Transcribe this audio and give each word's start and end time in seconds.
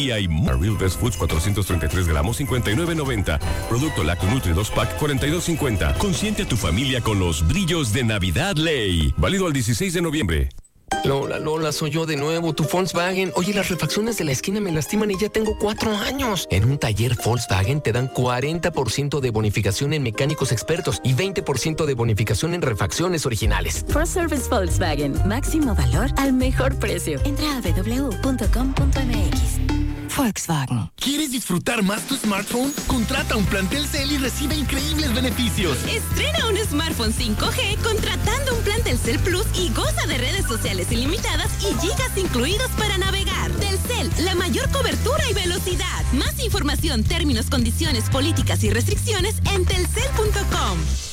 Y 0.00 0.12
hay 0.12 0.26
Real 0.26 0.78
Best 0.78 0.98
Foods 0.98 1.18
433 1.18 2.08
gramos 2.08 2.40
59.90. 2.40 3.38
Producto 3.68 4.02
Lacto 4.02 4.26
Nutri 4.26 4.54
2 4.54 4.70
Pack 4.70 4.98
42.50. 4.98 5.98
Consiente 5.98 6.44
a 6.44 6.48
tu 6.48 6.56
familia 6.56 7.02
con 7.02 7.18
los 7.18 7.46
brillos 7.46 7.92
de 7.92 8.04
Navidad 8.04 8.56
Ley. 8.56 9.12
Válido 9.18 9.46
al 9.46 9.52
16 9.52 9.92
de 9.92 10.00
noviembre. 10.00 10.48
Lola, 11.04 11.38
Lola, 11.38 11.70
soy 11.72 11.90
yo 11.90 12.06
de 12.06 12.16
nuevo, 12.16 12.54
tu 12.54 12.64
Volkswagen. 12.64 13.30
Oye, 13.34 13.52
las 13.54 13.68
refacciones 13.68 14.16
de 14.16 14.24
la 14.24 14.32
esquina 14.32 14.58
me 14.60 14.72
lastiman 14.72 15.10
y 15.10 15.18
ya 15.18 15.28
tengo 15.28 15.56
cuatro 15.58 15.94
años. 15.96 16.48
En 16.50 16.64
un 16.64 16.78
taller 16.78 17.16
Volkswagen 17.22 17.82
te 17.82 17.92
dan 17.92 18.08
40% 18.08 19.20
de 19.20 19.30
bonificación 19.30 19.92
en 19.92 20.02
mecánicos 20.02 20.50
expertos 20.50 21.00
y 21.04 21.12
20% 21.14 21.84
de 21.84 21.94
bonificación 21.94 22.54
en 22.54 22.62
refacciones 22.62 23.26
originales. 23.26 23.84
For 23.88 24.06
Service 24.06 24.48
Volkswagen, 24.48 25.14
máximo 25.26 25.74
valor 25.74 26.08
al 26.16 26.32
mejor 26.32 26.78
precio. 26.78 27.20
Entra 27.24 27.56
a 27.56 27.60
www.com.mx. 27.60 29.59
Volkswagen. 30.16 30.90
¿Quieres 30.96 31.32
disfrutar 31.32 31.82
más 31.82 32.02
tu 32.06 32.16
smartphone? 32.16 32.72
Contrata 32.86 33.36
un 33.36 33.44
plan 33.46 33.68
Telcel 33.68 34.12
y 34.12 34.18
recibe 34.18 34.54
increíbles 34.56 35.14
beneficios. 35.14 35.78
Estrena 35.88 36.46
un 36.48 36.56
smartphone 36.56 37.12
5G 37.12 37.82
contratando 37.82 38.54
un 38.54 38.62
plan 38.62 38.82
Telcel 38.82 39.18
Plus 39.20 39.46
y 39.54 39.72
goza 39.72 40.06
de 40.06 40.18
redes 40.18 40.46
sociales 40.46 40.90
ilimitadas 40.90 41.50
y 41.62 41.74
gigas 41.80 42.16
incluidos 42.16 42.70
para 42.78 42.98
navegar. 42.98 43.50
Telcel, 43.52 44.10
la 44.24 44.34
mayor 44.34 44.70
cobertura 44.70 45.22
y 45.30 45.34
velocidad. 45.34 46.04
Más 46.12 46.38
información, 46.44 47.04
términos, 47.04 47.46
condiciones, 47.50 48.08
políticas 48.10 48.62
y 48.64 48.70
restricciones 48.70 49.36
en 49.54 49.64
telcel.com. 49.64 51.09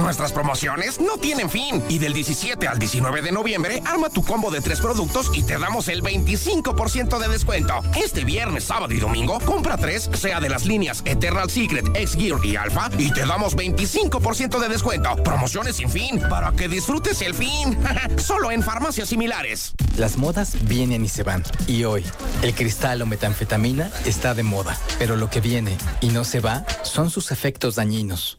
Nuestras 0.00 0.32
promociones 0.32 1.00
no 1.00 1.18
tienen 1.18 1.50
fin 1.50 1.82
y 1.88 1.98
del 1.98 2.12
17 2.12 2.66
al 2.66 2.78
19 2.78 3.22
de 3.22 3.32
noviembre 3.32 3.82
arma 3.84 4.08
tu 4.08 4.24
combo 4.24 4.50
de 4.50 4.60
tres 4.60 4.80
productos 4.80 5.30
y 5.34 5.42
te 5.42 5.58
damos 5.58 5.88
el 5.88 6.02
25% 6.02 7.18
de 7.18 7.28
descuento. 7.28 7.80
Este 7.94 8.24
viernes, 8.24 8.64
sábado 8.64 8.92
y 8.94 8.98
domingo, 8.98 9.38
compra 9.40 9.76
tres, 9.76 10.08
sea 10.14 10.40
de 10.40 10.48
las 10.48 10.64
líneas 10.64 11.02
Eternal 11.04 11.50
Secret, 11.50 11.86
X-Gear 11.94 12.44
y 12.44 12.56
Alpha 12.56 12.90
y 12.98 13.10
te 13.10 13.26
damos 13.26 13.56
25% 13.56 14.58
de 14.58 14.68
descuento. 14.68 15.16
Promociones 15.22 15.76
sin 15.76 15.90
fin 15.90 16.20
para 16.30 16.52
que 16.52 16.68
disfrutes 16.68 17.20
el 17.22 17.34
fin. 17.34 17.78
Solo 18.16 18.50
en 18.50 18.62
farmacias 18.62 19.08
similares. 19.08 19.74
Las 19.96 20.16
modas 20.16 20.56
vienen 20.62 21.04
y 21.04 21.08
se 21.08 21.22
van. 21.22 21.42
Y 21.66 21.84
hoy, 21.84 22.04
el 22.42 22.54
cristal 22.54 23.02
o 23.02 23.06
metanfetamina 23.06 23.90
está 24.04 24.34
de 24.34 24.42
moda. 24.42 24.78
Pero 24.98 25.16
lo 25.16 25.30
que 25.30 25.40
viene 25.40 25.76
y 26.00 26.08
no 26.08 26.24
se 26.24 26.40
va 26.40 26.64
son 26.82 27.10
sus 27.10 27.30
efectos 27.30 27.76
dañinos. 27.76 28.38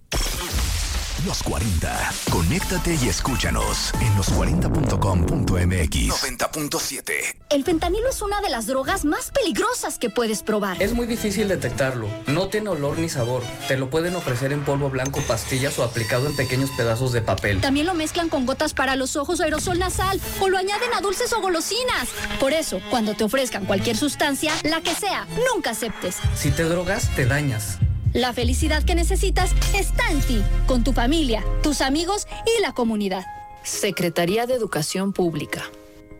Los 1.25 1.43
40. 1.43 2.11
Conéctate 2.31 2.97
y 2.99 3.07
escúchanos 3.07 3.93
en 4.01 4.15
los40.com.mx 4.15 5.51
90.7. 5.51 7.11
El 7.51 7.63
fentanilo 7.63 8.09
es 8.09 8.23
una 8.23 8.41
de 8.41 8.49
las 8.49 8.65
drogas 8.65 9.05
más 9.05 9.29
peligrosas 9.29 9.99
que 9.99 10.09
puedes 10.09 10.41
probar. 10.41 10.81
Es 10.81 10.93
muy 10.93 11.05
difícil 11.05 11.47
detectarlo. 11.47 12.07
No 12.25 12.47
tiene 12.47 12.69
olor 12.69 12.97
ni 12.97 13.07
sabor. 13.07 13.43
Te 13.67 13.77
lo 13.77 13.91
pueden 13.91 14.15
ofrecer 14.15 14.51
en 14.51 14.65
polvo 14.65 14.89
blanco, 14.89 15.21
pastillas 15.27 15.77
o 15.77 15.83
aplicado 15.83 16.25
en 16.25 16.35
pequeños 16.35 16.71
pedazos 16.71 17.11
de 17.11 17.21
papel. 17.21 17.61
También 17.61 17.85
lo 17.85 17.93
mezclan 17.93 18.27
con 18.27 18.47
gotas 18.47 18.73
para 18.73 18.95
los 18.95 19.15
ojos 19.15 19.39
o 19.41 19.43
aerosol 19.43 19.77
nasal 19.77 20.19
o 20.39 20.49
lo 20.49 20.57
añaden 20.57 20.91
a 20.95 21.01
dulces 21.01 21.31
o 21.33 21.41
golosinas. 21.41 22.09
Por 22.39 22.51
eso, 22.51 22.81
cuando 22.89 23.13
te 23.13 23.25
ofrezcan 23.25 23.65
cualquier 23.65 23.95
sustancia, 23.95 24.53
la 24.63 24.81
que 24.81 24.95
sea, 24.95 25.27
nunca 25.53 25.69
aceptes. 25.71 26.15
Si 26.35 26.49
te 26.49 26.63
drogas, 26.63 27.13
te 27.15 27.27
dañas. 27.27 27.77
La 28.13 28.33
felicidad 28.33 28.83
que 28.83 28.93
necesitas 28.93 29.53
está 29.73 30.11
en 30.11 30.19
ti, 30.19 30.43
con 30.67 30.83
tu 30.83 30.91
familia, 30.91 31.45
tus 31.63 31.79
amigos 31.79 32.27
y 32.45 32.61
la 32.61 32.73
comunidad. 32.73 33.23
Secretaría 33.63 34.45
de 34.45 34.53
Educación 34.53 35.13
Pública. 35.13 35.63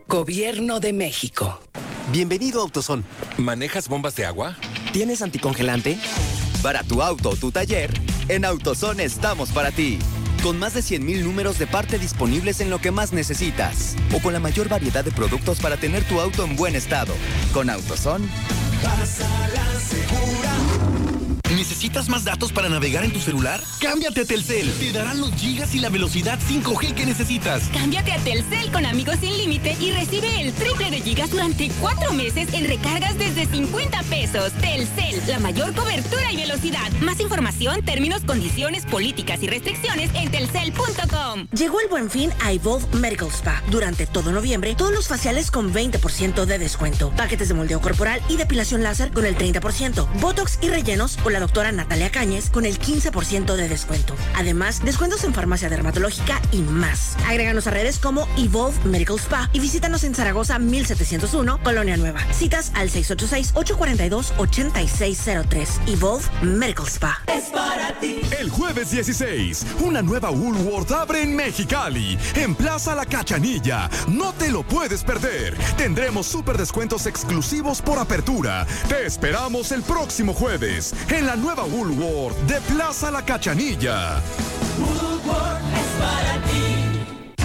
Gobierno 0.08 0.80
de 0.80 0.94
México. 0.94 1.60
Bienvenido 2.10 2.60
a 2.60 2.62
AutoZone. 2.62 3.02
¿Manejas 3.36 3.88
bombas 3.88 4.16
de 4.16 4.24
agua? 4.24 4.56
¿Tienes 4.94 5.20
anticongelante? 5.20 5.98
Para 6.62 6.82
tu 6.82 7.02
auto 7.02 7.30
o 7.30 7.36
tu 7.36 7.52
taller, 7.52 7.92
en 8.28 8.46
AutoZone 8.46 9.04
estamos 9.04 9.50
para 9.50 9.70
ti. 9.70 9.98
Con 10.42 10.58
más 10.58 10.72
de 10.72 10.80
100.000 10.80 11.22
números 11.22 11.58
de 11.58 11.66
parte 11.66 11.98
disponibles 11.98 12.60
en 12.60 12.70
lo 12.70 12.80
que 12.80 12.90
más 12.90 13.12
necesitas. 13.12 13.96
O 14.14 14.18
con 14.20 14.32
la 14.32 14.40
mayor 14.40 14.70
variedad 14.70 15.04
de 15.04 15.12
productos 15.12 15.60
para 15.60 15.76
tener 15.76 16.04
tu 16.04 16.20
auto 16.20 16.42
en 16.44 16.56
buen 16.56 16.74
estado. 16.74 17.12
Con. 17.52 17.66
Pásala 17.66 18.40
segura. 19.78 20.11
¿Necesitas 21.56 22.08
más 22.08 22.24
datos 22.24 22.50
para 22.50 22.70
navegar 22.70 23.04
en 23.04 23.12
tu 23.12 23.20
celular? 23.20 23.62
Cámbiate 23.78 24.22
a 24.22 24.24
Telcel. 24.24 24.72
Te 24.78 24.90
darán 24.90 25.20
los 25.20 25.32
gigas 25.34 25.74
y 25.74 25.80
la 25.80 25.90
velocidad 25.90 26.38
5G 26.40 26.94
que 26.94 27.04
necesitas. 27.04 27.64
Cámbiate 27.74 28.12
a 28.12 28.18
Telcel 28.18 28.72
con 28.72 28.86
amigos 28.86 29.16
sin 29.20 29.36
límite 29.36 29.76
y 29.78 29.92
recibe 29.92 30.40
el 30.40 30.52
triple 30.54 30.90
de 30.90 31.00
gigas 31.00 31.30
durante 31.30 31.70
cuatro 31.78 32.12
meses 32.14 32.52
en 32.54 32.66
recargas 32.66 33.18
desde 33.18 33.46
50 33.46 34.02
pesos. 34.04 34.52
Telcel, 34.54 35.22
la 35.28 35.40
mayor 35.40 35.74
cobertura 35.74 36.32
y 36.32 36.36
velocidad. 36.36 36.90
Más 37.02 37.20
información, 37.20 37.82
términos, 37.84 38.22
condiciones, 38.22 38.86
políticas 38.86 39.42
y 39.42 39.48
restricciones 39.48 40.10
en 40.14 40.30
telcel.com. 40.30 41.48
Llegó 41.52 41.80
el 41.80 41.88
buen 41.88 42.10
fin 42.10 42.30
a 42.42 42.52
Evolve 42.52 42.86
Medical 42.98 43.28
Spa. 43.28 43.62
Durante 43.70 44.06
todo 44.06 44.32
noviembre, 44.32 44.74
todos 44.74 44.92
los 44.92 45.06
faciales 45.06 45.50
con 45.50 45.72
20% 45.72 46.46
de 46.46 46.58
descuento. 46.58 47.10
Paquetes 47.10 47.48
de 47.48 47.54
moldeo 47.54 47.80
corporal 47.82 48.22
y 48.30 48.36
depilación 48.36 48.82
láser 48.82 49.12
con 49.12 49.26
el 49.26 49.36
30%. 49.36 50.08
Botox 50.20 50.58
y 50.62 50.68
rellenos 50.70 51.18
con 51.18 51.34
la 51.34 51.41
doctora 51.42 51.72
Natalia 51.72 52.10
Cáñez 52.10 52.48
con 52.50 52.64
el 52.64 52.78
15% 52.78 53.56
de 53.56 53.68
descuento. 53.68 54.14
Además, 54.36 54.80
descuentos 54.84 55.24
en 55.24 55.34
farmacia 55.34 55.68
dermatológica 55.68 56.40
y 56.52 56.58
más. 56.58 57.16
Agréganos 57.26 57.66
a 57.66 57.72
redes 57.72 57.98
como 57.98 58.28
Evolve 58.38 58.78
Medical 58.84 59.18
Spa 59.18 59.50
y 59.52 59.58
visítanos 59.58 60.04
en 60.04 60.14
Zaragoza 60.14 60.60
1701, 60.60 61.58
Colonia 61.64 61.96
Nueva. 61.96 62.20
Citas 62.32 62.70
al 62.74 62.90
686-842-8603. 62.90 65.68
Evolve 65.88 66.24
Medical 66.42 66.86
Spa. 66.86 67.20
Es 67.26 67.46
para 67.50 67.98
ti. 67.98 68.20
El 68.38 68.48
jueves 68.48 68.92
16, 68.92 69.66
una 69.80 70.00
nueva 70.00 70.30
Woolworth 70.30 70.92
abre 70.92 71.22
en 71.22 71.34
Mexicali, 71.34 72.16
en 72.36 72.54
Plaza 72.54 72.94
La 72.94 73.04
Cachanilla. 73.04 73.90
No 74.06 74.32
te 74.34 74.52
lo 74.52 74.62
puedes 74.62 75.02
perder. 75.02 75.58
Tendremos 75.76 76.26
super 76.26 76.56
descuentos 76.56 77.06
exclusivos 77.06 77.82
por 77.82 77.98
apertura. 77.98 78.64
Te 78.88 79.06
esperamos 79.06 79.72
el 79.72 79.82
próximo 79.82 80.34
jueves 80.34 80.94
en 81.08 81.26
la 81.26 81.31
nueva 81.36 81.64
Woolworth 81.64 82.36
de 82.46 82.60
Plaza 82.72 83.10
La 83.10 83.24
Cachanilla. 83.24 84.20
Woolworth 84.78 85.60
es 85.74 85.86
para 86.00 86.34
ti. 86.46 86.82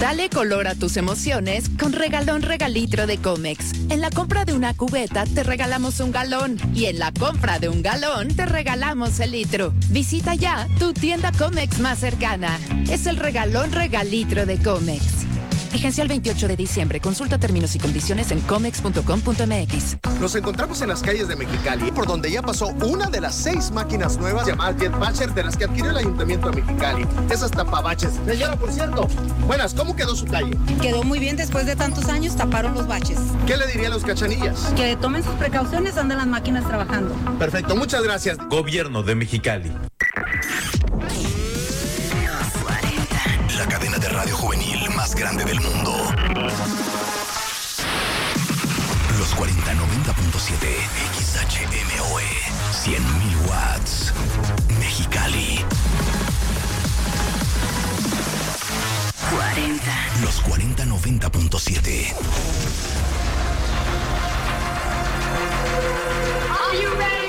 Dale 0.00 0.30
color 0.30 0.68
a 0.68 0.74
tus 0.74 0.96
emociones 0.96 1.68
con 1.70 1.92
regalón 1.92 2.42
regalitro 2.42 3.06
de 3.06 3.18
Comex. 3.18 3.72
En 3.90 4.00
la 4.00 4.10
compra 4.10 4.44
de 4.44 4.52
una 4.52 4.74
cubeta 4.74 5.24
te 5.24 5.42
regalamos 5.42 5.98
un 6.00 6.12
galón 6.12 6.56
y 6.74 6.86
en 6.86 6.98
la 6.98 7.12
compra 7.12 7.58
de 7.58 7.68
un 7.68 7.82
galón 7.82 8.28
te 8.28 8.46
regalamos 8.46 9.18
el 9.20 9.32
litro. 9.32 9.72
Visita 9.88 10.34
ya 10.34 10.68
tu 10.78 10.92
tienda 10.92 11.32
Comex 11.32 11.80
más 11.80 11.98
cercana. 11.98 12.58
Es 12.88 13.06
el 13.06 13.16
regalón 13.16 13.72
regalitro 13.72 14.46
de 14.46 14.58
Comex. 14.58 15.27
Vigencia 15.72 16.02
el 16.02 16.08
28 16.08 16.48
de 16.48 16.56
diciembre. 16.56 17.00
Consulta 17.00 17.38
términos 17.38 17.74
y 17.76 17.78
condiciones 17.78 18.30
en 18.30 18.40
comex.com.mx. 18.40 19.96
Nos 20.20 20.34
encontramos 20.34 20.80
en 20.82 20.88
las 20.88 21.02
calles 21.02 21.28
de 21.28 21.36
Mexicali, 21.36 21.90
por 21.92 22.06
donde 22.06 22.30
ya 22.30 22.42
pasó 22.42 22.68
una 22.68 23.10
de 23.10 23.20
las 23.20 23.34
seis 23.34 23.70
máquinas 23.70 24.18
nuevas 24.18 24.46
llamadas 24.46 24.76
Jetbatcher 24.80 25.34
de 25.34 25.44
las 25.44 25.56
que 25.56 25.64
adquirió 25.64 25.90
el 25.90 25.98
Ayuntamiento 25.98 26.50
de 26.50 26.62
Mexicali. 26.62 27.06
Esas 27.30 27.50
tapabaches. 27.50 28.12
Señora, 28.26 28.56
por 28.56 28.72
cierto, 28.72 29.08
buenas, 29.46 29.74
¿cómo 29.74 29.94
quedó 29.94 30.16
su 30.16 30.26
calle? 30.26 30.56
Quedó 30.80 31.02
muy 31.04 31.18
bien 31.18 31.36
después 31.36 31.66
de 31.66 31.76
tantos 31.76 32.06
años, 32.06 32.36
taparon 32.36 32.74
los 32.74 32.86
baches. 32.86 33.18
¿Qué 33.46 33.56
le 33.56 33.66
diría 33.66 33.88
a 33.88 33.90
los 33.90 34.04
cachanillas? 34.04 34.72
Que 34.76 34.96
tomen 34.96 35.22
sus 35.22 35.34
precauciones, 35.34 35.96
andan 35.96 36.18
las 36.18 36.26
máquinas 36.26 36.66
trabajando. 36.66 37.14
Perfecto, 37.38 37.76
muchas 37.76 38.02
gracias. 38.02 38.38
Gobierno 38.48 39.02
de 39.02 39.14
Mexicali. 39.14 39.70
Más 44.98 45.14
grande 45.14 45.44
del 45.44 45.60
mundo. 45.60 45.92
Los 49.16 49.32
4090.7 49.36 50.74
XHMOE 51.14 52.24
100.000 52.72 53.48
watts. 53.48 54.12
Mexicali. 54.80 55.64
40. 59.30 60.20
Los 60.20 60.42
4090.7. 60.42 62.12
Are 66.50 66.74
you 66.76 66.90
ready? 66.98 67.28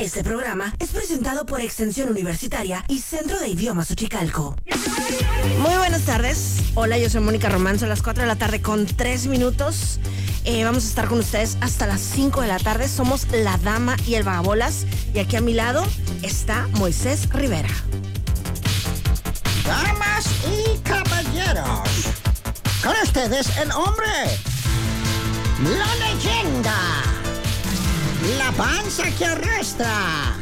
Este 0.00 0.22
programa 0.22 0.72
es 0.78 0.90
presentado 0.90 1.44
por 1.44 1.60
Extensión 1.60 2.08
Universitaria 2.08 2.84
y 2.86 3.00
Centro 3.00 3.40
de 3.40 3.48
Idiomas 3.48 3.90
Uchicalco. 3.90 4.54
Muy 5.58 5.76
buenas 5.76 6.02
tardes. 6.02 6.58
Hola, 6.76 6.98
yo 6.98 7.10
soy 7.10 7.20
Mónica 7.20 7.48
Román. 7.48 7.80
Son 7.80 7.88
las 7.88 8.00
4 8.00 8.22
de 8.22 8.28
la 8.28 8.36
tarde 8.36 8.62
con 8.62 8.86
3 8.86 9.26
minutos. 9.26 9.98
Eh, 10.44 10.62
vamos 10.62 10.84
a 10.84 10.88
estar 10.88 11.08
con 11.08 11.18
ustedes 11.18 11.58
hasta 11.60 11.88
las 11.88 12.00
5 12.00 12.42
de 12.42 12.46
la 12.46 12.60
tarde. 12.60 12.86
Somos 12.86 13.26
la 13.32 13.56
dama 13.58 13.96
y 14.06 14.14
el 14.14 14.22
vagabolas. 14.22 14.86
Y 15.14 15.18
aquí 15.18 15.34
a 15.34 15.40
mi 15.40 15.52
lado 15.52 15.84
está 16.22 16.68
Moisés 16.74 17.28
Rivera. 17.30 17.68
Damas 19.66 20.26
y 20.46 20.78
caballeros, 20.78 21.88
con 22.84 22.94
ustedes 23.02 23.48
el 23.58 23.72
hombre, 23.72 24.06
la 25.64 25.94
leyenda, 26.06 27.07
la 28.36 28.52
panza 28.52 29.04
que 29.16 29.24
arrastra, 29.24 30.36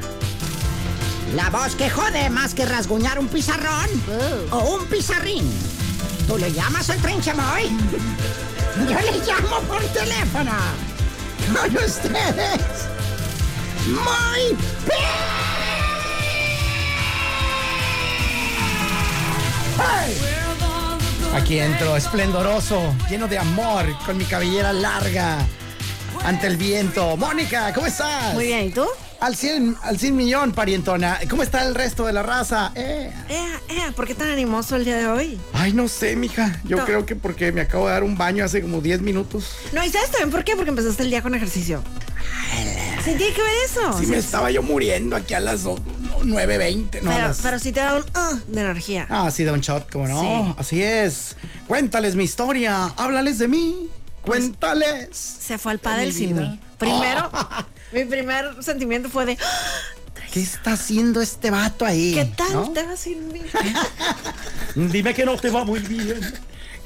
la 1.34 1.50
voz 1.50 1.74
que 1.76 1.88
jode 1.88 2.28
más 2.30 2.54
que 2.54 2.64
rasguñar 2.64 3.18
un 3.18 3.28
pizarrón 3.28 3.88
o 4.50 4.76
un 4.76 4.86
pizarrín. 4.86 5.48
¿Tú 6.26 6.36
le 6.38 6.52
llamas 6.52 6.90
al 6.90 7.00
trinchamoy? 7.00 7.70
Yo 8.88 9.00
le 9.00 9.18
llamo 9.24 9.60
por 9.68 9.82
teléfono. 9.84 10.52
Con 11.52 11.76
ustedes, 11.76 12.60
muy 13.86 14.56
Aquí 21.36 21.58
entro, 21.60 21.96
esplendoroso, 21.96 22.94
lleno 23.10 23.28
de 23.28 23.38
amor, 23.38 23.84
con 24.06 24.16
mi 24.16 24.24
cabellera 24.24 24.72
larga, 24.72 25.46
ante 26.24 26.46
el 26.46 26.56
viento. 26.56 27.16
Mónica, 27.16 27.72
¿cómo 27.74 27.86
estás? 27.86 28.34
Muy 28.34 28.46
bien, 28.46 28.66
¿y 28.66 28.70
tú? 28.70 28.84
Al 29.20 29.34
100, 29.34 29.76
al 29.82 29.98
100 29.98 30.14
millón, 30.14 30.52
parientona. 30.52 31.18
¿Cómo 31.30 31.42
está 31.42 31.64
el 31.66 31.74
resto 31.74 32.04
de 32.04 32.12
la 32.12 32.22
raza? 32.22 32.72
Eh. 32.74 33.10
Eh, 33.30 33.46
eh, 33.70 33.92
¿por 33.96 34.06
qué 34.06 34.14
tan 34.14 34.28
animoso 34.28 34.76
el 34.76 34.84
día 34.84 34.96
de 34.96 35.06
hoy? 35.06 35.40
Ay, 35.54 35.72
no 35.72 35.88
sé, 35.88 36.16
mija. 36.16 36.60
Yo 36.64 36.76
No. 36.78 36.84
creo 36.84 37.06
que 37.06 37.16
porque 37.16 37.50
me 37.50 37.62
acabo 37.62 37.86
de 37.86 37.92
dar 37.94 38.04
un 38.04 38.18
baño 38.18 38.44
hace 38.44 38.60
como 38.60 38.80
10 38.82 39.00
minutos. 39.00 39.56
No, 39.72 39.82
¿y 39.84 39.88
sabes 39.88 40.10
también 40.10 40.30
por 40.30 40.44
qué? 40.44 40.54
Porque 40.54 40.68
empezaste 40.70 41.02
el 41.02 41.10
día 41.10 41.22
con 41.22 41.34
ejercicio. 41.34 41.82
Sí, 43.04 43.14
tiene 43.16 43.32
que 43.32 43.42
ver 43.42 43.54
eso. 43.64 43.98
Sí, 43.98 44.04
Sí, 44.04 44.10
me 44.10 44.18
estaba 44.18 44.50
yo 44.50 44.62
muriendo 44.62 45.16
aquí 45.16 45.32
a 45.34 45.40
las 45.40 45.62
do- 45.62 45.78
9.20. 46.24 47.00
No, 47.02 47.10
pero, 47.12 47.28
las- 47.28 47.40
pero 47.40 47.58
sí 47.58 47.72
te 47.72 47.80
da 47.80 47.96
un 47.96 48.04
ah 48.14 48.32
de 48.48 48.60
energía. 48.60 49.06
Ah, 49.08 49.30
sí, 49.30 49.44
da 49.44 49.52
un 49.52 49.60
shot, 49.60 49.90
como 49.90 50.08
no. 50.08 50.20
Sí. 50.20 50.54
Así 50.58 50.82
es. 50.82 51.36
Cuéntales 51.68 52.16
mi 52.16 52.24
historia. 52.24 52.92
Háblales 52.96 53.38
de 53.38 53.48
mí. 53.48 53.88
Cuéntales. 54.26 55.16
Se 55.16 55.58
fue 55.58 55.72
al 55.72 55.78
pádel 55.78 56.08
mi 56.08 56.12
sin 56.14 56.36
mí. 56.36 56.60
Primero, 56.78 57.30
mi 57.92 58.04
primer 58.04 58.62
sentimiento 58.62 59.08
fue 59.08 59.24
de 59.26 59.38
"Ah, 59.40 59.92
¿Qué 60.32 60.40
está 60.40 60.72
haciendo 60.72 61.20
este 61.22 61.50
vato 61.50 61.86
ahí? 61.86 62.14
¿qué 62.14 62.24
tal 62.26 62.52
¿No? 62.52 62.70
te 62.72 62.82
va 62.82 62.96
sin 62.96 63.32
mí? 63.32 63.40
Dime 64.74 65.14
que 65.14 65.24
no 65.24 65.36
te 65.36 65.50
va 65.50 65.64
muy 65.64 65.80
bien. 65.80 66.20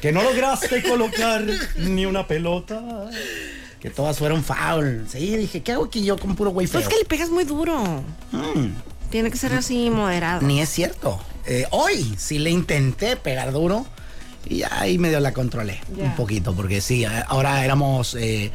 Que 0.01 0.13
no 0.13 0.23
lograste 0.23 0.83
colocar 0.83 1.45
ni 1.77 2.07
una 2.07 2.27
pelota. 2.27 2.81
Que 3.81 3.91
todas 3.91 4.19
fueron 4.19 4.45
foul. 4.45 5.07
Sí, 5.11 5.37
dije, 5.37 5.63
¿qué 5.63 5.73
hago 5.73 5.85
aquí 5.87 6.05
yo 6.05 6.17
con 6.19 6.37
puro 6.37 6.51
güey 6.51 6.67
feo? 6.67 6.81
Pues 6.81 6.89
que 6.93 6.99
le 6.99 7.05
pegas 7.07 7.31
muy 7.31 7.45
duro. 7.45 8.03
Mm, 8.31 8.69
Tiene 9.11 9.31
que 9.31 9.37
ser 9.37 9.53
así 9.55 9.91
moderado. 9.91 10.43
ni 10.43 10.61
es 10.61 10.69
cierto. 10.69 11.21
Eh, 11.47 11.67
hoy 11.71 12.15
sí 12.19 12.39
le 12.39 12.51
intenté 12.51 13.17
pegar 13.17 13.53
duro 13.53 13.87
y 14.47 14.63
ahí 14.71 14.99
medio 14.99 15.21
la 15.21 15.33
controlé 15.33 15.81
un 15.97 16.15
poquito, 16.17 16.55
porque 16.55 16.81
sí, 16.81 17.05
eh, 17.05 17.09
ahora 17.29 17.65
éramos 17.65 18.15
eh, 18.15 18.51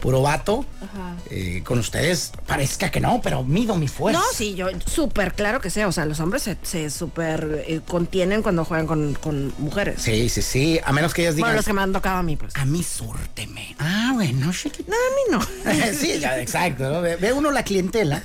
puro 0.00 0.22
vato. 0.22 0.64
Ajá. 0.82 1.16
Eh, 1.30 1.62
con 1.64 1.78
ustedes 1.78 2.32
parezca 2.46 2.90
que 2.90 3.00
no, 3.00 3.20
pero 3.20 3.42
mido 3.44 3.74
mi 3.76 3.88
fuerza. 3.88 4.20
No, 4.20 4.24
sí, 4.32 4.54
yo 4.54 4.68
súper 4.86 5.34
claro 5.34 5.60
que 5.60 5.68
sea. 5.70 5.88
O 5.88 5.92
sea, 5.92 6.04
los 6.06 6.20
hombres 6.20 6.42
se, 6.42 6.56
se 6.62 6.88
súper 6.90 7.64
eh, 7.66 7.80
contienen 7.86 8.42
cuando 8.42 8.64
juegan 8.64 8.86
con, 8.86 9.14
con 9.14 9.52
mujeres. 9.58 10.00
Sí, 10.00 10.28
sí, 10.28 10.40
sí. 10.42 10.80
A 10.84 10.92
menos 10.92 11.12
que 11.12 11.22
ellas 11.22 11.34
digan. 11.36 11.48
Bueno, 11.48 11.56
los 11.56 11.66
que 11.66 11.72
me 11.72 11.82
han 11.82 11.92
tocado 11.92 12.16
a 12.18 12.22
mí, 12.22 12.36
pues. 12.36 12.54
A 12.56 12.64
mí 12.64 12.82
súrteme. 12.82 13.74
Ah, 13.78 14.12
bueno. 14.14 14.46
No, 14.46 14.50
a 14.52 14.52
mí 14.54 15.22
no. 15.30 15.92
sí, 15.98 16.18
ya, 16.20 16.40
exacto. 16.40 16.88
¿no? 16.90 17.00
Ve, 17.02 17.16
ve 17.16 17.32
uno 17.32 17.50
la 17.50 17.62
clientela 17.64 18.22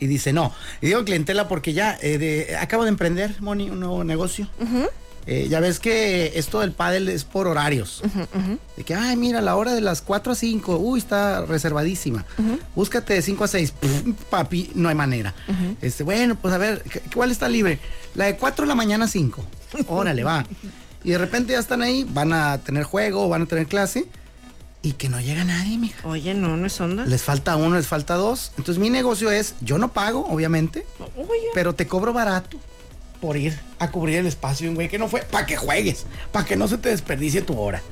y 0.00 0.06
dice 0.06 0.32
no. 0.32 0.52
Y 0.80 0.86
digo 0.86 1.04
clientela 1.04 1.48
porque 1.48 1.72
ya 1.72 1.98
eh, 2.00 2.16
de- 2.18 2.56
acabo 2.56 2.84
de 2.84 2.90
emprender, 2.90 3.40
Moni, 3.42 3.68
un 3.70 3.80
nuevo 3.80 4.04
negocio. 4.04 4.48
Eh, 5.30 5.46
ya 5.50 5.60
ves 5.60 5.78
que 5.78 6.32
esto 6.38 6.60
del 6.60 6.72
pádel 6.72 7.10
es 7.10 7.24
por 7.24 7.46
horarios. 7.48 8.00
De 8.78 8.82
que, 8.84 8.94
ay, 8.94 9.14
mira, 9.14 9.42
la 9.42 9.56
hora 9.56 9.74
de 9.74 9.82
las 9.82 10.00
4 10.00 10.32
a 10.32 10.34
5, 10.34 10.78
uy, 10.78 10.98
está 10.98 11.44
reservadísima. 11.44 12.24
Búscate 12.74 13.12
de 13.12 13.20
5 13.20 13.44
a 13.44 13.48
6, 13.48 13.72
Pff, 13.72 14.24
papi, 14.30 14.70
no 14.74 14.88
hay 14.88 14.94
manera. 14.94 15.34
este, 15.82 16.02
bueno, 16.02 16.34
pues 16.40 16.54
a 16.54 16.58
ver, 16.58 16.82
¿qué- 16.82 17.02
¿cuál 17.14 17.30
está 17.30 17.46
libre? 17.46 17.78
La 18.14 18.24
de 18.24 18.36
4 18.36 18.64
de 18.64 18.68
la 18.70 18.74
mañana 18.74 19.04
a 19.04 19.08
5. 19.08 19.44
Órale, 19.88 20.24
va. 20.24 20.46
Y 21.04 21.10
de 21.10 21.18
repente 21.18 21.52
ya 21.52 21.58
están 21.58 21.82
ahí, 21.82 22.06
van 22.08 22.32
a 22.32 22.56
tener 22.58 22.84
juego, 22.84 23.28
van 23.28 23.42
a 23.42 23.46
tener 23.46 23.66
clase. 23.66 24.06
Y 24.80 24.92
que 24.92 25.10
no 25.10 25.20
llega 25.20 25.44
nadie, 25.44 25.76
mija. 25.76 26.08
Oye, 26.08 26.32
no, 26.32 26.56
no 26.56 26.66
es 26.66 26.80
onda. 26.80 27.04
Les 27.04 27.22
falta 27.22 27.56
uno, 27.56 27.76
les 27.76 27.86
falta 27.86 28.14
dos. 28.14 28.52
Entonces 28.56 28.80
mi 28.80 28.88
negocio 28.88 29.30
es, 29.30 29.56
yo 29.60 29.76
no 29.76 29.92
pago, 29.92 30.24
obviamente, 30.30 30.86
pero 31.52 31.74
te 31.74 31.86
cobro 31.86 32.14
barato 32.14 32.56
por 33.20 33.36
ir 33.36 33.58
a 33.78 33.90
cubrir 33.90 34.18
el 34.18 34.26
espacio 34.26 34.64
de 34.64 34.68
un 34.70 34.74
güey 34.74 34.88
que 34.88 34.98
no 34.98 35.08
fue, 35.08 35.22
para 35.22 35.46
que 35.46 35.56
juegues, 35.56 36.06
para 36.32 36.44
que 36.44 36.56
no 36.56 36.68
se 36.68 36.78
te 36.78 36.88
desperdicie 36.90 37.42
tu 37.42 37.58
hora. 37.58 37.82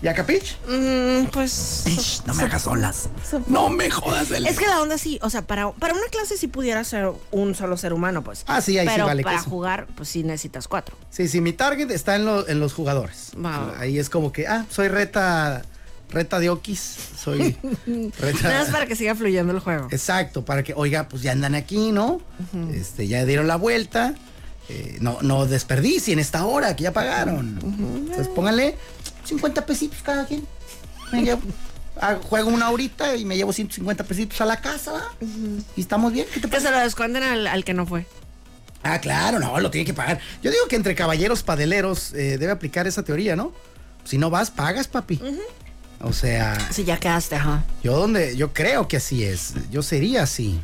¿Ya 0.00 0.14
capich? 0.14 0.56
Mm, 0.68 1.24
pues. 1.32 2.20
No 2.24 2.32
me 2.34 2.44
hagas 2.44 2.68
olas. 2.68 3.08
No 3.48 3.68
me 3.68 3.90
jodas 3.90 4.28
del 4.28 4.46
Es 4.46 4.56
que 4.56 4.66
la 4.68 4.80
onda 4.80 4.96
sí, 4.96 5.18
o 5.22 5.28
sea, 5.30 5.42
para, 5.42 5.72
para 5.72 5.92
una 5.94 6.06
clase 6.06 6.36
sí 6.36 6.46
pudiera 6.46 6.84
ser 6.84 7.10
un 7.32 7.56
solo 7.56 7.76
ser 7.76 7.92
humano, 7.92 8.22
pues. 8.22 8.44
Ah, 8.46 8.60
sí, 8.60 8.78
ahí 8.78 8.86
sí 8.88 9.00
vale 9.00 9.24
para 9.24 9.38
queso. 9.38 9.50
jugar, 9.50 9.88
pues 9.96 10.08
sí 10.08 10.22
necesitas 10.22 10.68
cuatro. 10.68 10.96
Sí, 11.10 11.26
sí, 11.26 11.40
mi 11.40 11.52
target 11.52 11.90
está 11.90 12.14
en, 12.14 12.26
lo- 12.26 12.46
en 12.48 12.60
los 12.60 12.74
jugadores. 12.74 13.32
Va. 13.44 13.74
Ahí 13.76 13.98
es 13.98 14.08
como 14.08 14.30
que, 14.32 14.46
ah, 14.46 14.66
soy 14.70 14.86
reta, 14.86 15.62
reta 16.10 16.38
de 16.38 16.50
Okis, 16.50 16.96
soy 17.18 17.56
reta. 18.20 18.42
Nada 18.50 18.60
más 18.62 18.70
para 18.70 18.86
que 18.86 18.94
siga 18.94 19.16
fluyendo 19.16 19.52
el 19.52 19.58
juego. 19.58 19.88
Exacto, 19.90 20.44
para 20.44 20.62
que, 20.62 20.74
oiga, 20.76 21.08
pues 21.08 21.22
ya 21.22 21.32
andan 21.32 21.56
aquí, 21.56 21.90
¿no? 21.90 22.20
Este, 22.72 23.08
ya 23.08 23.24
dieron 23.24 23.48
la 23.48 23.56
vuelta. 23.56 24.14
Eh, 24.68 24.98
no, 25.00 25.18
no 25.22 25.46
desperdicien 25.46 26.18
esta 26.18 26.44
hora 26.44 26.74
que 26.76 26.84
ya 26.84 26.92
pagaron. 26.92 27.58
Entonces 27.62 28.28
pónganle 28.28 28.76
50 29.24 29.64
pesitos 29.66 29.98
cada 30.02 30.26
quien. 30.26 30.46
Me 31.12 31.22
llevo- 31.22 31.40
juego 32.28 32.50
una 32.50 32.70
horita 32.70 33.16
y 33.16 33.24
me 33.24 33.36
llevo 33.36 33.52
150 33.52 34.04
pesitos 34.04 34.40
a 34.40 34.44
la 34.44 34.60
casa. 34.60 34.92
Y 35.76 35.80
estamos 35.80 36.12
bien. 36.12 36.26
¿Qué 36.32 36.40
te 36.40 36.48
Que 36.48 36.60
se 36.60 36.70
lo 36.70 36.78
descuenten 36.78 37.22
al, 37.22 37.46
al 37.46 37.64
que 37.64 37.74
no 37.74 37.86
fue. 37.86 38.06
Ah, 38.84 39.00
claro, 39.00 39.38
no, 39.40 39.58
lo 39.58 39.70
tiene 39.70 39.84
que 39.84 39.94
pagar. 39.94 40.20
Yo 40.42 40.50
digo 40.52 40.66
que 40.68 40.76
entre 40.76 40.94
caballeros 40.94 41.42
padeleros 41.42 42.12
eh, 42.14 42.38
debe 42.38 42.52
aplicar 42.52 42.86
esa 42.86 43.02
teoría, 43.02 43.34
¿no? 43.34 43.52
Si 44.04 44.18
no 44.18 44.30
vas, 44.30 44.50
pagas, 44.52 44.86
papi. 44.86 45.20
O 46.00 46.12
sea, 46.12 46.56
Sí, 46.70 46.84
ya 46.84 46.98
quedaste, 46.98 47.34
ajá. 47.36 47.64
yo 47.82 47.96
donde, 47.98 48.36
yo 48.36 48.52
creo 48.52 48.86
que 48.86 48.98
así 48.98 49.24
es. 49.24 49.54
Yo 49.70 49.82
sería 49.82 50.22
así, 50.22 50.60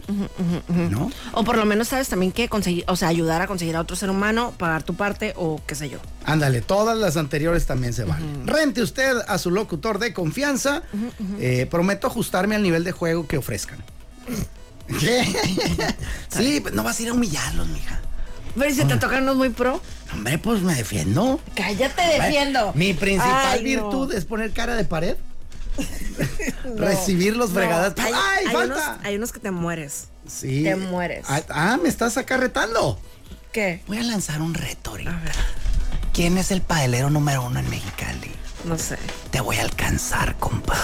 ¿no? 0.69 1.11
O 1.33 1.43
por 1.43 1.57
lo 1.57 1.64
menos 1.64 1.88
sabes 1.88 2.09
también 2.09 2.31
que 2.31 2.49
conseguir, 2.49 2.85
o 2.87 2.95
sea, 2.95 3.09
ayudar 3.09 3.43
a 3.43 3.49
conseguir 3.49 3.75
a 3.75 3.81
otro 3.81 3.97
ser 3.97 4.11
humano, 4.11 4.55
pagar 4.57 4.85
tu 4.85 4.95
parte 4.95 5.33
o 5.37 5.61
qué 5.67 5.75
sé 5.75 5.91
yo. 5.91 5.99
Ándale, 6.25 6.61
todas 6.61 6.97
las 6.97 7.17
anteriores 7.17 7.67
también 7.67 7.93
se 7.93 8.05
van. 8.05 8.47
Rente 8.47 8.81
usted 8.81 9.17
a 9.26 9.38
su 9.38 9.50
locutor 9.50 9.99
de 9.99 10.14
confianza. 10.14 10.83
Eh, 11.41 11.67
prometo 11.69 12.07
ajustarme 12.07 12.55
al 12.55 12.62
nivel 12.62 12.85
de 12.85 12.93
juego 12.93 13.26
que 13.26 13.37
ofrezcan. 13.37 13.79
¿Qué? 15.00 15.25
sí, 16.29 16.61
pues 16.61 16.75
no 16.75 16.85
vas 16.85 16.99
a 16.99 17.03
ir 17.03 17.09
a 17.09 17.12
humillarlos, 17.12 17.67
mija. 17.69 18.00
Pero 18.57 18.73
si 18.73 18.85
te 18.85 18.97
tocan 18.99 19.25
unos 19.25 19.37
muy 19.37 19.49
pro. 19.49 19.81
Hombre, 20.14 20.38
pues 20.38 20.62
me 20.62 20.75
defiendo. 20.75 21.40
Cállate, 21.54 22.02
defiendo. 22.02 22.73
Mi 22.75 22.94
principal 22.94 23.47
Ay, 23.47 23.59
no. 23.59 23.64
virtud 23.64 24.12
es 24.14 24.25
poner 24.25 24.52
cara 24.52 24.76
de 24.76 24.85
pared. 24.85 25.16
Recibir 26.76 27.37
los 27.37 27.50
fregadas. 27.50 27.94
Hay, 27.99 28.12
¡Ay, 28.14 28.47
hay 28.47 28.52
falta! 28.54 28.75
unos, 28.75 29.06
hay 29.06 29.16
unos 29.16 29.33
que 29.33 29.40
te 29.40 29.50
mueres. 29.50 30.06
Sí. 30.26 30.62
Te 30.62 30.76
mueres. 30.76 31.26
Ah, 31.28 31.42
ah, 31.50 31.78
me 31.83 31.88
estás 31.88 32.16
acá 32.16 32.37
retando. 32.37 32.99
¿Qué? 33.52 33.83
Voy 33.88 33.99
a 33.99 34.02
lanzar 34.04 34.40
un 34.40 34.54
reto 34.54 34.90
ahorita. 34.90 35.21
¿Quién 36.12 36.38
es 36.38 36.50
el 36.52 36.62
padelero 36.62 37.11
número 37.11 37.44
uno 37.44 37.59
en 37.59 37.68
Mexicali? 37.68 38.30
No 38.64 38.78
sé. 38.78 38.97
Te 39.30 39.40
voy 39.40 39.56
a 39.56 39.62
alcanzar, 39.62 40.37
compa. 40.38 40.76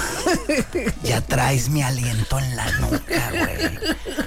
Ya 1.03 1.21
traes 1.21 1.69
mi 1.69 1.83
aliento 1.83 2.39
en 2.39 2.57
la 2.57 2.71
nuca, 2.73 3.31
güey. 3.31 3.79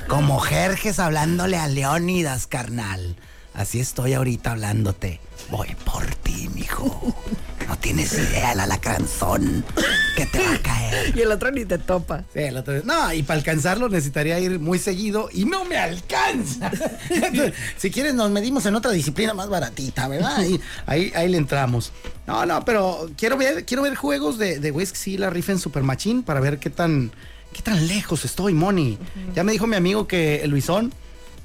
Como 0.07 0.39
Jerjes 0.39 0.98
hablándole 1.00 1.57
a 1.57 1.67
Leónidas, 1.67 2.48
carnal. 2.48 3.15
Así 3.53 3.79
estoy 3.79 4.13
ahorita 4.13 4.51
hablándote. 4.51 5.19
Voy 5.51 5.75
por 5.86 6.05
ti, 6.15 6.50
mijo. 6.55 7.15
No 7.67 7.77
tienes 7.77 8.13
idea 8.13 8.53
el 8.53 8.60
alacranzón 8.62 9.63
que 10.17 10.25
te 10.25 10.39
va 10.39 10.53
a 10.55 10.60
caer. 10.60 11.17
Y 11.17 11.22
el 11.22 11.31
otro 11.31 11.51
ni 11.51 11.63
te 11.65 11.77
topa. 11.77 12.24
Sí, 12.33 12.39
el 12.39 12.57
otro- 12.57 12.81
No, 12.83 13.13
y 13.13 13.24
para 13.24 13.38
alcanzarlo 13.38 13.89
necesitaría 13.89 14.39
ir 14.39 14.60
muy 14.60 14.79
seguido 14.79 15.29
y 15.31 15.45
no 15.45 15.65
me 15.65 15.77
alcanza. 15.77 16.72
Entonces, 17.10 17.53
si 17.77 17.91
quieres, 17.91 18.15
nos 18.15 18.31
medimos 18.31 18.65
en 18.65 18.75
otra 18.75 18.91
disciplina 18.91 19.33
más 19.33 19.50
baratita, 19.50 20.07
¿verdad? 20.07 20.36
Ahí, 20.38 20.60
ahí, 20.88 21.12
ahí 21.15 21.29
le 21.29 21.38
entramos. 21.38 21.91
No, 22.25 22.45
no, 22.45 22.65
pero 22.65 23.10
quiero 23.17 23.38
ver, 23.38 23.65
quiero 23.65 23.83
ver 23.83 23.95
juegos 23.95 24.38
de, 24.38 24.60
de 24.60 24.72
güeyes 24.72 24.91
que 24.93 24.98
sí 24.98 25.17
la 25.17 25.29
rifen 25.29 25.60
Super 25.60 25.83
Machine 25.83 26.24
para 26.24 26.39
ver 26.39 26.57
qué 26.60 26.69
tan, 26.69 27.12
qué 27.53 27.62
tan 27.62 27.88
lejos 27.88 28.25
estoy, 28.25 28.53
Moni. 28.53 28.98
Ya 29.36 29.43
me 29.43 29.51
dijo 29.51 29.67
mi 29.67 29.75
amigo 29.75 30.07
que 30.07 30.41
el 30.43 30.50
Luisón, 30.51 30.93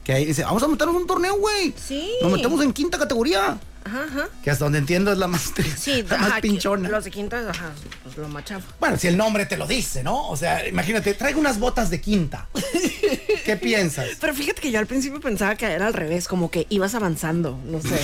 que 0.09 0.15
ahí 0.15 0.25
dice, 0.25 0.43
vamos 0.43 0.63
a 0.63 0.69
meternos 0.69 0.97
en 0.97 1.03
un 1.03 1.07
torneo, 1.07 1.37
güey. 1.37 1.75
Sí. 1.77 2.13
Nos 2.23 2.33
metemos 2.33 2.65
en 2.65 2.73
quinta 2.73 2.97
categoría. 2.97 3.59
Ajá, 3.85 4.05
ajá. 4.05 4.29
Que 4.43 4.51
hasta 4.51 4.65
donde 4.65 4.79
entiendo 4.79 5.13
es 5.13 5.19
la 5.19 5.27
más, 5.27 5.53
Sí, 5.79 6.03
la 6.09 6.17
más 6.17 6.31
ajá, 6.31 6.41
pinchona. 6.41 6.89
Los 6.89 7.05
de 7.05 7.11
quinta, 7.11 7.47
ajá, 7.47 7.73
pues 8.05 8.17
lo 8.17 8.27
machavo. 8.27 8.63
Bueno, 8.81 8.97
si 8.97 9.07
el 9.07 9.19
nombre 9.19 9.45
te 9.45 9.59
lo 9.59 9.67
dice, 9.67 10.03
¿no? 10.03 10.31
O 10.31 10.35
sea, 10.35 10.67
imagínate, 10.67 11.13
traigo 11.13 11.39
unas 11.39 11.59
botas 11.59 11.91
de 11.91 12.01
quinta. 12.01 12.49
¿Qué 13.45 13.59
piensas? 13.59 14.07
Pero 14.19 14.33
fíjate 14.33 14.63
que 14.63 14.71
yo 14.71 14.79
al 14.79 14.87
principio 14.87 15.21
pensaba 15.21 15.57
que 15.57 15.67
era 15.67 15.87
al 15.87 15.93
revés, 15.93 16.27
como 16.27 16.51
que 16.51 16.67
ibas 16.71 16.95
avanzando, 16.95 17.61
no 17.67 17.83
sé. 17.83 18.01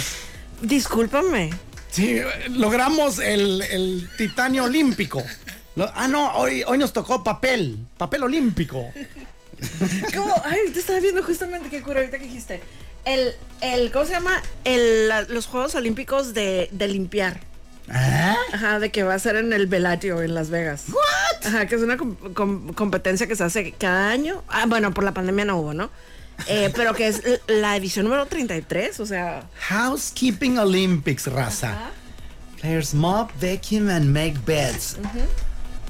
Discúlpame. 0.60 1.54
Sí, 1.90 2.20
logramos 2.50 3.18
el, 3.18 3.62
el 3.62 4.10
titanio 4.18 4.64
olímpico. 4.64 5.22
Ah, 5.94 6.06
no, 6.06 6.34
hoy, 6.34 6.64
hoy 6.66 6.76
nos 6.76 6.92
tocó 6.92 7.24
papel, 7.24 7.78
papel 7.96 8.24
olímpico. 8.24 8.92
¿Cómo? 10.14 10.34
Ay, 10.44 10.58
te 10.72 10.80
estaba 10.80 11.00
viendo 11.00 11.22
justamente 11.22 11.68
qué 11.68 11.82
cura 11.82 12.00
ahorita 12.00 12.18
que 12.18 12.24
dijiste. 12.24 12.60
El, 13.04 13.32
el, 13.60 13.90
¿cómo 13.92 14.04
se 14.06 14.12
llama? 14.12 14.42
El, 14.64 15.08
la- 15.08 15.22
los 15.22 15.46
Juegos 15.46 15.74
Olímpicos 15.74 16.32
de, 16.34 16.68
de 16.72 16.88
limpiar. 16.88 17.40
¿Ah? 17.90 18.34
Ajá, 18.52 18.78
de 18.78 18.90
que 18.90 19.02
va 19.02 19.12
a 19.14 19.18
ser 19.18 19.36
en 19.36 19.52
el 19.52 19.66
Bellagio 19.66 20.22
en 20.22 20.34
Las 20.34 20.48
Vegas. 20.48 20.84
¿What? 20.88 21.46
Ajá, 21.46 21.66
que 21.66 21.74
es 21.74 21.82
una 21.82 21.98
com- 21.98 22.16
com- 22.32 22.72
competencia 22.72 23.26
que 23.26 23.36
se 23.36 23.44
hace 23.44 23.72
cada 23.72 24.08
año. 24.10 24.42
Ah, 24.48 24.64
bueno, 24.66 24.94
por 24.94 25.04
la 25.04 25.12
pandemia 25.12 25.44
no 25.44 25.58
hubo, 25.58 25.74
¿no? 25.74 25.90
Eh, 26.48 26.72
pero 26.74 26.94
que 26.94 27.08
es 27.08 27.22
la 27.46 27.76
edición 27.76 28.06
número 28.06 28.24
33, 28.26 28.98
o 29.00 29.06
sea. 29.06 29.44
Housekeeping 29.68 30.58
Olympics, 30.58 31.26
raza. 31.26 31.90
Players 32.60 32.94
mop, 32.94 33.30
vacuum 33.40 33.90
and 33.90 34.06
make 34.06 34.36
beds. 34.46 34.96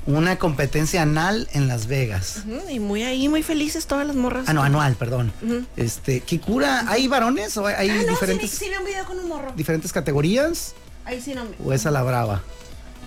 Una 0.07 0.37
competencia 0.39 1.01
anal 1.03 1.49
en 1.53 1.67
Las 1.67 1.87
Vegas. 1.87 2.43
y 2.71 2.79
muy 2.79 3.03
ahí, 3.05 3.29
muy 3.29 3.43
felices 3.43 3.87
todas 3.87 4.07
las 4.07 4.15
morras. 4.17 4.45
Ah, 4.49 4.53
no, 4.53 4.63
anual, 4.63 4.97
perdón. 4.97 5.33
Este, 5.77 6.21
¿qué 6.21 6.41
cura? 6.41 6.85
¿Hay 6.89 7.09
varones 7.09 7.57
o 7.57 7.67
hay, 7.67 7.89
Ah, 7.89 8.03
no, 8.05 8.11
diferentes, 8.11 8.51
sí, 8.51 8.57
sí 8.57 8.69
vi 8.71 8.77
un 8.77 8.85
video 8.85 9.05
con 9.07 9.19
un 9.19 9.29
morro. 9.29 9.53
diferentes 9.57 9.93
categorías? 9.93 10.75
Ahí 11.07 11.21
sí 11.23 11.35
no. 11.35 11.43
¿O 11.65 11.73
es 11.73 11.87
a 11.87 11.91
la 11.91 12.03
brava? 12.03 12.43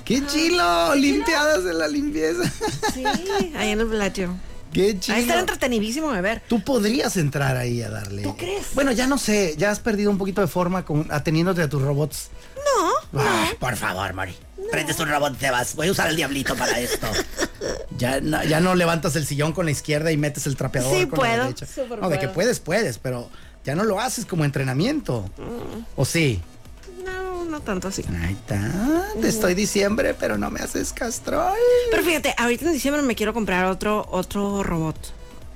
¡Qué 0.06 0.26
chilo! 0.26 0.96
Limpiadas 0.96 1.64
de 1.64 1.74
la 1.74 1.88
limpieza. 1.88 2.44
Sí, 2.94 3.04
ahí 3.56 3.70
en 3.72 3.80
el 3.80 3.86
Bellagio. 3.86 4.36
¡Qué 4.74 5.00
chilo! 5.00 5.18
Ahí 5.18 5.24
está 5.24 5.40
entretenidísimo 5.40 6.12
de 6.14 6.22
ver. 6.22 6.42
Tú 6.48 6.64
podrías 6.64 7.16
entrar 7.18 7.58
ahí 7.58 7.82
a 7.84 7.90
darle. 7.92 8.24
¿Tú 8.24 8.36
crees? 8.36 8.68
Bueno, 8.74 8.92
ya 8.92 9.06
no 9.06 9.18
sé, 9.20 9.54
ya 9.58 9.70
has 9.70 9.80
perdido 9.80 10.10
un 10.10 10.18
poquito 10.18 10.42
de 10.42 10.48
forma 10.48 10.84
con, 10.84 11.06
ateniéndote 11.12 11.62
a 11.62 11.70
tus 11.70 11.82
robots. 11.82 12.30
No. 13.14 13.20
Ay, 13.22 13.50
por 13.60 13.76
favor, 13.76 14.14
Mari. 14.14 14.36
Prendes 14.72 15.00
un 15.00 15.08
robot 15.10 15.34
y 15.36 15.38
te 15.38 15.52
vas. 15.52 15.76
Voy 15.76 15.88
a 15.88 15.92
usar 15.92 16.10
el 16.10 16.16
diablito 16.16 16.56
para 16.56 16.80
esto. 16.80 17.08
ya, 17.98 18.20
no, 18.22 18.44
ya 18.44 18.60
no 18.60 18.76
levantas 18.76 19.16
el 19.16 19.26
sillón 19.26 19.54
con 19.54 19.66
la 19.66 19.72
izquierda 19.72 20.12
y 20.12 20.18
metes 20.18 20.48
el 20.48 20.56
trapeador 20.58 20.94
Sí, 20.98 21.06
con 21.08 21.12
la 21.20 21.26
puedo. 21.26 21.44
derecha. 21.44 21.66
Súper 21.66 22.00
no, 22.00 22.10
de 22.10 22.20
que 22.20 22.28
puedes, 22.28 22.60
puedes, 22.60 22.98
pero 22.98 23.30
ya 23.64 23.76
no 23.76 23.84
lo 23.84 24.00
haces 24.00 24.26
como 24.26 24.46
entrenamiento. 24.46 25.30
Mm. 25.38 25.84
¿O 25.96 26.06
sí? 26.06 26.42
No, 27.06 27.46
no 27.46 27.60
tanto 27.62 27.88
así. 27.88 28.04
Ahí 28.24 28.34
está. 28.34 29.06
Te 29.22 29.28
estoy 29.30 29.54
diciembre, 29.54 30.14
pero 30.14 30.38
no 30.38 30.50
me 30.50 30.60
haces 30.60 30.92
castrol. 30.92 31.54
Pero 31.92 32.04
fíjate, 32.04 32.34
ahorita 32.38 32.66
en 32.66 32.74
diciembre 32.74 33.02
me 33.04 33.16
quiero 33.16 33.34
comprar 33.34 33.66
otro, 33.66 34.06
otro 34.12 34.64
robot. 34.64 35.14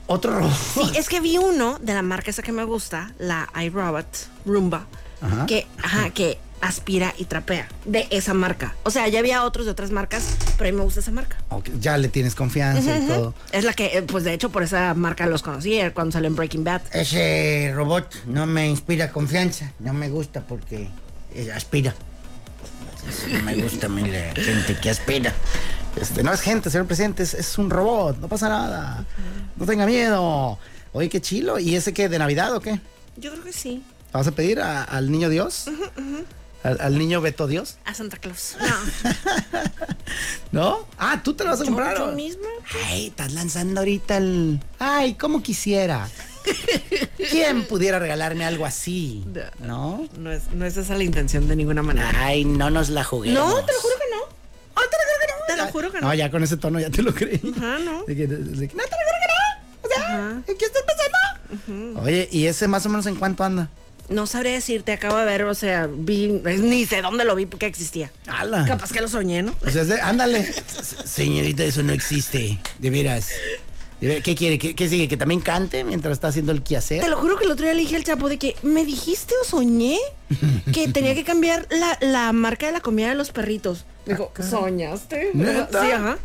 Otro 0.08 0.38
robot. 0.40 0.54
Sí, 0.74 0.82
es 0.98 1.10
que 1.10 1.20
vi 1.22 1.38
uno 1.38 1.80
de 1.80 1.94
la 1.94 2.02
marca 2.02 2.30
esa 2.32 2.42
que 2.44 2.52
me 2.52 2.64
gusta, 2.66 3.14
la 3.18 3.50
iRobot 3.64 4.06
Roomba, 4.46 4.86
Ajá. 5.22 5.46
que, 5.46 5.68
ajá, 5.82 6.10
que 6.10 6.38
aspira 6.62 7.14
y 7.18 7.26
trapea 7.26 7.68
de 7.86 8.08
esa 8.12 8.34
marca. 8.34 8.76
O 8.84 8.92
sea, 8.92 9.08
ya 9.08 9.20
había 9.20 9.44
otros 9.44 9.66
de 9.66 9.72
otras 9.72 9.92
marcas, 9.92 10.36
pero 10.58 10.70
a 10.70 10.72
mí 10.72 10.78
me 10.78 10.84
gusta 10.84 11.00
esa 11.00 11.12
marca. 11.12 11.38
Ya 11.80 11.98
le 11.98 12.08
tienes 12.08 12.36
confianza 12.36 12.98
y 12.98 13.08
todo. 13.08 13.34
Es 13.52 13.64
la 13.64 13.74
que, 13.74 13.98
eh, 13.98 14.02
pues 14.04 14.24
de 14.24 14.34
hecho, 14.34 14.50
por 14.52 14.64
esa 14.64 14.94
marca 14.94 15.26
los 15.26 15.42
conocí 15.42 15.80
eh, 15.80 15.92
cuando 15.94 16.12
salió 16.14 16.28
en 16.28 16.36
Breaking 16.36 16.64
Bad. 16.64 16.82
Ese 16.94 17.72
robot 17.76 18.26
no 18.28 18.46
me 18.46 18.68
inspira 18.70 19.12
confianza. 19.12 19.72
No 19.80 19.94
me 19.94 20.10
gusta 20.10 20.42
porque 20.42 20.88
eh, 21.34 21.52
aspira. 21.52 21.94
No 23.32 23.42
me 23.44 23.56
gusta 23.56 23.88
a 23.88 23.90
mí 23.90 24.04
la 24.10 24.34
gente 24.36 24.78
que 24.80 24.90
aspira. 24.90 25.34
Este, 26.00 26.24
no 26.24 26.32
es 26.32 26.42
gente, 26.42 26.70
señor 26.70 26.86
presidente, 26.88 27.24
es, 27.24 27.34
es 27.34 27.58
un 27.58 27.70
robot, 27.70 28.18
no 28.20 28.28
pasa 28.28 28.48
nada. 28.48 29.04
No 29.58 29.66
tenga 29.66 29.86
miedo. 29.86 30.58
Oye, 30.94 31.10
qué 31.10 31.20
chilo. 31.20 31.58
¿Y 31.60 31.76
ese 31.76 31.94
qué, 31.94 32.08
de 32.10 32.20
Navidad 32.20 32.56
o 32.56 32.60
qué? 32.62 32.80
Yo 33.18 33.32
creo 33.32 33.44
que 33.44 33.52
sí. 33.54 33.84
¿Vas 34.14 34.28
a 34.28 34.32
pedir 34.32 34.60
a- 34.62 34.84
al 34.84 35.12
niño 35.12 35.30
Dios? 35.30 35.66
Ujú, 35.68 35.84
ujú. 35.84 36.26
¿Al, 36.64 36.80
al 36.80 36.98
niño 36.98 37.22
Beto 37.22 37.48
Dios? 37.48 37.78
A 37.86 37.94
Santa 37.94 38.18
Claus. 38.18 38.56
No. 38.60 39.62
¿No? 40.52 40.88
Ah, 40.98 41.22
tú 41.24 41.34
te 41.34 41.44
lo 41.44 41.52
vas 41.52 41.62
a 41.62 41.64
Yo- 41.64 41.70
comprar. 41.70 41.98
yo 41.98 42.06
¿o? 42.10 42.12
misma. 42.12 42.48
Ay, 42.88 43.08
estás 43.08 43.32
lanzando 43.34 43.80
ahorita 43.82 44.18
el. 44.18 44.60
Ay, 44.80 45.14
¿cómo 45.16 45.42
quisiera? 45.42 46.08
¿Quién 47.30 47.64
pudiera 47.66 48.00
regalarme 48.00 48.46
algo 48.46 48.66
así? 48.66 49.24
¿No? 49.60 50.08
No 50.18 50.32
es, 50.32 50.52
no 50.52 50.66
es 50.66 50.76
esa 50.78 50.96
la 50.96 51.04
intención 51.04 51.48
de 51.48 51.56
ninguna 51.56 51.84
manera. 51.84 52.12
Ay, 52.16 52.46
no 52.46 52.70
nos 52.70 52.90
la 52.90 53.04
juguemos. 53.04 53.40
No, 53.40 53.66
te 53.66 53.72
lo 53.74 53.80
juro 53.80 53.96
que 53.98 54.16
no. 54.16 54.22
Te 55.48 55.58
lo 55.58 55.68
juro 55.68 55.92
que 55.92 56.02
no. 56.02 56.08
No, 56.08 56.14
ya 56.14 56.32
con 56.32 56.44
ese 56.44 56.58
tono 56.58 56.80
ya 56.80 56.90
te 56.90 57.02
lo 57.02 57.14
creí. 57.14 57.40
Ajá, 57.58 57.78
no. 57.80 58.04
De 58.06 58.16
que- 58.16 58.28
de 58.28 58.68
que, 58.68 58.76
no 58.76 58.84
te 58.84 58.90
lo 58.90 59.04
creo 59.08 59.20
que 59.22 59.28
no. 59.28 59.82
O 59.84 59.88
sea, 59.94 60.42
¿en 60.48 60.58
qué 60.58 60.66
estás 60.66 60.84
pensando? 60.84 62.02
Oye, 62.02 62.28
¿y 62.32 62.46
ese 62.48 62.68
más 62.68 62.86
o 62.86 62.90
menos 62.90 63.06
en 63.06 63.16
cuánto 63.16 63.44
anda? 63.44 63.70
No 64.12 64.28
sabré 64.28 64.52
decirte, 64.52 64.92
acabo 64.92 65.18
de 65.18 65.26
ver, 65.26 65.44
o 65.44 65.56
sea, 65.56 65.88
vi, 65.92 66.28
ni 66.28 66.86
sé 66.86 67.02
dónde 67.02 67.26
lo 67.26 67.36
vi 67.36 67.46
porque 67.46 67.66
existía. 67.66 68.12
¡Hala! 68.28 68.66
Capaz 68.68 68.92
que 68.92 69.02
lo 69.02 69.08
soñé, 69.08 69.42
¿no? 69.42 69.56
O 69.66 69.70
sea, 69.70 69.84
ándale. 70.08 70.54
Señorita, 71.06 71.64
eso 71.64 71.82
no 71.84 71.94
existe. 71.94 72.60
De 72.80 72.90
veras. 72.90 73.30
De 74.00 74.08
ver, 74.08 74.24
¿Qué 74.24 74.36
quiere? 74.36 74.58
¿Qué, 74.58 74.76
qué 74.76 74.90
sigue? 74.90 75.08
¿Que 75.08 75.18
también 75.18 75.42
cante 75.42 75.84
mientras 75.84 76.14
está 76.14 76.28
haciendo 76.28 76.52
el 76.52 76.64
quehacer? 76.64 77.02
Te 77.02 77.10
lo 77.10 77.18
juro 77.18 77.38
que 77.38 77.46
el 77.46 77.52
otro 77.52 77.66
día 77.66 77.74
le 77.74 77.82
dije 77.82 77.96
al 77.96 78.04
Chapo 78.04 78.30
de 78.30 78.38
que 78.38 78.56
me 78.64 78.84
dijiste 78.86 79.34
o 79.42 79.46
soñé 79.46 79.98
que 80.74 80.88
tenía 80.88 81.14
que 81.16 81.24
cambiar 81.24 81.68
la, 81.70 81.98
la 82.02 82.32
marca 82.34 82.66
de 82.68 82.72
la 82.74 82.80
comida 82.82 83.10
de 83.10 83.16
los 83.16 83.32
perritos. 83.32 83.86
Dijo, 84.06 84.32
¿soñaste? 84.50 85.30
¿Neta? 85.34 85.70
Sí, 85.84 85.92
ajá. 85.92 86.18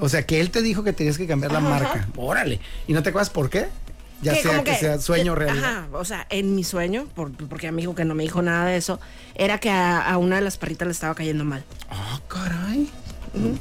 O 0.00 0.08
sea, 0.08 0.24
que 0.26 0.40
él 0.40 0.50
te 0.50 0.62
dijo 0.62 0.82
que 0.82 0.94
tenías 0.94 1.18
que 1.18 1.26
cambiar 1.26 1.52
la 1.52 1.58
Ajá. 1.58 1.68
marca. 1.68 2.08
Órale. 2.16 2.58
¿Y 2.88 2.94
no 2.94 3.02
te 3.02 3.10
acuerdas 3.10 3.28
por 3.28 3.50
qué? 3.50 3.66
Ya 4.22 4.34
Que 4.34 4.42
sea 4.42 4.62
que, 4.64 4.74
sea 4.76 4.98
sueño 4.98 5.34
real. 5.34 5.58
Ajá, 5.58 5.86
o 5.92 6.04
sea, 6.04 6.26
en 6.30 6.54
mi 6.54 6.62
sueño, 6.64 7.06
por- 7.14 7.32
porque 7.32 7.72
me 7.72 7.80
dijo 7.80 7.94
que 7.94 8.04
no 8.04 8.14
me 8.14 8.22
dijo 8.22 8.42
nada 8.42 8.66
de 8.66 8.76
eso, 8.76 9.00
era 9.34 9.58
que 9.58 9.70
a, 9.70 10.00
a 10.00 10.18
una 10.18 10.36
de 10.36 10.42
las 10.42 10.58
perritas 10.58 10.86
le 10.86 10.92
estaba 10.92 11.14
cayendo 11.14 11.44
mal. 11.44 11.64
Ah, 11.90 12.20
caray. 12.28 12.90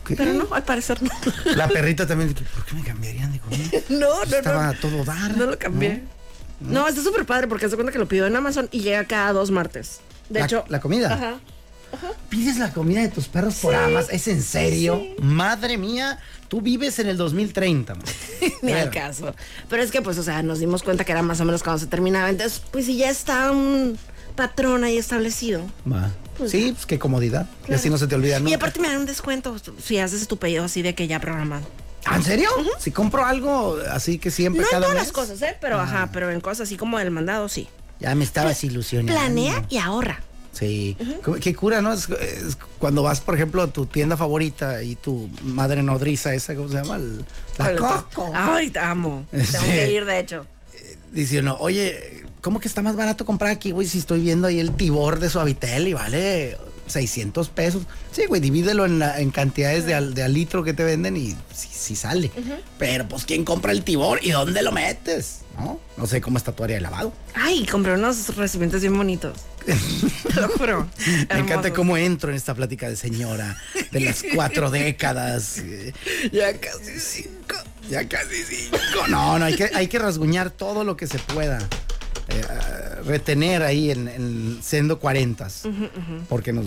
¿Qué? 0.06 0.16
Pero 0.16 0.34
no, 0.34 0.48
al 0.54 0.64
parecer 0.64 1.02
no. 1.02 1.10
La 1.56 1.68
perrita 1.68 2.06
también. 2.08 2.34
¿Por 2.34 2.66
qué 2.66 2.76
me 2.76 2.84
cambiarían 2.84 3.32
de 3.32 3.40
comida? 3.42 3.70
No, 3.90 4.26
no, 4.26 4.36
Estaba 4.38 4.64
no. 4.66 4.70
a 4.72 4.74
todo 4.74 5.04
dar. 5.06 5.38
No 5.38 5.46
lo 5.46 5.58
cambié. 5.60 6.04
No, 6.60 6.88
está 6.88 7.02
súper 7.04 7.26
padre 7.26 7.48
porque 7.48 7.70
se 7.70 7.76
cuenta 7.76 7.94
que 7.94 8.00
lo 8.00 8.08
pido 8.08 8.28
en 8.28 8.36
Amazon 8.36 8.68
y 8.72 8.82
llega 8.82 9.06
cada 9.06 9.32
dos 9.32 9.52
martes. 9.52 10.02
De 10.28 10.40
La- 10.40 10.46
hecho. 10.46 10.66
la 10.68 10.82
comida. 10.82 11.14
Ajá. 11.14 11.36
¿Pides 12.30 12.58
la 12.58 12.72
comida 12.74 13.02
de 13.02 13.08
tus 13.10 13.28
perros 13.28 13.56
por 13.56 13.74
Amazon? 13.74 14.14
¿Es 14.14 14.28
en 14.28 14.44
serio? 14.44 15.02
Madre 15.22 15.78
mía, 15.78 16.20
tú 16.50 16.60
vives 16.62 17.00
en 17.00 17.08
el 17.08 17.16
2030. 17.16 17.96
man. 17.96 18.04
Ni 18.62 18.74
al 18.74 18.90
caso. 18.90 19.34
Pero 19.70 19.82
es 19.82 19.92
que, 19.92 20.02
pues, 20.02 20.18
o 20.18 20.24
sea, 20.24 20.44
nos 20.44 20.60
dimos 20.60 20.84
cuenta 20.84 21.06
que 21.06 21.14
era 21.14 21.22
más 21.22 21.40
o 21.40 21.46
menos 21.46 21.64
cuando 21.64 21.80
se 21.80 21.88
terminaba. 21.88 22.30
Entonces, 22.30 22.62
pues, 22.72 22.86
si 22.88 22.98
ya 22.98 23.10
está 23.10 23.52
un 23.52 23.98
patrón 24.36 24.84
ahí 24.84 24.98
establecido. 24.98 25.62
Va. 25.90 26.12
Pues 26.38 26.52
sí, 26.52 26.72
pues 26.74 26.86
qué 26.86 26.98
comodidad. 27.00 27.48
Y 27.68 27.74
así 27.74 27.90
no 27.90 27.98
se 27.98 28.08
te 28.08 28.16
olvida 28.16 28.40
Y 28.40 28.44
nunca. 28.44 28.56
aparte 28.58 28.80
me 28.80 28.88
dan 28.88 28.98
un 29.00 29.06
descuento 29.06 29.56
si 29.84 29.98
haces 30.00 30.28
tu 30.28 30.38
pedido 30.38 30.64
así 30.66 30.82
de 30.82 30.96
que 30.96 31.08
ya 31.08 31.20
programado. 31.20 31.68
¿Ah, 32.06 32.16
¿En 32.16 32.24
serio? 32.24 32.50
Si 32.80 32.92
compro 32.92 33.26
algo 33.26 33.78
así 33.92 34.20
que 34.20 34.32
siempre 34.32 34.62
No 34.62 34.68
en 34.68 34.72
cada 34.72 34.82
todas 34.84 34.96
mes. 34.96 35.04
las 35.08 35.12
cosas, 35.12 35.42
¿eh? 35.42 35.58
Pero, 35.60 35.78
ajá, 35.80 36.10
pero 36.14 36.32
en 36.32 36.40
cosas 36.40 36.62
así 36.62 36.78
como 36.78 36.98
el 37.00 37.12
mandado, 37.12 37.50
sí. 37.50 37.68
Ya 38.00 38.16
me 38.16 38.24
estabas 38.24 38.64
ilusionando. 38.64 39.12
Planea 39.20 39.66
y 39.70 39.78
ahorra. 39.80 40.22
Sí. 40.52 40.98
Qué 41.42 41.56
cura, 41.56 41.82
¿no? 41.82 41.94
Es, 41.94 42.10
es 42.10 42.58
cuando 42.80 43.04
vas, 43.04 43.22
por 43.22 43.36
ejemplo, 43.36 43.62
a 43.62 43.68
tu 43.68 43.86
tienda 43.86 44.18
favorita 44.18 44.82
y 44.84 44.96
tu 44.96 45.30
madre 45.44 45.84
nodriza, 45.84 46.34
esa, 46.34 46.56
¿cómo 46.56 46.68
se 46.70 46.76
llama? 46.76 46.96
El- 46.98 47.26
la. 47.58 47.76
Coco. 47.76 48.32
Ay, 48.34 48.70
te 48.70 48.80
amo. 48.80 49.26
Tengo 49.32 49.66
que 49.66 49.92
ir, 49.92 50.06
de 50.06 50.20
hecho. 50.20 50.46
Dice 51.12 51.40
uno, 51.40 51.58
oye, 51.60 52.24
¿cómo 52.42 52.60
que 52.60 52.68
está 52.68 52.82
más 52.82 52.96
barato 52.96 53.26
comprar 53.26 53.52
aquí, 53.52 53.72
güey? 53.72 53.88
Si 53.88 54.00
estoy 54.00 54.22
viendo 54.22 54.48
ahí 54.48 54.60
el 54.60 54.72
tibor 54.76 55.20
de 55.20 55.30
Suavitel 55.30 55.88
y 55.88 55.94
vale 55.94 56.58
600 56.88 57.50
pesos. 57.50 57.84
Sí, 58.12 58.26
güey, 58.28 58.42
divídelo 58.42 58.86
en, 58.86 59.00
la- 59.00 59.20
en 59.20 59.32
cantidades 59.32 59.86
de 59.86 59.94
al, 59.96 60.14
de 60.14 60.24
al 60.24 60.34
litro 60.34 60.64
que 60.64 60.74
te 60.74 60.84
venden 60.84 61.16
y 61.18 61.30
sí, 61.54 61.70
sí 61.72 61.96
sale. 61.96 62.32
Pero 62.78 63.08
pues, 63.08 63.26
¿quién 63.26 63.44
compra 63.46 63.72
el 63.72 63.84
tibor 63.84 64.20
y 64.24 64.32
dónde 64.32 64.62
lo 64.62 64.72
metes? 64.72 65.40
¿No? 65.58 65.80
No 65.98 66.06
sé 66.08 66.22
cómo 66.22 66.38
está 66.38 66.52
tu 66.54 66.64
área 66.64 66.78
de 66.78 66.82
lavado. 66.82 67.12
Ay, 67.34 67.66
compré 67.66 67.94
unos 67.94 68.36
recipientes 68.38 68.82
bien 68.82 68.96
bonitos. 68.96 69.34
Te 70.34 70.42
lo 70.42 70.48
juro. 70.50 70.88
Me 71.34 71.40
encanta 71.40 71.72
cómo 71.74 71.98
entro 71.98 72.30
en 72.30 72.36
esta 72.38 72.54
plática 72.56 72.90
de 72.90 72.96
señora 72.96 73.58
de 73.92 74.00
las 74.00 74.24
cuatro 74.34 74.70
décadas. 74.72 75.62
Ya 76.32 76.54
casi 76.60 77.00
cinco. 77.00 77.56
Ya 77.90 78.08
casi 78.08 78.44
cinco. 78.44 78.78
No, 79.10 79.40
no, 79.40 79.46
hay 79.46 79.56
que, 79.56 79.70
hay 79.74 79.88
que 79.88 80.00
rasguñar 80.00 80.50
todo 80.52 80.84
lo 80.84 80.96
que 80.98 81.08
se 81.08 81.20
pueda. 81.20 81.60
eh, 82.30 82.42
ah, 82.50 83.02
retener 83.06 83.64
ahí 83.64 83.92
en, 83.92 84.08
en 84.08 84.60
siendo 84.62 85.00
cuarentas. 85.00 85.66
Ujú, 85.66 85.86
ujú. 85.86 86.24
Porque 86.28 86.54
nos 86.54 86.66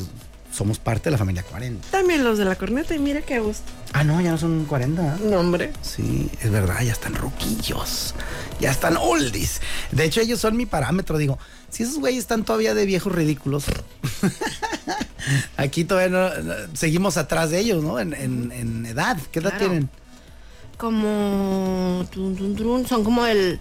somos 0.52 0.78
parte 0.78 1.04
de 1.04 1.12
la 1.12 1.18
familia 1.18 1.42
40. 1.44 1.88
También 1.90 2.22
los 2.24 2.36
de 2.36 2.44
la 2.44 2.56
corneta 2.56 2.94
y 2.94 2.98
mira 2.98 3.22
qué 3.22 3.38
gusto. 3.38 3.64
Ah, 3.94 4.04
no, 4.04 4.20
ya 4.20 4.32
no 4.32 4.36
son 4.38 4.66
40. 4.66 5.18
No, 5.24 5.38
hombre. 5.38 5.72
Sí, 5.80 6.28
es 6.42 6.50
verdad, 6.50 6.82
ya 6.82 6.92
están 6.92 7.14
ruquillos. 7.14 8.14
Ya 8.60 8.70
están 8.70 8.98
oldies. 8.98 9.62
De 9.92 10.04
hecho, 10.04 10.20
ellos 10.20 10.40
son 10.40 10.56
mi 10.58 10.66
parámetro. 10.66 11.16
Digo, 11.16 11.38
si 11.72 11.82
esos 11.82 11.98
güeyes 11.98 12.20
están 12.20 12.44
todavía 12.44 12.74
de 12.74 12.86
viejos 12.86 13.12
ridículos, 13.12 13.64
aquí 15.56 15.84
todavía 15.84 16.10
no, 16.10 16.42
no- 16.42 16.54
seguimos 16.74 17.16
atrás 17.16 17.50
de 17.50 17.58
ellos, 17.58 17.82
¿no? 17.82 17.98
En, 17.98 18.12
en- 18.14 18.52
en 18.52 18.86
edad. 18.86 19.16
¿Qué 19.32 19.40
edad 19.40 19.50
Claro. 19.50 19.66
tienen? 19.66 19.90
Como. 20.76 22.06
son 22.88 23.04
como 23.04 23.26
el. 23.26 23.60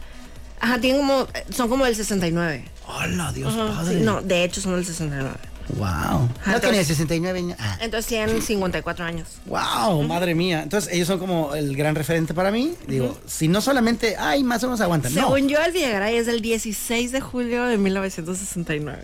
Ajá, 0.60 0.80
tienen 0.80 1.02
como. 1.02 1.28
Son 1.50 1.70
como 1.70 1.86
el 1.86 1.96
69. 1.96 2.66
Hola, 2.88 3.32
Dios 3.32 3.54
Ajá, 3.54 3.74
padre. 3.82 4.00
sí, 4.00 4.04
no, 4.04 4.22
de 4.22 4.44
hecho 4.44 4.60
son 4.62 4.74
el 4.76 4.86
69. 4.86 5.30
Wow. 5.78 6.30
No 6.46 6.62
tenía 6.62 6.84
69 6.84 7.40
años. 7.40 7.58
Ah. 7.60 7.78
Entonces 7.82 8.08
tienen 8.08 8.42
54 8.42 9.06
años. 9.06 9.28
Wow, 9.46 10.04
madre 10.04 10.36
mía. 10.36 10.64
Entonces, 10.64 10.94
ellos 10.94 11.08
son 11.08 11.20
como 11.20 11.56
el 11.56 11.76
gran 11.76 11.96
referente 11.96 12.34
para 12.34 12.52
mí. 12.52 12.74
Digo, 12.88 13.18
si 13.26 13.48
no 13.48 13.62
solamente, 13.62 14.16
ay, 14.18 14.44
más 14.44 14.64
o 14.64 14.68
menos 14.68 14.82
aguantan. 14.82 15.14
No. 15.14 15.22
Según 15.22 15.48
yo, 15.50 15.60
el 15.62 15.72
Villagaray 15.72 16.18
es 16.18 16.26
del 16.26 16.42
16 16.42 17.12
de 17.12 17.22
julio 17.22 17.64
de 17.66 17.78
1969. 17.78 19.00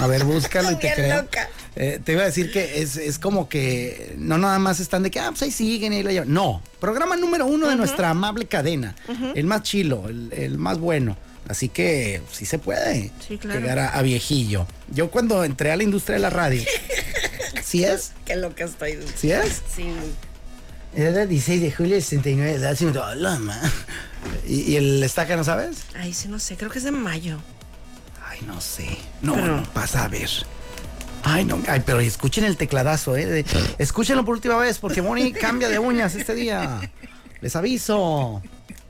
A 0.00 0.06
ver, 0.06 0.24
búscalo 0.24 0.70
y 0.70 0.76
te 0.76 0.92
creo. 0.92 1.26
Eh, 1.76 2.00
te 2.04 2.12
iba 2.12 2.22
a 2.22 2.26
decir 2.26 2.52
que 2.52 2.82
es, 2.82 2.96
es 2.96 3.18
como 3.18 3.48
que 3.48 4.14
no 4.18 4.38
nada 4.38 4.58
más 4.58 4.80
están 4.80 5.02
de 5.02 5.10
que, 5.10 5.18
ah, 5.18 5.30
pues 5.30 5.42
ahí 5.42 5.50
siguen 5.50 5.92
y 5.92 6.02
la 6.02 6.12
llevan. 6.12 6.32
No, 6.32 6.62
programa 6.78 7.16
número 7.16 7.46
uno 7.46 7.68
de 7.68 7.76
nuestra 7.76 8.10
amable 8.10 8.46
cadena. 8.46 8.94
El 9.34 9.46
más 9.46 9.62
chilo, 9.62 10.08
el, 10.08 10.32
el 10.32 10.58
más 10.58 10.78
bueno. 10.78 11.16
Así 11.48 11.68
que 11.68 12.22
sí 12.32 12.46
se 12.46 12.58
puede 12.58 13.10
Sí, 13.26 13.36
claro. 13.38 13.60
llegar 13.60 13.78
a, 13.78 13.88
a 13.90 14.02
viejillo. 14.02 14.66
Yo 14.92 15.10
cuando 15.10 15.44
entré 15.44 15.70
a 15.72 15.76
la 15.76 15.82
industria 15.82 16.14
de 16.16 16.22
la 16.22 16.30
radio, 16.30 16.62
¿sí 17.62 17.84
es? 17.84 18.12
Qué 18.24 18.36
loca 18.36 18.64
estoy. 18.64 18.98
¿Sí 19.16 19.30
es? 19.30 19.62
Sí. 19.74 19.86
Era 20.96 21.10
del 21.12 21.28
16 21.28 21.60
de 21.60 21.72
julio 21.72 21.94
del 21.94 22.02
69, 22.02 22.52
edad 22.52 22.74
50. 22.76 23.08
Hola. 23.10 23.38
¿Y, 24.48 24.72
y 24.72 24.76
el 24.76 25.02
estaca 25.02 25.36
no 25.36 25.44
sabes? 25.44 25.78
Ay, 25.96 26.14
sí, 26.14 26.28
no 26.28 26.38
sé, 26.38 26.56
creo 26.56 26.70
que 26.70 26.78
es 26.78 26.84
de 26.84 26.92
mayo. 26.92 27.38
Ay, 28.26 28.40
no 28.46 28.60
sé. 28.60 28.86
No, 29.20 29.34
Pero- 29.34 29.56
no, 29.58 29.62
pasa 29.74 30.04
a 30.04 30.08
ver. 30.08 30.30
Ay, 31.24 31.44
no, 31.44 31.60
ay, 31.68 31.82
pero 31.84 32.00
escuchen 32.00 32.44
el 32.44 32.56
tecladazo, 32.56 33.16
¿eh? 33.16 33.26
De- 33.26 33.44
escúchenlo 33.78 34.24
por 34.24 34.34
última 34.34 34.56
vez, 34.58 34.78
porque 34.78 35.02
Moni 35.02 35.32
cambia 35.32 35.68
de 35.68 35.78
uñas 35.78 36.14
este 36.14 36.34
día. 36.34 36.80
Les 37.40 37.56
aviso. 37.56 38.42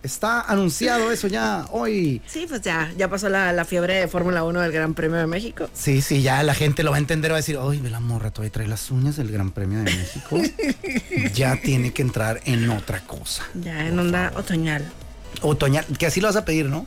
Está 0.04 0.42
anunciado 0.42 1.10
eso 1.10 1.28
ya 1.28 1.64
hoy. 1.70 2.20
Sí, 2.26 2.44
pues 2.46 2.60
ya, 2.60 2.92
ya 2.94 3.08
pasó 3.08 3.30
la, 3.30 3.54
la 3.54 3.64
fiebre 3.64 3.94
de 3.94 4.06
Fórmula 4.06 4.44
1 4.44 4.60
del 4.60 4.70
Gran 4.70 4.92
Premio 4.92 5.16
de 5.16 5.26
México. 5.26 5.66
Sí, 5.72 6.02
sí, 6.02 6.20
ya 6.20 6.42
la 6.42 6.52
gente 6.52 6.82
lo 6.82 6.90
va 6.90 6.98
a 6.98 7.00
entender, 7.00 7.30
va 7.30 7.36
a 7.36 7.38
decir, 7.38 7.58
ay, 7.58 7.80
ve 7.80 7.88
la 7.88 8.00
morra, 8.00 8.30
todavía 8.30 8.52
trae 8.52 8.68
las 8.68 8.90
uñas 8.90 9.16
del 9.16 9.32
Gran 9.32 9.50
Premio 9.50 9.78
de 9.78 9.84
México. 9.84 10.38
ya 11.34 11.56
tiene 11.56 11.94
que 11.94 12.02
entrar 12.02 12.42
en 12.44 12.68
otra 12.68 13.00
cosa. 13.06 13.44
Ya 13.54 13.88
en 13.88 13.98
onda 13.98 14.30
otoñal. 14.36 14.92
Otoñal, 15.40 15.86
que 15.98 16.04
así 16.04 16.20
lo 16.20 16.28
vas 16.28 16.36
a 16.36 16.44
pedir, 16.44 16.66
¿no? 16.66 16.86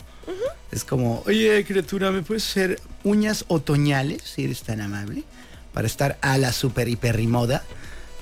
Es 0.70 0.84
como, 0.84 1.24
oye, 1.26 1.64
criatura, 1.64 2.12
¿me 2.12 2.22
puedes 2.22 2.46
hacer 2.46 2.80
uñas 3.02 3.44
otoñales, 3.48 4.22
si 4.22 4.44
eres 4.44 4.62
tan 4.62 4.80
amable? 4.80 5.24
Para 5.72 5.88
estar 5.88 6.18
a 6.20 6.38
la 6.38 6.52
super 6.52 6.88
hiper 6.88 7.18
moda. 7.26 7.64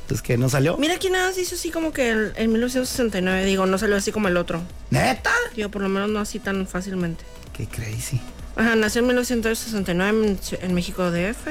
Pues 0.09 0.23
que 0.23 0.37
no 0.39 0.49
salió. 0.49 0.77
Mira 0.77 0.99
quién 0.99 1.15
nada 1.15 1.29
más 1.29 1.39
hizo 1.39 1.57
así 1.57 1.71
como 1.71 1.93
que 1.93 2.11
el- 2.11 2.33
en 2.37 2.53
1969, 2.53 3.45
digo, 3.45 3.67
no 3.67 3.77
salió 3.79 3.97
así 3.97 4.13
como 4.13 4.29
el 4.29 4.37
otro. 4.37 4.63
¿Neta? 4.91 5.33
Digo, 5.57 5.69
por 5.71 5.83
lo 5.83 5.89
menos 5.89 6.09
no 6.11 6.21
así 6.21 6.39
tan 6.39 6.67
fácilmente. 6.69 7.25
Qué 7.53 7.67
crazy. 7.67 8.21
Ajá, 8.55 8.77
nació 8.77 9.01
en 9.01 9.09
1969 9.09 10.27
en, 10.29 10.39
en 10.63 10.75
México 10.75 11.11
DF. 11.11 11.49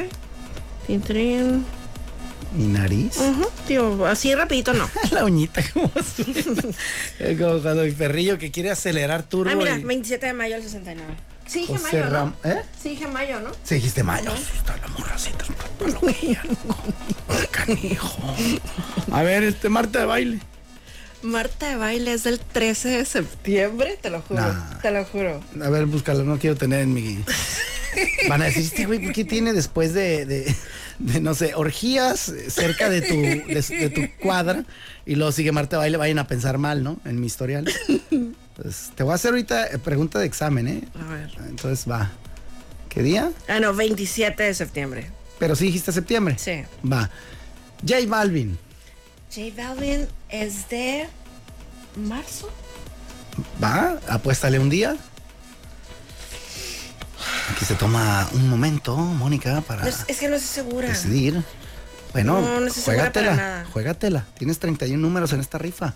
Tin, 0.88 1.02
trin. 1.02 1.66
Mi 2.56 2.68
nariz. 2.68 3.18
Ujú, 3.18 3.46
Digo, 3.68 4.06
así 4.06 4.34
rapidito 4.34 4.72
no. 4.74 4.90
la 5.12 5.26
uñita, 5.26 5.62
como. 5.74 5.92
Es 5.98 7.38
como 7.38 7.60
cuando 7.62 7.84
el 7.84 7.94
perrillo 7.94 8.38
que 8.38 8.52
quiere 8.52 8.72
acelerar 8.72 9.24
turbo. 9.24 9.52
Ah, 9.52 9.56
mira, 9.56 9.78
y- 9.78 9.84
27 9.84 10.28
de 10.28 10.34
mayo 10.34 10.56
del 10.56 10.64
69. 10.64 11.14
Sí, 11.48 11.60
dije 11.68 11.78
mayo, 11.80 12.10
¿no? 12.10 12.34
¿Eh? 12.50 12.62
Sí, 12.82 12.90
dije 12.90 13.08
mayo, 13.08 13.40
¿no? 13.42 13.52
Sí, 13.64 13.76
dijiste 13.76 14.02
mayo. 14.04 14.32
Está 14.34 14.78
loco. 14.78 15.04
Ay, 15.14 15.34
canijo. 17.52 18.36
A 19.12 19.24
ver, 19.24 19.44
este 19.44 19.70
Marta 19.70 20.00
de 20.00 20.06
baile. 20.06 20.40
Marta 21.22 21.70
de 21.70 21.76
baile 21.76 22.14
es 22.14 22.24
del 22.24 22.40
13 22.40 22.90
de 22.90 23.06
septiembre, 23.06 23.98
te 24.02 24.10
lo 24.10 24.22
juro. 24.22 24.42
Nah. 24.42 24.80
Te 24.82 24.92
lo 24.92 25.04
juro. 25.06 25.42
A 25.62 25.70
ver, 25.70 25.86
búscalo, 25.86 26.24
no 26.24 26.38
quiero 26.38 26.56
tener 26.56 26.82
en 26.82 26.94
mi. 26.94 27.20
Van 28.30 28.42
a 28.42 28.46
decir, 28.46 28.64
este 28.64 28.86
güey, 28.86 29.00
¿por 29.00 29.14
qué 29.14 29.24
tiene 29.24 29.54
después 29.54 29.94
de, 29.94 30.26
de, 30.26 30.56
de, 31.00 31.22
no 31.22 31.34
sé, 31.34 31.56
orgías 31.56 32.32
cerca 32.50 32.90
de 32.90 33.02
tu, 33.02 33.16
de, 33.22 33.66
de 33.80 33.90
tu 33.90 34.02
cuadra? 34.22 34.66
Y 35.06 35.16
luego 35.16 35.32
sigue 35.32 35.52
Marta 35.52 35.78
de 35.78 35.80
baile, 35.80 35.98
vayan 35.98 36.20
a 36.20 36.28
pensar 36.28 36.58
mal, 36.58 36.84
¿no? 36.84 37.00
En 37.06 37.20
mi 37.20 37.28
historial. 37.28 37.72
Pues 38.56 38.92
te 38.96 39.04
voy 39.04 39.14
a 39.14 39.16
hacer 39.16 39.32
ahorita 39.32 39.68
eh, 39.68 39.80
pregunta 39.80 40.20
de 40.20 40.26
examen, 40.26 40.68
¿eh? 40.68 40.82
A 41.00 41.12
ver. 41.12 41.32
Entonces 41.50 41.90
va. 41.90 42.12
¿Qué 42.90 43.04
día? 43.04 43.32
Ah, 43.48 43.60
no, 43.60 43.74
27 43.74 44.44
de 44.44 44.54
septiembre. 44.54 45.10
Pero 45.40 45.56
sí 45.56 45.66
dijiste 45.66 45.92
septiembre. 45.92 46.38
Sí. 46.38 46.64
Va. 46.90 47.10
J 47.88 47.98
Balvin. 48.08 48.58
J 49.34 49.42
Balvin 49.56 50.08
es 50.30 50.70
de 50.70 51.08
marzo. 51.96 52.50
Va, 53.62 54.00
apuéstale 54.08 54.60
un 54.60 54.70
día. 54.70 54.96
Aquí 57.52 57.66
se 57.66 57.76
toma 57.76 58.28
un 58.34 58.50
momento, 58.50 58.96
Mónica, 58.96 59.62
para 59.62 59.84
No, 59.84 59.88
es, 59.88 59.98
que 60.18 60.28
no 60.28 60.36
estoy 60.36 60.64
segura. 60.64 60.88
decidir. 60.88 61.44
Bueno, 62.14 62.40
No, 62.42 62.60
no 62.62 62.72
juégatela, 62.74 63.66
juégatela. 63.74 64.26
Tienes 64.38 64.58
31 64.60 65.00
números 65.02 65.34
en 65.34 65.42
esta 65.42 65.58
rifa. 65.58 65.94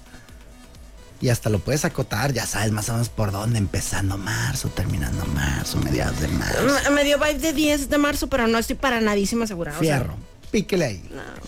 Y 1.21 1.29
hasta 1.29 1.49
lo 1.49 1.59
puedes 1.59 1.83
acotar, 1.83 2.31
ya 2.33 2.45
sabes 2.45 2.71
más 2.71 2.87
o 2.89 2.93
menos 2.93 3.09
por 3.09 3.31
dónde, 3.31 3.57
empezando 3.57 4.17
marzo, 4.17 4.69
terminando 4.69 5.25
marzo, 5.27 5.77
mediados 5.79 6.19
de 6.21 6.27
marzo. 6.29 6.63
Me- 6.85 6.89
Me 6.95 7.03
dio 7.03 7.17
vibe 7.19 7.39
de 7.39 7.51
10 7.53 7.89
de 7.89 7.97
marzo, 7.97 8.27
pero 8.27 8.47
no 8.47 8.57
estoy 8.57 8.77
para 8.77 9.01
nadísima 9.01 9.45
segura. 9.45 9.71
o 9.71 9.79
sea, 9.83 9.97
Fierro, 9.99 10.15
píquele 10.51 10.85
ahí. 10.85 11.03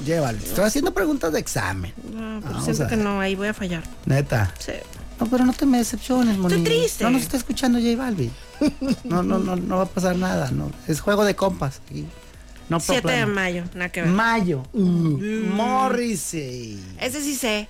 Llévalo. 0.05 0.37
Estoy 0.39 0.65
haciendo 0.65 0.93
preguntas 0.93 1.31
de 1.31 1.39
examen. 1.39 1.93
no, 2.03 2.39
pero 2.41 2.51
Vamos 2.53 2.65
siento 2.65 2.87
que 2.87 2.97
no, 2.97 3.21
ahí 3.21 3.35
voy 3.35 3.47
a 3.47 3.53
fallar. 3.53 3.83
Neta. 4.05 4.53
Sí. 4.59 4.73
No, 5.19 5.27
pero 5.27 5.45
no 5.45 5.53
te 5.53 5.65
me 5.65 5.77
decepciones, 5.77 6.35
Moni. 6.37 6.63
triste. 6.63 7.03
No 7.05 7.11
nos 7.11 7.21
está 7.21 7.37
escuchando 7.37 7.79
J 7.79 7.95
Balvin. 7.95 8.31
No, 9.05 9.23
no, 9.23 9.37
no, 9.39 9.55
no 9.55 9.77
va 9.77 9.83
a 9.83 9.85
pasar 9.85 10.15
nada. 10.17 10.51
No. 10.51 10.69
Es 10.87 10.99
juego 10.99 11.23
de 11.23 11.35
compas. 11.35 11.79
aquí. 11.85 12.05
No 12.69 12.79
7 12.79 13.09
de 13.11 13.25
mayo, 13.25 13.63
nada 13.73 13.89
que 13.89 14.01
ver. 14.01 14.09
Mayo. 14.09 14.63
Uh, 14.73 15.17
Morrissey. 15.55 16.79
Ese 16.99 17.21
sí 17.21 17.35
sé. 17.35 17.67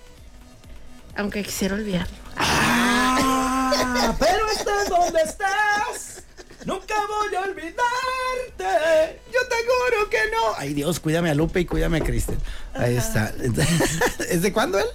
Aunque 1.16 1.44
quisiera 1.44 1.76
olvidarlo. 1.76 2.16
Ah, 2.38 4.16
pero 4.20 4.46
estés 4.52 4.90
donde 4.90 5.22
estás. 5.22 6.24
Nunca 6.66 6.96
voy 7.08 7.36
a 7.36 7.42
olvidarte. 7.42 9.20
Yo 9.34 9.40
te 9.48 9.56
juro 9.56 10.10
que 10.10 10.18
no. 10.32 10.56
Ay, 10.58 10.74
Dios, 10.74 11.00
cuídame 11.00 11.30
a 11.30 11.36
Lupe 11.36 11.62
y 11.62 11.66
cuídame 11.66 11.98
a 11.98 12.02
Kristen. 12.02 12.38
Ahí 12.74 12.96
está. 12.96 13.34
¿Es 14.30 14.42
de 14.42 14.54
cuándo 14.54 14.80
él? 14.80 14.86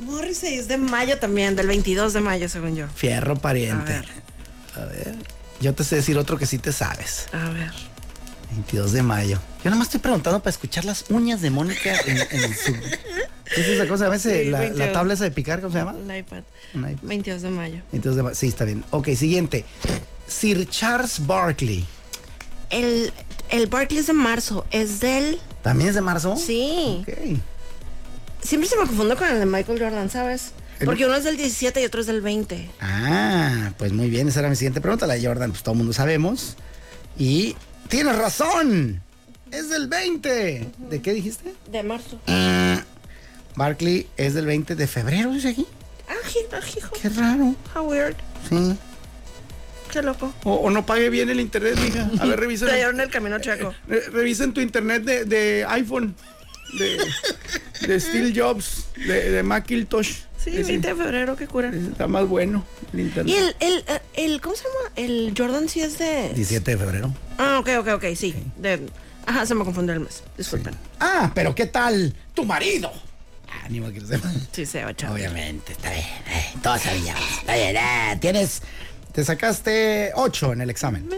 Morrissey 0.00 0.54
es 0.58 0.66
de 0.68 0.76
mayo 0.76 1.18
también, 1.18 1.56
del 1.56 1.66
22 1.68 2.12
de 2.12 2.20
mayo, 2.20 2.48
según 2.48 2.74
yo. 2.74 2.88
Fierro 2.88 3.36
pariente. 3.36 3.94
A 3.94 4.00
ver. 4.00 4.08
A 4.76 4.84
ver. 4.86 5.14
Yo 5.60 5.74
te 5.74 5.84
sé 5.84 5.96
decir 5.96 6.18
otro 6.18 6.36
que 6.36 6.46
sí 6.46 6.58
te 6.58 6.72
sabes. 6.72 7.26
A 7.32 7.50
ver. 7.50 7.72
22 8.50 8.92
de 8.92 9.02
mayo. 9.02 9.38
Yo 9.62 9.70
nada 9.70 9.76
más 9.76 9.88
estoy 9.88 10.00
preguntando 10.00 10.40
para 10.40 10.50
escuchar 10.50 10.84
las 10.84 11.04
uñas 11.10 11.40
de 11.40 11.50
Mónica 11.50 11.94
en, 12.06 12.18
en 12.18 12.54
su. 12.56 12.74
¿Qué 13.54 13.60
es 13.60 13.68
esa 13.68 13.86
cosa? 13.88 14.06
A 14.06 14.08
veces 14.10 14.44
Sí, 14.44 14.50
la, 14.50 14.58
la 14.58 14.64
22. 14.66 14.92
tabla 14.92 15.14
esa 15.14 15.24
de 15.24 15.30
picar, 15.30 15.60
¿cómo 15.60 15.72
se 15.72 15.78
llama? 15.78 15.94
El 15.98 16.18
iPad. 16.18 16.42
Un 16.74 16.90
iPad. 16.90 17.02
22 17.02 17.42
de 17.42 17.50
mayo. 17.50 17.80
22 17.92 18.16
de 18.16 18.22
mayo. 18.22 18.34
Sí, 18.34 18.48
está 18.48 18.64
bien. 18.64 18.84
Ok, 18.90 19.08
siguiente. 19.16 19.64
Sir 20.26 20.68
Charles 20.68 21.26
Barkley. 21.26 21.84
El, 22.70 23.12
el 23.50 23.66
Barkley 23.66 23.98
es 24.00 24.06
de 24.06 24.12
marzo. 24.14 24.64
¿Es 24.70 25.00
del...? 25.00 25.38
¿También 25.62 25.90
es 25.90 25.94
de 25.94 26.00
marzo? 26.00 26.36
Sí. 26.36 27.02
Ok. 27.02 27.38
Siempre 28.42 28.68
se 28.68 28.76
me 28.76 28.86
confundo 28.86 29.16
con 29.16 29.28
el 29.28 29.38
de 29.38 29.46
Michael 29.46 29.78
Jordan, 29.78 30.10
¿sabes? 30.10 30.52
Porque 30.84 31.06
uno 31.06 31.14
es 31.14 31.24
del 31.24 31.36
17 31.36 31.80
y 31.80 31.84
otro 31.84 32.00
es 32.00 32.06
del 32.06 32.20
20. 32.20 32.68
Ah, 32.80 33.72
pues 33.78 33.92
muy 33.92 34.10
bien. 34.10 34.28
Esa 34.28 34.40
era 34.40 34.50
mi 34.50 34.56
siguiente 34.56 34.80
pregunta. 34.80 35.06
La 35.06 35.14
de 35.14 35.24
Jordan, 35.26 35.50
pues 35.50 35.62
todo 35.62 35.72
el 35.72 35.78
mundo 35.78 35.92
sabemos. 35.92 36.56
Y 37.16 37.56
tienes 37.88 38.16
razón. 38.16 39.00
es 39.50 39.70
del 39.70 39.86
20. 39.88 40.68
¿De 40.90 41.00
qué 41.00 41.12
dijiste? 41.14 41.54
De 41.70 41.82
marzo. 41.84 42.20
Barkley 43.56 44.06
es 44.16 44.34
del 44.34 44.46
20 44.46 44.74
de 44.74 44.86
febrero, 44.86 45.32
dice 45.32 45.48
aquí. 45.50 45.66
Ají, 46.08 46.38
ajijo. 46.56 46.90
Qué 47.00 47.08
raro. 47.08 47.54
How 47.74 47.82
weird. 47.88 48.16
Sí. 48.48 48.76
Qué 49.92 50.02
loco. 50.02 50.34
O, 50.44 50.54
o 50.54 50.70
no 50.70 50.84
pague 50.84 51.08
bien 51.08 51.30
el 51.30 51.40
internet, 51.40 51.78
mija. 51.78 52.10
A 52.20 52.26
ver, 52.26 52.40
revisa. 52.40 52.66
Te 52.70 52.74
dieron 52.74 53.00
el 53.00 53.10
camino 53.10 53.38
chaco. 53.38 53.74
Re- 53.86 54.08
Revisen 54.10 54.52
tu 54.52 54.60
internet 54.60 55.04
de, 55.04 55.24
de 55.24 55.64
iPhone, 55.68 56.14
de, 56.78 56.98
de 57.86 58.00
Steve 58.00 58.32
Jobs, 58.34 58.86
de, 58.96 59.30
de 59.30 59.42
Macintosh. 59.42 60.12
Sí, 60.42 60.50
Ese 60.50 60.72
20 60.72 60.88
de 60.88 60.94
febrero, 60.94 61.36
qué 61.36 61.46
cura. 61.46 61.70
Está 61.70 62.06
más 62.06 62.28
bueno 62.28 62.66
el 62.92 63.00
internet. 63.00 63.34
Y 63.34 63.38
el, 63.38 63.56
el, 63.60 63.84
eh, 63.88 64.00
el, 64.14 64.40
¿cómo 64.42 64.54
se 64.56 64.64
llama? 64.64 64.92
El 64.96 65.32
Jordan 65.36 65.68
sí 65.70 65.80
es 65.80 65.96
de... 65.98 66.32
17 66.34 66.72
de 66.72 66.76
febrero. 66.76 67.14
Ah, 67.38 67.60
ok, 67.60 67.68
ok, 67.78 67.88
ok, 67.94 68.04
sí. 68.14 68.34
De... 68.58 68.80
Ajá, 69.24 69.46
se 69.46 69.54
me 69.54 69.64
confundió 69.64 69.94
el 69.94 70.00
mes. 70.00 70.22
Disculpen. 70.36 70.74
Ah, 71.00 71.30
pero 71.34 71.54
¿qué 71.54 71.64
tal 71.64 72.14
tu 72.34 72.44
marido? 72.44 72.92
Ni 73.68 73.80
modo 73.80 73.92
que 73.92 74.00
lo 74.00 74.06
sepa. 74.08 74.30
Sí, 74.52 74.66
se 74.66 74.84
va 74.84 74.90
Obviamente, 75.10 75.72
está 75.72 75.90
bien. 75.90 76.04
eh, 76.28 76.54
todos 76.62 76.82
sabíamos. 76.82 77.22
Está 77.40 77.54
bien, 77.54 77.76
eh, 77.76 78.18
tienes. 78.20 78.62
Te 79.12 79.24
sacaste 79.24 80.12
8 80.14 80.52
en 80.52 80.60
el 80.62 80.70
examen. 80.70 81.08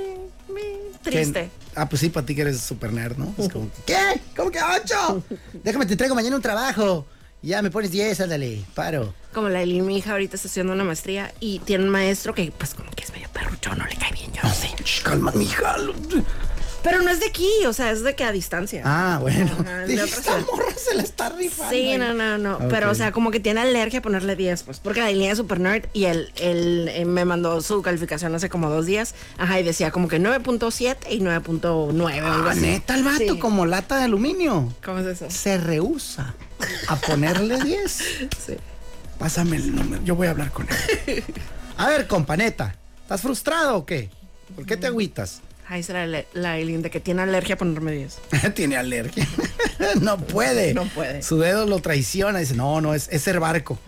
Triste. 1.02 1.50
¿Qué? 1.50 1.66
Ah, 1.76 1.88
pues 1.88 2.00
sí, 2.00 2.08
para 2.08 2.26
ti 2.26 2.34
que 2.34 2.42
eres 2.42 2.60
super 2.60 2.92
nerd, 2.92 3.16
¿no? 3.16 3.32
Es 3.38 3.48
como, 3.48 3.70
¿qué? 3.86 4.20
¿Cómo 4.36 4.50
que 4.50 4.58
8? 4.60 5.24
Déjame, 5.62 5.86
te 5.86 5.96
traigo 5.96 6.14
mañana 6.14 6.36
un 6.36 6.42
trabajo. 6.42 7.06
Ya 7.42 7.62
me 7.62 7.70
pones 7.70 7.90
10, 7.92 8.22
ándale, 8.22 8.64
paro. 8.74 9.14
Como 9.32 9.48
la 9.48 9.62
Eli, 9.62 9.80
mi 9.82 9.98
hija 9.98 10.12
ahorita 10.12 10.36
está 10.36 10.48
haciendo 10.48 10.72
una 10.72 10.82
maestría 10.84 11.32
y 11.38 11.60
tiene 11.60 11.84
un 11.84 11.90
maestro 11.90 12.34
que, 12.34 12.50
pues, 12.50 12.74
como 12.74 12.90
que 12.90 13.04
es 13.04 13.12
medio 13.12 13.28
perrucho, 13.28 13.74
no 13.76 13.86
le 13.86 13.94
cae 13.96 14.10
bien, 14.12 14.32
yo 14.32 14.42
no 14.42 14.52
sé. 14.52 14.70
Calma, 15.04 15.30
mija. 15.32 15.76
Pero 16.88 17.02
no 17.02 17.10
es 17.10 17.20
de 17.20 17.26
aquí, 17.26 17.50
o 17.66 17.72
sea, 17.72 17.90
es 17.90 18.02
de 18.02 18.14
que 18.14 18.22
a 18.24 18.30
distancia. 18.32 18.82
Ah, 18.84 19.18
bueno. 19.20 19.50
Ajá, 19.60 19.78
de 19.80 19.86
Dije, 19.88 20.02
otra 20.04 20.16
esta 20.16 20.22
ciudad. 20.36 20.46
morra 20.52 20.66
se 20.76 20.94
la 20.94 21.02
está 21.02 21.28
rifando. 21.30 21.72
Sí, 21.72 21.96
no, 21.98 22.14
no, 22.14 22.38
no. 22.38 22.58
Pero, 22.68 22.90
o 22.90 22.94
sea, 22.94 23.10
como 23.12 23.30
que 23.30 23.40
tiene 23.40 23.60
alergia 23.60 23.98
a 23.98 24.02
ponerle 24.02 24.36
10, 24.36 24.62
pues. 24.62 24.78
Porque 24.78 25.00
la 25.00 25.10
línea 25.10 25.32
es 25.32 25.38
super 25.38 25.58
nerd 25.58 25.86
y 25.92 26.04
él, 26.04 26.30
él 26.36 26.88
eh, 26.92 27.04
me 27.04 27.24
mandó 27.24 27.60
su 27.60 27.82
calificación 27.82 28.34
hace 28.34 28.48
como 28.48 28.70
dos 28.70 28.86
días. 28.86 29.14
Ajá, 29.36 29.58
y 29.58 29.64
decía 29.64 29.90
como 29.90 30.06
que 30.08 30.20
9.7 30.20 30.96
y 31.10 31.20
9.9 31.20 32.22
o 32.22 32.26
algo 32.32 32.48
Ah, 32.48 32.54
neta, 32.54 32.94
el 32.94 33.02
vato 33.02 33.18
Sí. 33.18 33.38
como 33.38 33.66
lata 33.66 33.96
de 33.98 34.04
aluminio. 34.04 34.72
¿Cómo 34.84 35.00
es 35.00 35.06
eso? 35.06 35.26
Se 35.30 35.58
rehúsa 35.58 36.34
a 36.88 36.96
ponerle 36.96 37.60
10. 37.62 38.02
Sí. 38.46 38.54
Pásame 39.18 39.56
el 39.56 39.74
número, 39.74 40.02
yo 40.04 40.14
voy 40.14 40.26
a 40.26 40.30
hablar 40.30 40.52
con 40.52 40.68
él. 41.06 41.24
A 41.78 41.88
ver, 41.88 42.06
companeta, 42.06 42.76
¿estás 43.02 43.22
frustrado 43.22 43.76
o 43.78 43.86
qué? 43.86 44.10
¿Por 44.54 44.66
qué 44.66 44.76
te 44.76 44.86
agüitas? 44.86 45.40
Ahí 45.68 45.82
será 45.82 46.06
la, 46.06 46.24
la 46.32 46.58
Eileen 46.58 46.82
que 46.82 47.00
tiene 47.00 47.22
alergia 47.22 47.56
a 47.56 47.58
ponerme 47.58 47.92
10. 47.92 48.18
Tiene 48.54 48.76
alergia. 48.76 49.26
no 50.00 50.16
puede. 50.18 50.74
No 50.74 50.84
puede. 50.84 51.22
Su 51.22 51.38
dedo 51.38 51.66
lo 51.66 51.80
traiciona. 51.80 52.38
Dice, 52.38 52.54
no, 52.54 52.80
no, 52.80 52.94
es, 52.94 53.08
es 53.10 53.22
ser 53.22 53.40
barco. 53.40 53.78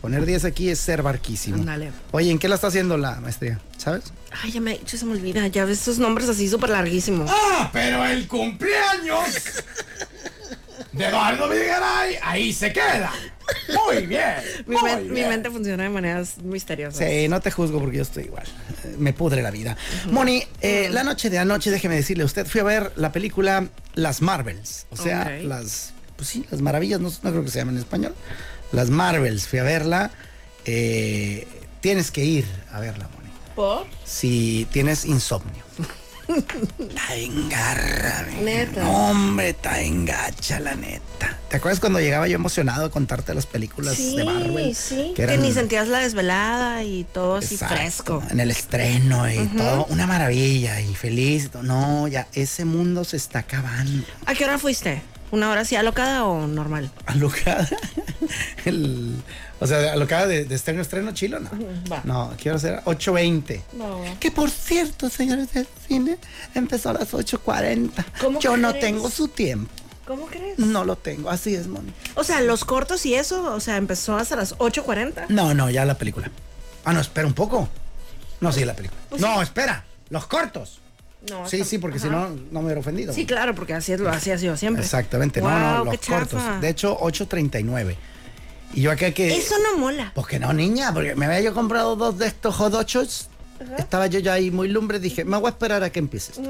Poner 0.00 0.24
10 0.24 0.44
aquí 0.46 0.70
es 0.70 0.78
ser 0.78 1.02
barquísimo. 1.02 1.56
Ándale. 1.56 1.90
Oye, 2.12 2.30
¿en 2.30 2.38
qué 2.38 2.48
la 2.48 2.54
está 2.54 2.68
haciendo 2.68 2.96
la 2.96 3.20
maestría? 3.20 3.60
¿Sabes? 3.76 4.04
Ay, 4.42 4.52
ya 4.52 4.60
me, 4.60 4.78
ya 4.78 4.96
se 4.96 5.04
me 5.04 5.12
olvida. 5.12 5.46
Ya 5.48 5.64
ves 5.64 5.82
esos 5.82 5.98
nombres 5.98 6.28
así 6.28 6.48
súper 6.48 6.70
larguísimos. 6.70 7.30
¡Ah! 7.30 7.68
Pero 7.72 8.04
el 8.06 8.26
cumpleaños 8.26 9.34
de 10.92 11.04
Eduardo 11.04 11.48
Videgaray, 11.48 12.16
ahí 12.22 12.52
se 12.52 12.72
queda. 12.72 13.12
Muy 13.86 14.06
bien. 14.06 14.34
Mi, 14.66 14.76
muy 14.76 14.82
men- 14.90 15.04
mi 15.08 15.14
bien. 15.14 15.28
mente 15.28 15.50
funciona 15.50 15.82
de 15.82 15.88
maneras 15.88 16.38
misteriosas. 16.42 16.98
Sí, 17.06 17.28
no 17.28 17.40
te 17.40 17.50
juzgo 17.50 17.80
porque 17.80 17.96
yo 17.98 18.02
estoy 18.02 18.24
igual. 18.24 18.46
Eh, 18.84 18.94
Me 18.98 19.12
pudre 19.12 19.42
la 19.42 19.50
vida. 19.50 19.76
Moni, 20.10 20.42
eh, 20.60 20.88
la 20.90 21.04
noche 21.04 21.30
de 21.30 21.38
anoche, 21.38 21.70
déjeme 21.70 21.96
decirle 21.96 22.22
a 22.22 22.26
usted, 22.26 22.46
fui 22.46 22.60
a 22.60 22.64
ver 22.64 22.92
la 22.96 23.12
película 23.12 23.68
Las 23.94 24.22
Marvels. 24.22 24.86
O 24.90 24.96
sea, 24.96 25.30
las, 25.42 25.92
pues 26.16 26.28
sí, 26.28 26.44
las 26.50 26.60
maravillas, 26.60 27.00
no, 27.00 27.10
no 27.22 27.30
creo 27.30 27.44
que 27.44 27.50
se 27.50 27.58
llamen 27.58 27.76
en 27.76 27.80
español. 27.82 28.14
Las 28.72 28.90
Marvels, 28.90 29.46
fui 29.48 29.58
a 29.58 29.62
verla. 29.64 30.10
Eh, 30.64 31.46
tienes 31.80 32.10
que 32.10 32.24
ir 32.24 32.44
a 32.72 32.80
verla, 32.80 33.08
Moni. 33.16 33.30
¿Por? 33.54 33.86
Si 34.04 34.66
tienes 34.72 35.04
insomnio. 35.04 35.64
Está 36.36 37.14
engarra, 37.16 38.26
Neta. 38.42 38.88
Hombre, 38.88 39.50
está 39.50 39.80
engacha, 39.80 40.60
la 40.60 40.74
neta. 40.74 41.36
¿Te 41.48 41.56
acuerdas 41.56 41.80
cuando 41.80 41.98
llegaba 42.00 42.28
yo 42.28 42.36
emocionado 42.36 42.86
a 42.86 42.90
contarte 42.90 43.34
las 43.34 43.46
películas 43.46 43.96
Sí, 43.96 44.16
de 44.16 44.24
Marvel? 44.24 44.74
sí. 44.74 45.12
Que 45.16 45.26
Que, 45.26 45.38
ni 45.38 45.52
sentías 45.52 45.88
la 45.88 45.98
desvelada 45.98 46.84
y 46.84 47.04
todo 47.04 47.36
así 47.36 47.54
Exacto, 47.54 47.74
fresco. 47.76 48.22
En 48.30 48.40
el 48.40 48.50
estreno 48.50 49.28
y 49.30 49.46
todo, 49.48 49.86
una 49.86 50.06
maravilla 50.06 50.80
y 50.80 50.94
feliz. 50.94 51.50
No, 51.62 52.06
ya, 52.08 52.28
ese 52.34 52.64
mundo 52.64 53.04
se 53.04 53.16
está 53.16 53.40
acabando. 53.40 54.04
¿A 54.26 54.34
qué 54.34 54.44
hora 54.44 54.58
fuiste? 54.58 55.02
¿Una 55.32 55.50
hora 55.50 55.60
así 55.62 55.76
alocada 55.76 56.24
o 56.24 56.46
normal? 56.46 56.90
Alocada. 57.06 57.68
El, 58.64 59.16
o 59.60 59.66
sea, 59.66 59.92
alocada 59.92 60.26
de, 60.26 60.44
de 60.44 60.54
estreno 60.54 60.82
estreno 60.82 61.12
chilo, 61.12 61.38
¿no? 61.38 61.50
Va. 61.90 62.00
No, 62.04 62.32
quiero 62.40 62.56
hacer 62.56 62.80
8.20. 62.84 63.60
No. 63.74 64.02
Que 64.18 64.30
por 64.30 64.50
cierto, 64.50 65.08
señores 65.10 65.52
del 65.52 65.68
cine, 65.86 66.18
empezó 66.54 66.90
a 66.90 66.94
las 66.94 67.12
8.40. 67.12 67.90
¿Cómo 68.20 68.40
Yo 68.40 68.56
no 68.56 68.74
tengo 68.74 69.10
su 69.10 69.28
tiempo. 69.28 69.70
¿Cómo 70.06 70.26
crees? 70.26 70.58
No 70.58 70.84
lo 70.84 70.96
tengo, 70.96 71.30
así 71.30 71.54
es, 71.54 71.68
Moni. 71.68 71.92
O 72.16 72.24
sea, 72.24 72.40
los 72.40 72.64
cortos 72.64 73.06
y 73.06 73.14
eso, 73.14 73.54
o 73.54 73.60
sea, 73.60 73.76
empezó 73.76 74.16
hasta 74.16 74.34
las 74.34 74.56
8.40. 74.58 75.26
No, 75.28 75.54
no, 75.54 75.70
ya 75.70 75.84
la 75.84 75.96
película. 75.96 76.30
Ah, 76.84 76.92
no, 76.92 77.00
espera 77.00 77.28
un 77.28 77.34
poco. 77.34 77.68
No, 78.40 78.50
sí, 78.50 78.64
la 78.64 78.74
película. 78.74 79.00
Pues 79.08 79.20
no, 79.20 79.40
espera, 79.40 79.84
los 80.08 80.26
cortos. 80.26 80.80
No, 81.28 81.46
Sí, 81.46 81.64
sí, 81.64 81.78
porque 81.78 81.98
si 81.98 82.08
no, 82.08 82.30
no 82.30 82.60
me 82.60 82.64
hubiera 82.66 82.80
ofendido. 82.80 83.12
Sí, 83.12 83.26
claro, 83.26 83.54
porque 83.54 83.74
así 83.74 83.92
es 83.92 84.00
lo 84.00 84.08
así 84.08 84.30
ha 84.30 84.38
sido 84.38 84.56
siempre. 84.56 84.82
Exactamente, 84.82 85.42
no, 85.42 85.50
no, 85.50 85.84
los 85.84 85.98
cortos. 85.98 86.42
De 86.60 86.68
hecho, 86.70 86.98
8.39. 86.98 87.94
Y 88.72 88.82
yo 88.82 88.90
acá 88.92 89.10
que... 89.12 89.34
Eso 89.36 89.54
no 89.72 89.78
mola. 89.78 90.12
Pues 90.14 90.26
que 90.26 90.38
no, 90.38 90.52
niña, 90.52 90.92
porque 90.94 91.14
me 91.14 91.26
había 91.26 91.40
yo 91.40 91.54
comprado 91.54 91.96
dos 91.96 92.18
de 92.18 92.26
estos 92.26 92.54
jodochos. 92.54 93.26
Estaba 93.76 94.06
yo 94.06 94.20
ya 94.20 94.32
ahí 94.32 94.50
muy 94.50 94.68
lumbre, 94.68 94.98
dije, 95.00 95.22
me 95.26 95.36
voy 95.36 95.48
a 95.48 95.50
esperar 95.50 95.82
a 95.84 95.90
que 95.90 95.98
empieces. 95.98 96.40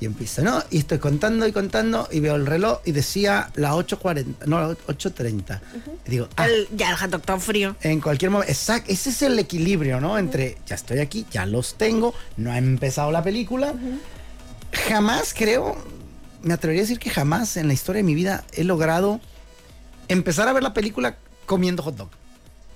Y 0.00 0.06
empieza, 0.06 0.40
¿no? 0.40 0.62
Y 0.70 0.78
estoy 0.78 0.98
contando 0.98 1.46
y 1.46 1.52
contando 1.52 2.08
y 2.10 2.20
veo 2.20 2.34
el 2.34 2.46
reloj 2.46 2.78
y 2.86 2.92
decía 2.92 3.50
la 3.56 3.74
8.40, 3.74 4.46
no, 4.46 4.60
la 4.60 4.68
8.30. 4.70 5.60
Y 6.06 6.10
digo, 6.12 6.28
ah, 6.36 6.46
El- 6.46 6.66
ya 6.74 6.88
el 6.90 6.96
hot 6.96 7.10
dog 7.10 7.20
está 7.20 7.38
frío. 7.38 7.76
en 7.82 8.00
cualquier 8.00 8.30
momento, 8.30 8.50
exacto, 8.50 8.90
ese 8.90 9.10
es 9.10 9.20
el 9.20 9.38
equilibrio, 9.38 10.00
¿no? 10.00 10.16
Entre 10.16 10.56
ya 10.66 10.76
estoy 10.76 11.00
aquí, 11.00 11.26
ya 11.30 11.44
los 11.44 11.74
tengo, 11.74 12.14
no 12.38 12.50
ha 12.50 12.56
empezado 12.56 13.10
la 13.12 13.22
película. 13.22 13.74
Jamás 14.88 15.34
creo, 15.36 15.76
me 16.42 16.54
atrevería 16.54 16.82
a 16.82 16.84
decir 16.84 16.98
que 16.98 17.10
jamás 17.10 17.58
en 17.58 17.66
la 17.68 17.74
historia 17.74 17.98
de 17.98 18.04
mi 18.04 18.14
vida 18.14 18.44
he 18.52 18.64
logrado 18.64 19.20
empezar 20.08 20.48
a 20.48 20.52
ver 20.54 20.62
la 20.62 20.72
película 20.72 21.16
comiendo 21.46 21.82
hot 21.82 21.96
dog. 21.96 22.10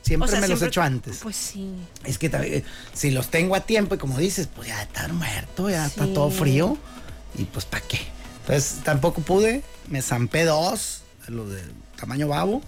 Siempre 0.03 0.29
O 0.29 0.31
sea, 0.31 0.41
me 0.41 0.49
los 0.49 0.57
he 0.57 0.59
siempre- 0.61 0.69
hecho 0.69 0.83
antes. 0.83 1.19
Pues 1.23 1.37
sí. 1.37 1.73
Es 2.05 2.17
que 2.19 2.29
también, 2.31 2.65
si 2.95 3.11
los 3.11 3.29
tengo 3.29 3.55
a 3.55 3.61
tiempo 3.61 3.95
y 3.95 3.99
como 3.99 4.19
dices, 4.19 4.49
pues 4.55 4.69
ya 4.69 4.83
está 4.83 5.07
muerto, 5.09 5.69
ya 5.69 5.87
está 5.87 6.07
todo 6.07 6.31
frío. 6.31 6.79
Y 7.37 7.45
pues 7.45 7.65
¿para 7.67 7.87
qué? 7.87 7.99
Entonces 8.41 8.79
tampoco 8.83 9.21
pude, 9.21 9.63
me 9.89 10.01
zampé 10.03 10.45
dos, 10.45 11.03
lo 11.29 11.47
de 11.49 11.63
tamaño 11.99 12.29
babo. 12.29 12.63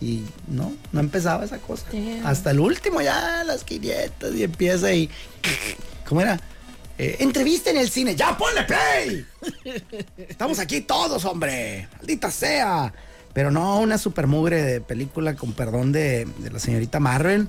Y 0.00 0.24
no, 0.48 0.74
no 0.92 1.00
empezaba 1.00 1.44
esa 1.44 1.58
cosa. 1.58 1.86
Damn. 1.90 2.26
Hasta 2.26 2.50
el 2.50 2.60
último 2.60 3.00
ya, 3.00 3.42
las 3.44 3.64
500 3.64 4.34
y 4.34 4.42
empieza 4.42 4.92
y... 4.92 5.08
¿Cómo 6.06 6.20
era? 6.20 6.38
Eh, 6.98 7.16
entrevista 7.20 7.70
en 7.70 7.78
el 7.78 7.88
cine, 7.90 8.14
ya 8.14 8.36
ponle 8.36 8.64
play. 8.64 9.26
Estamos 10.28 10.58
aquí 10.58 10.82
todos, 10.82 11.24
hombre. 11.24 11.88
Maldita 11.96 12.30
sea. 12.30 12.92
Pero 13.34 13.50
no 13.50 13.78
una 13.80 13.98
super 13.98 14.26
mugre 14.26 14.62
de 14.62 14.80
película, 14.80 15.34
con 15.34 15.52
perdón 15.52 15.92
de, 15.92 16.26
de 16.38 16.50
la 16.50 16.58
señorita 16.58 17.00
Marvel. 17.00 17.48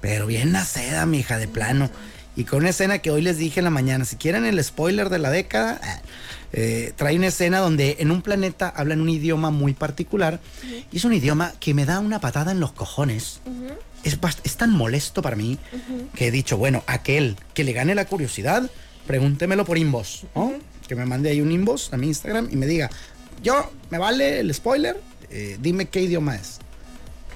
Pero 0.00 0.26
bien 0.26 0.52
naceda, 0.52 1.04
mi 1.06 1.20
hija, 1.20 1.38
de 1.38 1.48
plano. 1.48 1.90
Y 2.34 2.44
con 2.44 2.60
una 2.60 2.70
escena 2.70 2.98
que 2.98 3.10
hoy 3.10 3.22
les 3.22 3.36
dije 3.36 3.60
en 3.60 3.64
la 3.64 3.70
mañana. 3.70 4.04
Si 4.04 4.16
quieren 4.16 4.44
el 4.44 4.62
spoiler 4.62 5.10
de 5.10 5.18
la 5.18 5.30
década, 5.30 5.80
eh, 6.52 6.92
trae 6.96 7.16
una 7.16 7.28
escena 7.28 7.58
donde 7.58 7.96
en 8.00 8.10
un 8.10 8.22
planeta 8.22 8.68
hablan 8.68 9.00
un 9.00 9.08
idioma 9.08 9.50
muy 9.50 9.74
particular. 9.74 10.40
Y 10.90 10.96
es 10.96 11.04
un 11.04 11.12
idioma 11.12 11.52
que 11.60 11.74
me 11.74 11.84
da 11.84 11.98
una 11.98 12.20
patada 12.20 12.52
en 12.52 12.60
los 12.60 12.72
cojones. 12.72 13.40
Es, 14.02 14.56
tan 14.56 14.70
molesto 14.70 15.22
para 15.22 15.36
mí 15.36 15.58
que 16.14 16.28
he 16.28 16.30
dicho, 16.30 16.56
bueno, 16.56 16.82
aquel 16.86 17.36
que 17.54 17.64
le 17.64 17.72
gane 17.72 17.94
la 17.94 18.06
curiosidad, 18.06 18.70
pregúntemelo 19.06 19.64
por 19.64 19.78
inbox, 19.78 20.24
¿no? 20.34 20.54
Que 20.88 20.96
me 20.96 21.06
mande 21.06 21.30
ahí 21.30 21.40
un 21.40 21.52
inbox 21.52 21.92
a 21.92 21.96
mi 21.96 22.08
Instagram 22.08 22.48
y 22.50 22.56
me 22.56 22.66
diga, 22.66 22.90
yo, 23.42 23.70
me 23.90 23.98
vale 23.98 24.40
el 24.40 24.52
spoiler, 24.52 25.00
eh, 25.32 25.56
dime 25.60 25.86
qué 25.86 26.02
idioma 26.02 26.36
es. 26.36 26.58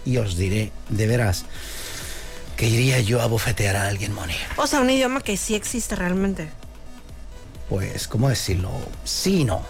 Y 0.04 0.18
os 0.18 0.36
diré, 0.36 0.70
de 0.88 1.06
veras, 1.06 1.46
que 2.56 2.68
iría 2.68 3.00
yo 3.00 3.20
a 3.20 3.26
bofetear 3.26 3.74
a 3.76 3.88
alguien, 3.88 4.12
Moni. 4.12 4.34
O 4.56 4.66
sea, 4.66 4.80
un 4.80 4.90
idioma 4.90 5.20
que 5.20 5.36
sí 5.36 5.54
existe 5.54 5.96
realmente. 5.96 6.48
Pues, 7.68 8.06
¿cómo 8.06 8.28
decirlo? 8.28 8.70
Sí, 9.04 9.44
no. 9.44 9.66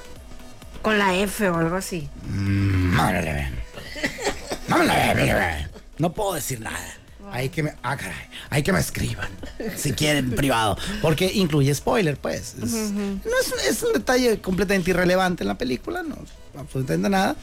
Con 0.82 0.98
la 0.98 1.14
F 1.14 1.48
o 1.48 1.56
algo 1.56 1.76
así. 1.76 2.08
Mm. 2.28 2.96
No 5.98 6.12
puedo 6.12 6.34
decir 6.34 6.60
nada. 6.60 6.78
Hay 7.32 7.48
que 7.48 7.62
me, 7.62 7.74
ah, 7.82 7.96
caray, 7.96 8.14
hay 8.50 8.62
que 8.62 8.72
me 8.72 8.78
escriban, 8.78 9.28
si 9.76 9.92
quieren, 9.92 10.30
privado. 10.30 10.78
Porque 11.02 11.30
incluye 11.32 11.74
spoiler, 11.74 12.16
pues. 12.16 12.54
Es, 12.62 12.72
no 12.92 13.18
es, 13.40 13.66
es 13.68 13.82
un 13.82 13.94
detalle 13.94 14.40
completamente 14.40 14.90
irrelevante 14.90 15.42
en 15.42 15.48
la 15.48 15.58
película, 15.58 16.04
no 16.04 16.16
absolutamente 16.56 17.08
nada. 17.08 17.36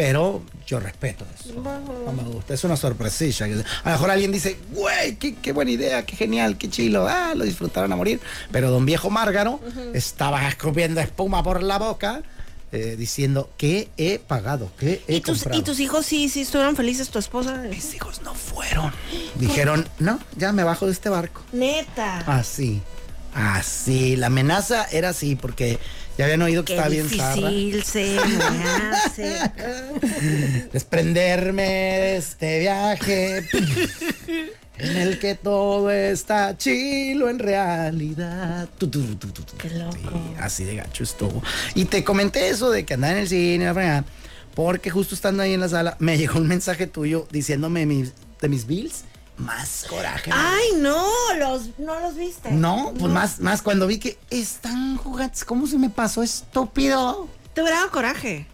Pero 0.00 0.42
yo 0.66 0.80
respeto 0.80 1.26
eso. 1.38 1.52
No 1.60 2.12
me 2.14 2.22
gusta. 2.22 2.54
Es 2.54 2.64
una 2.64 2.74
sorpresilla. 2.74 3.44
A 3.44 3.48
lo 3.90 3.92
mejor 3.92 4.10
alguien 4.10 4.32
dice, 4.32 4.56
güey, 4.72 5.16
qué, 5.16 5.34
qué 5.34 5.52
buena 5.52 5.72
idea, 5.72 6.06
qué 6.06 6.16
genial, 6.16 6.56
qué 6.56 6.70
chilo. 6.70 7.06
Ah, 7.06 7.34
lo 7.36 7.44
disfrutaron 7.44 7.92
a 7.92 7.96
morir. 7.96 8.18
Pero 8.50 8.70
don 8.70 8.86
viejo 8.86 9.10
Márgaro 9.10 9.60
estaba 9.92 10.48
escupiendo 10.48 11.02
espuma 11.02 11.42
por 11.42 11.62
la 11.62 11.78
boca. 11.78 12.22
eh, 12.72 12.94
diciendo 12.96 13.50
que 13.58 13.90
he 13.98 14.18
pagado, 14.20 14.70
que 14.78 15.02
he 15.06 15.16
¿Y 15.16 15.20
tus, 15.20 15.40
comprado. 15.40 15.60
¿Y 15.60 15.64
tus 15.64 15.80
hijos 15.80 16.06
sí, 16.06 16.30
sí 16.30 16.40
estuvieron 16.42 16.76
felices, 16.76 17.10
tu 17.10 17.18
esposa? 17.18 17.56
Mis 17.68 17.92
hijos 17.94 18.22
no 18.22 18.32
fueron. 18.32 18.90
Dijeron, 19.34 19.86
no, 19.98 20.18
ya 20.36 20.52
me 20.52 20.64
bajo 20.64 20.86
de 20.86 20.92
este 20.92 21.10
barco. 21.10 21.42
Neta. 21.52 22.20
Así. 22.20 22.80
Así. 23.34 24.16
La 24.16 24.28
amenaza 24.28 24.86
era 24.92 25.10
así, 25.10 25.34
porque 25.36 25.78
ya 26.20 26.24
habían 26.26 26.42
oído 26.42 26.64
que 26.64 26.74
Qué 26.74 26.74
estaba 26.74 26.88
bien 26.90 27.08
difícil 27.08 27.82
se 27.82 28.16
me 28.36 28.64
hace. 28.64 30.68
Desprenderme 30.72 31.62
de 31.62 32.16
este 32.18 32.58
viaje 32.60 33.48
en 34.78 34.96
el 34.96 35.18
que 35.18 35.34
todo 35.34 35.90
está 35.90 36.56
chilo 36.56 37.28
en 37.28 37.38
realidad. 37.38 38.68
Tu, 38.78 38.88
tu, 38.88 39.02
tu, 39.16 39.28
tu, 39.28 39.42
tu. 39.42 39.56
Qué 39.56 39.70
loco. 39.70 39.96
Sí, 39.96 40.34
así 40.38 40.64
de 40.64 40.76
gacho 40.76 41.02
estuvo. 41.04 41.42
Y 41.74 41.86
te 41.86 42.04
comenté 42.04 42.48
eso 42.48 42.70
de 42.70 42.84
que 42.84 42.94
andaba 42.94 43.14
en 43.14 43.18
el 43.20 43.28
cine, 43.28 43.72
la 43.72 44.04
porque 44.54 44.90
justo 44.90 45.14
estando 45.14 45.42
ahí 45.42 45.54
en 45.54 45.60
la 45.60 45.68
sala 45.68 45.96
me 46.00 46.18
llegó 46.18 46.38
un 46.38 46.48
mensaje 46.48 46.86
tuyo 46.86 47.26
diciéndome 47.30 47.86
mis- 47.86 48.12
de 48.40 48.48
mis 48.48 48.66
bills. 48.66 49.04
Más 49.40 49.86
coraje. 49.88 50.30
Ay, 50.34 50.72
no, 50.76 51.08
los, 51.38 51.78
no 51.78 51.98
los 52.00 52.14
viste. 52.14 52.50
No, 52.50 52.92
pues 52.98 53.10
más, 53.10 53.40
más 53.40 53.62
cuando 53.62 53.86
vi 53.86 53.98
que 53.98 54.18
están 54.28 54.98
jugando. 54.98 55.34
¿Cómo 55.46 55.66
se 55.66 55.78
me 55.78 55.88
pasó 55.88 56.22
estúpido? 56.22 57.26
Te 57.54 57.62
hubiera 57.62 57.78
dado 57.78 57.90
coraje. 57.90 58.46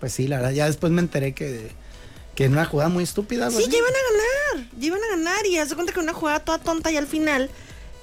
Pues 0.00 0.12
sí, 0.12 0.26
la 0.26 0.38
verdad, 0.38 0.50
ya 0.50 0.66
después 0.66 0.92
me 0.92 1.00
enteré 1.00 1.32
que, 1.32 1.70
que 2.34 2.46
en 2.46 2.52
una 2.52 2.64
jugada 2.64 2.90
muy 2.90 3.04
estúpida. 3.04 3.50
Sí, 3.52 3.64
ya 3.70 3.78
iban 3.78 3.92
a 3.92 4.56
ganar. 4.58 4.70
Ya 4.78 4.86
iban 4.86 5.00
a 5.04 5.16
ganar. 5.16 5.46
Y 5.46 5.58
haz 5.58 5.68
de 5.68 5.76
cuenta 5.76 5.92
que 5.92 6.00
una 6.00 6.12
jugada 6.12 6.40
toda 6.40 6.58
tonta 6.58 6.90
y 6.90 6.96
al 6.96 7.06
final 7.06 7.48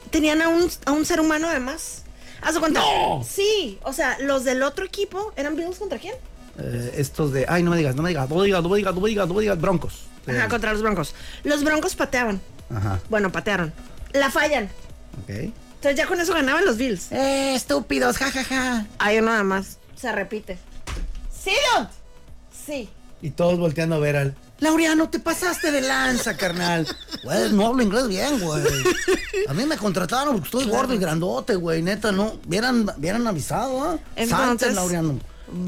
tenían 0.10 0.42
a 0.42 0.48
un, 0.48 0.72
a 0.86 0.94
un 0.94 1.06
ser 1.06 1.20
humano 1.20 1.50
además. 1.50 2.04
Haz 2.42 2.54
de 2.54 2.62
cuenta. 2.62 2.80
¡No! 2.80 3.22
Sí, 3.30 3.80
o 3.84 3.92
sea, 3.92 4.18
los 4.20 4.46
del 4.46 4.64
otro 4.64 4.86
equipo 4.86 5.34
eran 5.36 5.58
Bills 5.58 5.78
contra 5.78 6.00
quién? 6.00 6.16
Eh, 6.58 6.94
estos 6.96 7.34
de. 7.34 7.46
Ay, 7.50 7.64
no 7.64 7.72
me 7.72 7.78
digas, 7.78 7.96
no 7.96 8.02
me 8.02 8.10
digas, 8.10 8.30
no 8.30 8.38
me 8.38 8.46
digas, 8.46 8.64
no 8.64 8.70
me 8.70 8.78
digas, 8.78 8.96
no 8.96 9.02
me 9.02 9.10
digas, 9.10 9.28
no 9.28 9.34
me 9.34 9.42
digas, 9.42 9.60
Broncos. 9.60 10.09
Eh, 10.28 10.38
Ajá, 10.38 10.48
contra 10.48 10.74
los 10.74 10.82
Broncos. 10.82 11.14
Los 11.44 11.64
Broncos 11.64 11.96
pateaban. 11.96 12.40
Ajá, 12.76 13.00
Bueno, 13.10 13.32
patearon. 13.32 13.74
La 14.14 14.30
fallan. 14.30 14.70
ok. 15.24 15.30
Entonces 15.30 15.96
ya 15.98 16.08
con 16.08 16.20
eso 16.20 16.34
ganaban 16.34 16.66
los 16.66 16.78
Bills. 16.78 17.12
¡Eh, 17.12 17.56
estúpidos! 17.56 18.18
¡Ja, 18.18 18.30
ja, 18.32 18.44
ja! 18.44 18.86
Hay 19.00 19.18
uno 19.20 19.28
nada 19.32 19.44
más. 19.44 19.78
Se 19.96 20.12
repite. 20.12 20.58
¿Sí, 21.44 21.52
don't? 21.76 21.90
Sí. 22.66 22.90
Y 23.22 23.32
todos 23.32 23.58
volteando 23.58 23.96
a 23.96 24.00
ver 24.00 24.16
al. 24.18 24.36
Laureano, 24.60 25.10
te 25.10 25.20
pasaste 25.20 25.72
de 25.72 25.82
lanza, 25.82 26.36
carnal. 26.36 26.86
Güey, 27.24 27.52
no 27.54 27.68
hablo 27.68 27.82
inglés 27.84 28.08
bien, 28.08 28.40
güey. 28.40 28.64
A 29.48 29.54
mí 29.54 29.66
me 29.66 29.78
contrataron 29.78 30.36
porque 30.42 30.46
estoy 30.58 30.66
gordo 30.72 30.94
y 30.94 30.98
grandote, 30.98 31.56
güey. 31.56 31.82
Neta, 31.82 32.12
no. 32.12 32.34
Vieran, 32.46 32.86
vieran 32.98 33.26
avisado, 33.28 33.84
¿ah? 33.84 33.98
Entonces- 34.16 34.38
Santos, 34.48 34.74
Laureano. 34.76 35.20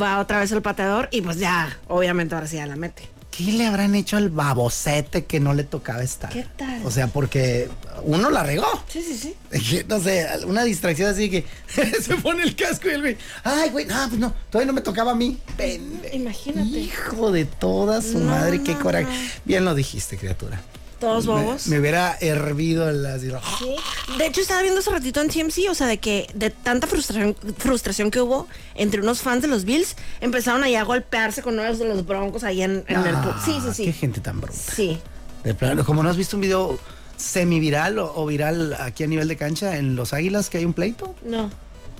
Va 0.01 0.19
otra 0.19 0.39
vez 0.39 0.51
el 0.51 0.61
pateador 0.61 1.07
y 1.11 1.21
pues 1.21 1.37
ya, 1.37 1.77
obviamente 1.87 2.35
ahora 2.35 2.47
sí 2.47 2.57
ya 2.57 2.65
la 2.67 2.75
mete. 2.75 3.07
¿Qué 3.31 3.43
le 3.53 3.65
habrán 3.65 3.95
hecho 3.95 4.17
al 4.17 4.29
babocete 4.29 5.23
que 5.25 5.39
no 5.39 5.53
le 5.53 5.63
tocaba 5.63 6.03
estar? 6.03 6.29
¿Qué 6.29 6.45
tal? 6.57 6.85
O 6.85 6.91
sea, 6.91 7.07
porque 7.07 7.69
uno 8.03 8.29
la 8.29 8.43
regó. 8.43 8.65
Sí, 8.89 9.01
sí, 9.01 9.17
sí. 9.17 9.83
No 9.87 10.01
sé, 10.01 10.27
una 10.45 10.63
distracción 10.65 11.09
así 11.09 11.29
que 11.29 11.45
se 12.01 12.15
pone 12.17 12.43
el 12.43 12.55
casco 12.57 12.89
y 12.89 12.91
el 12.91 13.01
güey. 13.01 13.17
Ay, 13.45 13.69
güey, 13.69 13.85
no, 13.85 13.95
pues 14.09 14.19
no, 14.19 14.33
todavía 14.49 14.67
no 14.67 14.73
me 14.73 14.81
tocaba 14.81 15.13
a 15.13 15.15
mí. 15.15 15.37
Pende- 15.57 16.13
Imagínate. 16.13 16.67
Hijo 16.77 17.31
de 17.31 17.45
toda 17.45 18.01
su 18.01 18.19
No, 18.19 18.31
madre, 18.31 18.61
qué 18.63 18.73
no, 18.73 18.79
coraje. 18.81 19.05
no. 19.05 19.29
Bien 19.45 19.63
lo 19.63 19.75
dijiste, 19.75 20.17
criatura. 20.17 20.61
Todos 21.01 21.25
bobos. 21.25 21.65
Me, 21.65 21.79
hubiera 21.79 22.15
hervido 22.21 22.87
el 22.87 23.03
así. 23.07 23.31
Sí. 23.57 23.75
De 24.19 24.27
hecho, 24.27 24.39
estaba 24.39 24.61
viendo 24.61 24.79
hace 24.79 24.91
ratito 24.91 25.19
en 25.19 25.29
TMC, 25.29 25.69
o 25.69 25.73
sea, 25.73 25.87
de 25.87 25.97
que 25.97 26.27
de 26.35 26.51
tanta 26.51 26.85
frustración, 26.85 27.35
frustración 27.57 28.11
que 28.11 28.21
hubo 28.21 28.47
entre 28.75 29.01
unos 29.01 29.23
fans 29.23 29.41
de 29.41 29.47
los 29.47 29.65
Bills, 29.65 29.95
empezaron 30.21 30.63
ahí 30.63 30.75
a 30.75 30.83
golpearse 30.83 31.41
con 31.41 31.59
unos 31.59 31.79
de 31.79 31.85
los 31.85 32.05
Broncos 32.05 32.43
ahí 32.43 32.61
en, 32.61 32.85
en 32.87 32.99
el... 32.99 33.15
Ah, 33.15 33.41
Sí, 33.43 33.57
sí, 33.65 33.73
sí. 33.73 33.85
Qué 33.85 33.93
gente 33.93 34.21
tan 34.21 34.39
bruta. 34.39 34.57
Sí. 34.57 34.99
De 35.43 35.55
plano, 35.55 35.83
como 35.83 36.03
no 36.03 36.09
has 36.09 36.17
visto 36.17 36.37
un 36.37 36.41
video 36.41 36.79
semiviral 37.17 37.97
o, 37.97 38.13
o 38.15 38.25
viral 38.27 38.75
aquí 38.79 39.03
a 39.03 39.07
nivel 39.07 39.27
de 39.27 39.37
cancha 39.37 39.77
en 39.77 39.95
Los 39.95 40.13
Águilas 40.13 40.51
que 40.51 40.59
hay 40.59 40.65
un 40.65 40.73
pleito. 40.73 41.15
No, 41.25 41.49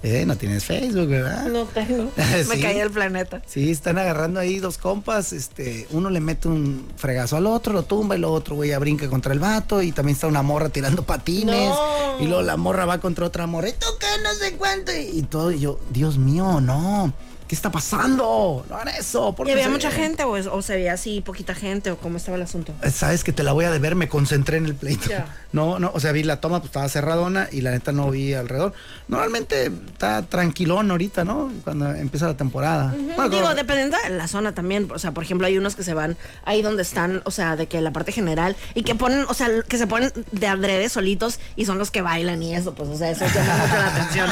Eh, 0.03 0.25
no 0.25 0.35
tienes 0.35 0.63
Facebook, 0.65 1.07
¿verdad? 1.09 1.45
no 1.47 1.65
tengo. 1.65 2.11
Me 2.49 2.59
caí 2.59 2.79
el 2.79 2.89
planeta. 2.89 3.41
Sí, 3.45 3.69
están 3.69 3.99
agarrando 3.99 4.39
ahí 4.39 4.57
dos 4.59 4.79
compas, 4.79 5.31
este, 5.31 5.85
uno 5.91 6.09
le 6.09 6.19
mete 6.19 6.47
un 6.47 6.87
fregazo 6.95 7.37
al 7.37 7.45
otro, 7.45 7.71
lo 7.71 7.83
tumba 7.83 8.15
y 8.15 8.17
el 8.17 8.25
otro 8.25 8.55
güey 8.55 8.71
ya 8.71 8.79
brinca 8.79 9.07
contra 9.09 9.31
el 9.33 9.39
vato 9.39 9.81
y 9.83 9.91
también 9.91 10.15
está 10.15 10.25
una 10.25 10.41
morra 10.41 10.69
tirando 10.69 11.03
patines 11.03 11.69
No. 11.69 12.19
y 12.19 12.25
luego 12.27 12.41
la 12.41 12.57
morra 12.57 12.85
va 12.85 12.97
contra 12.99 13.27
otra 13.27 13.45
morra 13.45 13.69
y 13.69 13.73
tú 13.73 13.85
qué, 13.99 14.07
no 14.23 14.33
sé 14.33 14.53
cuánto 14.57 14.91
y, 14.91 15.19
y 15.19 15.21
todo 15.21 15.51
y 15.51 15.59
yo, 15.59 15.79
Dios 15.91 16.17
mío, 16.17 16.59
no, 16.61 17.13
¿qué 17.51 17.55
está 17.55 17.69
pasando? 17.69 18.65
No 18.69 18.75
hagan 18.77 18.95
eso, 18.95 19.35
¿por 19.35 19.45
¿Y 19.45 19.51
había 19.51 19.67
mucha 19.67 19.91
gente 19.91 20.23
o, 20.23 20.37
es- 20.37 20.47
o 20.47 20.61
se 20.61 20.75
veía 20.75 20.93
así 20.93 21.19
poquita 21.19 21.53
gente 21.53 21.91
o 21.91 21.97
cómo 21.97 22.15
estaba 22.15 22.37
el 22.37 22.43
asunto? 22.43 22.73
Sabes 22.89 23.25
que 23.25 23.33
te 23.33 23.43
la 23.43 23.51
voy 23.51 23.65
a 23.65 23.71
deber, 23.71 23.93
me 23.95 24.07
concentré 24.07 24.55
en 24.55 24.65
el 24.67 24.75
pleito. 24.75 25.09
Ya. 25.09 25.25
No, 25.51 25.79
no, 25.79 25.91
o 25.93 25.99
sea, 25.99 26.13
vi 26.13 26.23
la 26.23 26.39
toma, 26.39 26.59
pues 26.59 26.69
estaba 26.69 26.87
cerradona 26.87 27.49
y 27.51 27.59
la 27.59 27.71
neta 27.71 27.91
no 27.91 28.09
vi 28.09 28.33
alrededor. 28.33 28.71
Normalmente 29.09 29.65
está 29.65 30.21
tranquilón 30.21 30.89
ahorita, 30.91 31.25
¿no? 31.25 31.51
Cuando 31.65 31.93
empieza 31.93 32.25
la 32.27 32.37
temporada. 32.37 32.95
Bueno, 32.97 33.27
Digo, 33.27 33.41
como- 33.41 33.55
dependiendo 33.55 33.97
de 34.01 34.11
la 34.11 34.29
zona 34.29 34.53
también. 34.55 34.89
O 34.95 34.97
sea, 34.97 35.11
por 35.11 35.25
ejemplo, 35.25 35.45
hay 35.47 35.57
unos 35.57 35.75
que 35.75 35.83
se 35.83 35.93
van 35.93 36.15
ahí 36.45 36.61
donde 36.61 36.83
están, 36.83 37.21
o 37.25 37.31
sea, 37.31 37.57
de 37.57 37.67
que 37.67 37.81
la 37.81 37.91
parte 37.91 38.13
general 38.13 38.55
y 38.75 38.83
que 38.83 38.95
ponen, 38.95 39.25
o 39.27 39.33
sea, 39.33 39.49
que 39.67 39.77
se 39.77 39.87
ponen 39.87 40.13
de 40.31 40.47
adrede 40.47 40.87
solitos 40.87 41.41
y 41.57 41.65
son 41.65 41.77
los 41.77 41.91
que 41.91 42.01
bailan 42.01 42.41
y 42.41 42.55
eso, 42.55 42.73
pues, 42.73 42.87
o 42.87 42.95
sea, 42.97 43.11
eso 43.11 43.25
llama 43.25 43.57
mucho 43.57 43.75
la 43.75 43.87
atención. 43.87 44.29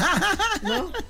¿No? 0.64 0.92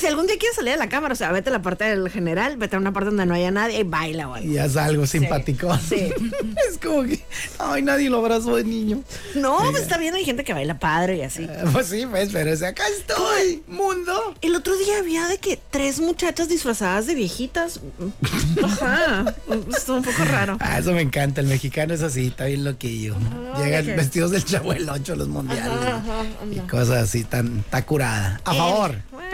Si 0.00 0.06
algún 0.08 0.26
día 0.26 0.36
quieres 0.38 0.56
salir 0.56 0.72
de 0.72 0.78
la 0.78 0.88
cámara, 0.88 1.12
o 1.12 1.16
sea, 1.16 1.30
vete 1.44 1.50
a 1.50 1.58
la 1.58 1.62
parte 1.62 1.84
del 1.84 2.08
general, 2.08 2.56
vete 2.56 2.76
a 2.76 2.78
una 2.78 2.92
parte 2.92 3.06
donde 3.10 3.26
no 3.26 3.34
haya 3.34 3.50
nadie 3.50 3.80
y 3.80 3.82
baila 3.82 4.28
o 4.28 4.34
algo. 4.34 4.48
Y 4.50 4.56
haz 4.56 4.76
algo 4.78 5.06
simpático. 5.06 5.76
Sí. 5.78 6.10
es 6.70 6.78
como 6.82 7.02
que, 7.02 7.22
ay, 7.58 7.82
nadie 7.82 8.08
lo 8.08 8.18
abrazó 8.18 8.56
de 8.56 8.64
niño. 8.64 9.02
No, 9.34 9.58
pues 9.70 9.82
está 9.82 9.98
bien, 9.98 10.14
hay 10.14 10.24
gente 10.24 10.42
que 10.42 10.54
baila 10.54 10.78
padre 10.78 11.18
y 11.18 11.20
así. 11.22 11.46
Pues 11.72 11.88
sí, 11.88 12.06
pues, 12.06 12.30
pero 12.32 12.52
o 12.52 12.56
sea, 12.56 12.68
acá 12.70 12.84
estoy, 12.98 13.62
mundo. 13.68 14.34
El 14.40 14.54
otro 14.56 14.74
día 14.78 14.98
había 14.98 15.26
de 15.28 15.36
que 15.38 15.58
tres 15.70 16.00
muchachas 16.00 16.48
disfrazadas 16.48 17.06
de 17.06 17.14
viejitas. 17.14 17.80
Ajá. 18.62 19.34
Estuvo 19.76 19.96
un 19.96 20.02
poco 20.02 20.24
raro. 20.24 20.56
Ah, 20.60 20.78
eso 20.78 20.92
me 20.92 21.02
encanta, 21.02 21.40
el 21.42 21.46
mexicano 21.48 21.92
es 21.92 22.00
así, 22.02 22.28
está 22.28 22.46
bien 22.46 22.64
loquillo. 22.64 23.16
Llegan 23.58 23.84
de 23.84 23.92
que- 23.92 23.96
vestidos 23.96 24.30
del 24.30 24.44
chavo 24.44 24.72
el 24.72 24.88
8 24.88 25.12
a 25.12 25.16
los 25.16 25.28
mundiales. 25.28 25.66
Ajá, 25.66 25.96
ajá, 25.98 26.22
y 26.50 26.58
cosas 26.60 27.02
así, 27.02 27.24
tan, 27.24 27.58
está 27.58 27.84
curada. 27.84 28.40
A 28.44 28.54
Eh, 28.54 28.58
favor. 28.58 28.94
bueno, 29.12 29.33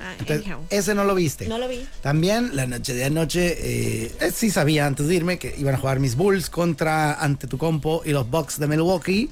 ah, 0.00 0.14
Entonces, 0.18 0.46
ese 0.70 0.94
no 0.94 1.04
lo 1.04 1.14
viste. 1.14 1.46
No 1.48 1.58
lo 1.58 1.68
vi. 1.68 1.86
También 2.02 2.54
la 2.54 2.66
noche 2.66 2.94
de 2.94 3.04
anoche, 3.04 3.56
eh, 3.58 4.12
eh, 4.20 4.30
sí 4.34 4.50
sabía 4.50 4.86
antes 4.86 5.06
de 5.08 5.14
irme 5.14 5.38
que 5.38 5.54
iban 5.58 5.74
a 5.74 5.78
jugar 5.78 6.00
mis 6.00 6.16
Bulls 6.16 6.50
contra 6.50 7.14
ante 7.14 7.46
tu 7.46 7.58
compo 7.58 8.02
y 8.04 8.10
los 8.10 8.28
Bucks 8.30 8.58
de 8.58 8.66
Milwaukee 8.66 9.30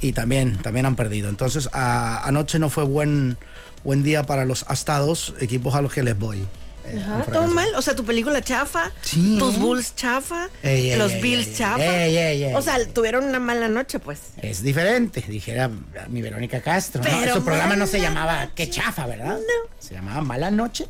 y 0.00 0.12
también, 0.12 0.56
también 0.62 0.86
han 0.86 0.96
perdido. 0.96 1.28
Entonces 1.28 1.68
a- 1.72 2.26
anoche 2.26 2.58
no 2.58 2.70
fue 2.70 2.84
buen, 2.84 3.36
buen 3.84 4.02
día 4.02 4.24
para 4.24 4.44
los 4.44 4.64
astados, 4.68 5.34
equipos 5.40 5.74
a 5.74 5.82
los 5.82 5.92
que 5.92 6.02
les 6.02 6.18
voy. 6.18 6.44
Eh, 6.86 6.98
Ajá, 6.98 7.24
todo 7.32 7.46
mal. 7.48 7.68
O 7.76 7.82
sea, 7.82 7.94
tu 7.94 8.04
película 8.04 8.42
chafa, 8.42 8.90
Sí, 9.02 9.36
tus. 9.38 9.58
Bulls 9.58 9.94
chafa, 9.94 10.48
Ey, 10.62 10.92
ey, 10.92 10.98
los 10.98 11.12
ey, 11.12 11.20
Bills 11.22 11.56
chafa. 11.56 12.56
O 12.56 12.62
sea, 12.62 12.78
tuvieron 12.92 13.24
una 13.24 13.38
mala 13.38 13.68
noche, 13.68 13.98
pues. 13.98 14.20
Es 14.40 14.62
diferente, 14.62 15.22
dijera 15.26 15.70
mi 16.08 16.22
Verónica 16.22 16.60
Castro. 16.60 17.02
¿no? 17.02 17.08
Pero 17.20 17.34
Su 17.34 17.44
programa 17.44 17.76
no 17.76 17.86
se 17.86 18.00
llamaba 18.00 18.50
Qué 18.54 18.70
chafa, 18.70 19.06
¿verdad? 19.06 19.36
No. 19.38 19.70
Se 19.78 19.94
llamaba 19.94 20.20
Mala 20.22 20.50
Noche. 20.50 20.86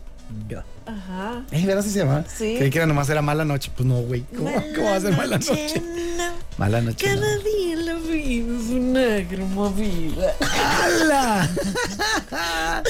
Ajá. 0.87 1.43
¿Eh, 1.51 1.65
¿Verdad 1.67 1.83
si 1.83 1.91
se 1.91 2.01
llamaba? 2.01 2.25
Sí. 2.27 2.57
Creí 2.59 2.71
que 2.71 2.79
era 2.79 2.87
nomás 2.87 3.09
era 3.09 3.23
Mala 3.23 3.45
Noche. 3.45 3.71
Pues 3.77 3.87
no, 3.87 3.97
güey. 4.03 4.23
¿Cómo, 4.37 4.51
¿Cómo 4.75 4.91
va 4.91 4.97
a 4.97 5.01
ser 5.01 5.17
Mala 5.17 5.39
Noche? 5.39 5.83
no. 6.17 6.33
Mala 6.59 6.81
Noche. 6.81 7.15
no. 7.15 7.21
Cada 7.21 7.37
día 7.39 7.77
la 7.77 7.95
vida 7.95 8.57
es 8.57 8.71
una 8.71 9.71
vida. 9.71 10.35
¡Hala! 10.41 11.51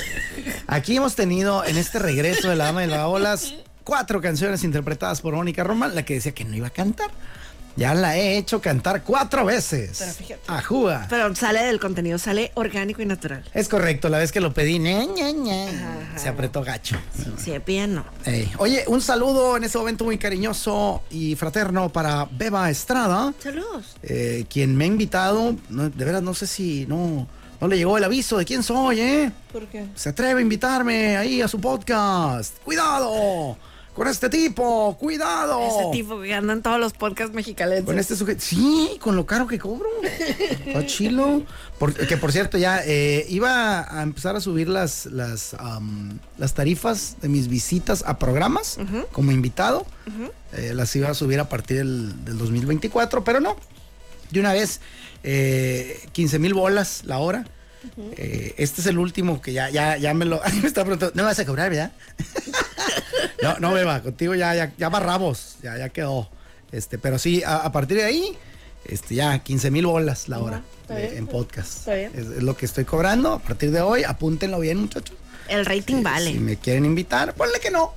Aquí 0.66 0.96
hemos 0.96 1.14
tenido 1.14 1.64
en 1.64 1.76
este 1.76 1.98
regreso 1.98 2.48
de 2.48 2.57
la 2.57 2.66
Dama 2.66 2.83
del 2.83 2.90
Baolas 2.90 3.55
cuatro 3.85 4.20
canciones 4.20 4.62
interpretadas 4.64 5.20
por 5.20 5.35
Mónica 5.35 5.64
Román, 5.64 5.94
la 5.94 6.05
que 6.05 6.14
decía 6.14 6.33
que 6.33 6.44
no 6.44 6.55
iba 6.57 6.68
a 6.68 6.70
cantar. 6.70 7.11
Ya 7.81 7.95
la 7.95 8.19
he 8.19 8.37
hecho 8.37 8.61
cantar 8.61 9.03
cuatro 9.05 9.47
veces. 9.47 9.97
Pero 9.99 10.12
fíjate. 10.12 10.40
Ajúa. 10.49 11.07
Pero 11.09 11.35
sale 11.35 11.62
del 11.64 11.81
contenido, 11.81 12.19
sale 12.19 12.53
orgánico 12.55 13.01
y 13.01 13.07
natural. 13.07 13.43
Es 13.55 13.71
correcto, 13.71 14.11
la 14.11 14.19
vez 14.19 14.33
que 14.33 14.40
lo 14.43 14.53
pedí, 14.53 14.79
ña, 14.79 15.07
ña, 15.07 15.31
ña, 15.33 16.12
se 16.14 16.29
apretó 16.29 16.62
gacho. 16.62 16.99
Sí, 17.38 17.55
bien, 17.66 17.95
no. 17.95 18.05
Ey, 18.27 18.53
Oye, 18.59 18.85
un 18.87 19.01
saludo 19.01 19.57
en 19.57 19.64
este 19.64 19.79
momento 19.79 20.05
muy 20.05 20.19
cariñoso 20.19 21.03
y 21.09 21.37
fraterno 21.37 21.88
para 21.90 22.29
Beba 22.31 22.69
Estrada, 22.69 23.33
Saludos. 23.43 23.97
eh, 24.03 24.45
quien 24.51 24.77
me 24.77 24.85
ha 24.85 24.88
invitado. 24.88 25.57
No, 25.71 25.88
de 25.88 26.05
veras, 26.05 26.23
no 26.23 26.35
sé 26.35 26.47
si 26.47 26.85
no, 26.87 27.27
no 27.62 27.66
le 27.66 27.79
llegó 27.79 27.97
el 27.97 28.05
aviso 28.05 28.37
de 28.37 28.45
quién 28.45 28.62
soy, 28.62 29.01
¿eh? 29.01 29.33
¿Por 29.51 29.66
qué? 29.69 29.87
Se 29.95 30.11
atreve 30.11 30.40
a 30.40 30.43
invitarme 30.43 31.16
ahí 31.16 31.40
a 31.40 31.49
su 31.49 31.59
podcast. 31.59 32.59
¡Cuidado! 32.62 33.57
Con 34.00 34.08
este 34.08 34.30
tipo, 34.30 34.96
cuidado. 34.98 35.60
Ese 35.60 35.90
tipo 35.92 36.22
que 36.22 36.32
anda 36.32 36.54
en 36.54 36.62
todos 36.62 36.80
los 36.80 36.94
podcasts 36.94 37.34
mexicanos. 37.34 37.82
Con 37.84 37.98
este 37.98 38.16
sujeto. 38.16 38.40
Sí, 38.42 38.96
con 38.98 39.14
lo 39.14 39.26
caro 39.26 39.46
que 39.46 39.58
cobro. 39.58 39.90
Está 40.02 40.86
chilo. 40.86 41.42
Por- 41.78 41.92
que 41.92 42.16
por 42.16 42.32
cierto, 42.32 42.56
ya 42.56 42.80
eh, 42.82 43.26
iba 43.28 43.94
a 43.94 44.02
empezar 44.02 44.36
a 44.36 44.40
subir 44.40 44.70
las, 44.70 45.04
las, 45.04 45.52
am, 45.52 46.18
las 46.38 46.54
tarifas 46.54 47.18
de 47.20 47.28
mis 47.28 47.48
visitas 47.48 48.02
a 48.06 48.18
programas 48.18 48.78
como 49.12 49.32
invitado. 49.32 49.84
Eh, 50.54 50.72
las 50.74 50.96
iba 50.96 51.10
a 51.10 51.14
subir 51.14 51.38
a 51.38 51.50
partir 51.50 51.76
del, 51.76 52.24
del 52.24 52.38
2024, 52.38 53.22
pero 53.22 53.40
no. 53.40 53.54
De 54.30 54.40
una 54.40 54.54
vez, 54.54 54.80
eh, 55.24 56.00
15 56.12 56.38
mil 56.38 56.54
bolas 56.54 57.02
la 57.04 57.18
hora. 57.18 57.44
Eh, 58.16 58.54
este 58.56 58.80
es 58.80 58.86
el 58.86 58.96
último 58.98 59.42
que 59.42 59.52
ya, 59.52 59.68
ya, 59.68 59.98
ya 59.98 60.14
me 60.14 60.24
lo. 60.24 60.40
me 60.62 60.66
está 60.66 60.84
preguntando. 60.84 61.12
No 61.14 61.22
me 61.22 61.28
vas 61.28 61.38
a 61.38 61.44
cobrar, 61.44 61.68
¿verdad? 61.68 61.92
no, 63.42 63.59
no, 63.59 63.72
beba, 63.72 64.02
contigo 64.02 64.35
ya, 64.35 64.54
ya, 64.54 64.72
ya 64.78 64.88
barramos, 64.88 65.56
ya, 65.62 65.76
ya 65.78 65.88
quedó. 65.88 66.28
Este, 66.72 66.98
pero 66.98 67.18
sí, 67.18 67.42
a, 67.44 67.56
a 67.59 67.72
partir 67.72 67.96
de 67.98 68.04
ahí, 68.04 68.37
este, 68.85 69.14
ya 69.16 69.38
15 69.40 69.70
mil 69.70 69.87
bolas 69.87 70.28
la 70.28 70.38
hora 70.38 70.62
está 70.83 70.94
de- 70.94 71.02
bien. 71.02 71.16
en 71.18 71.26
podcast. 71.26 71.78
Está 71.78 71.94
bien. 71.94 72.12
Es, 72.14 72.26
es 72.26 72.42
lo 72.42 72.56
que 72.56 72.66
estoy 72.66 72.85
cobrando. 72.85 73.33
A 73.33 73.38
partir 73.40 73.70
de 73.70 73.80
hoy, 73.80 74.04
apúntenlo 74.04 74.61
bien, 74.61 74.78
muchachos. 74.78 75.16
El 75.48 75.66
rating 75.66 76.02
vale. 76.02 76.33
Si 76.33 76.38
me 76.38 76.56
quieren 76.56 76.85
invitar, 76.85 77.35
ponle 77.35 77.59
que 77.61 77.70
no. 77.72 77.92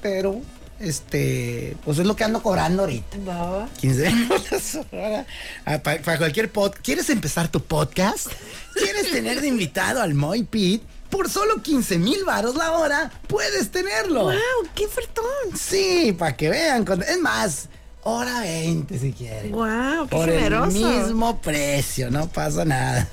Pero, 0.00 0.40
este, 0.78 1.76
pues 1.84 1.98
es 1.98 2.06
lo 2.06 2.14
que 2.14 2.24
ando 2.24 2.42
cobrando 2.42 2.82
ahorita. 2.82 3.16
Va, 3.28 3.50
va. 3.50 3.68
15 3.80 4.10
mil 4.12 4.26
bolas 4.28 4.78
hora. 4.92 5.26
Ah, 5.64 5.78
pa- 5.82 5.98
Para, 5.98 6.18
cualquier 6.18 6.50
pod. 6.50 6.72
¿Quieres 6.82 7.10
empezar 7.10 7.48
tu 7.48 7.60
podcast? 7.62 8.28
¿Quieres 8.74 9.10
tener 9.10 9.40
de 9.40 9.48
invitado 9.48 10.00
al 10.00 10.14
Moy 10.14 10.44
Pit? 10.44 10.82
Por 11.12 11.28
solo 11.28 11.60
15 11.62 11.98
mil 11.98 12.24
varos 12.24 12.56
la 12.56 12.72
hora, 12.72 13.12
puedes 13.26 13.70
tenerlo. 13.70 14.24
¡Wow! 14.24 14.34
¡Qué 14.74 14.86
ofertón! 14.86 15.24
Sí, 15.54 16.16
para 16.18 16.34
que 16.34 16.48
vean. 16.48 16.86
Es 17.06 17.20
más, 17.20 17.68
hora 18.02 18.40
20 18.40 18.98
si 18.98 19.12
quieren. 19.12 19.52
¡Wow! 19.52 20.08
¡Qué 20.08 20.16
Por 20.16 20.30
generoso! 20.30 20.64
el 20.74 21.04
mismo 21.04 21.38
precio, 21.42 22.10
no 22.10 22.28
pasa 22.28 22.64
nada. 22.64 23.06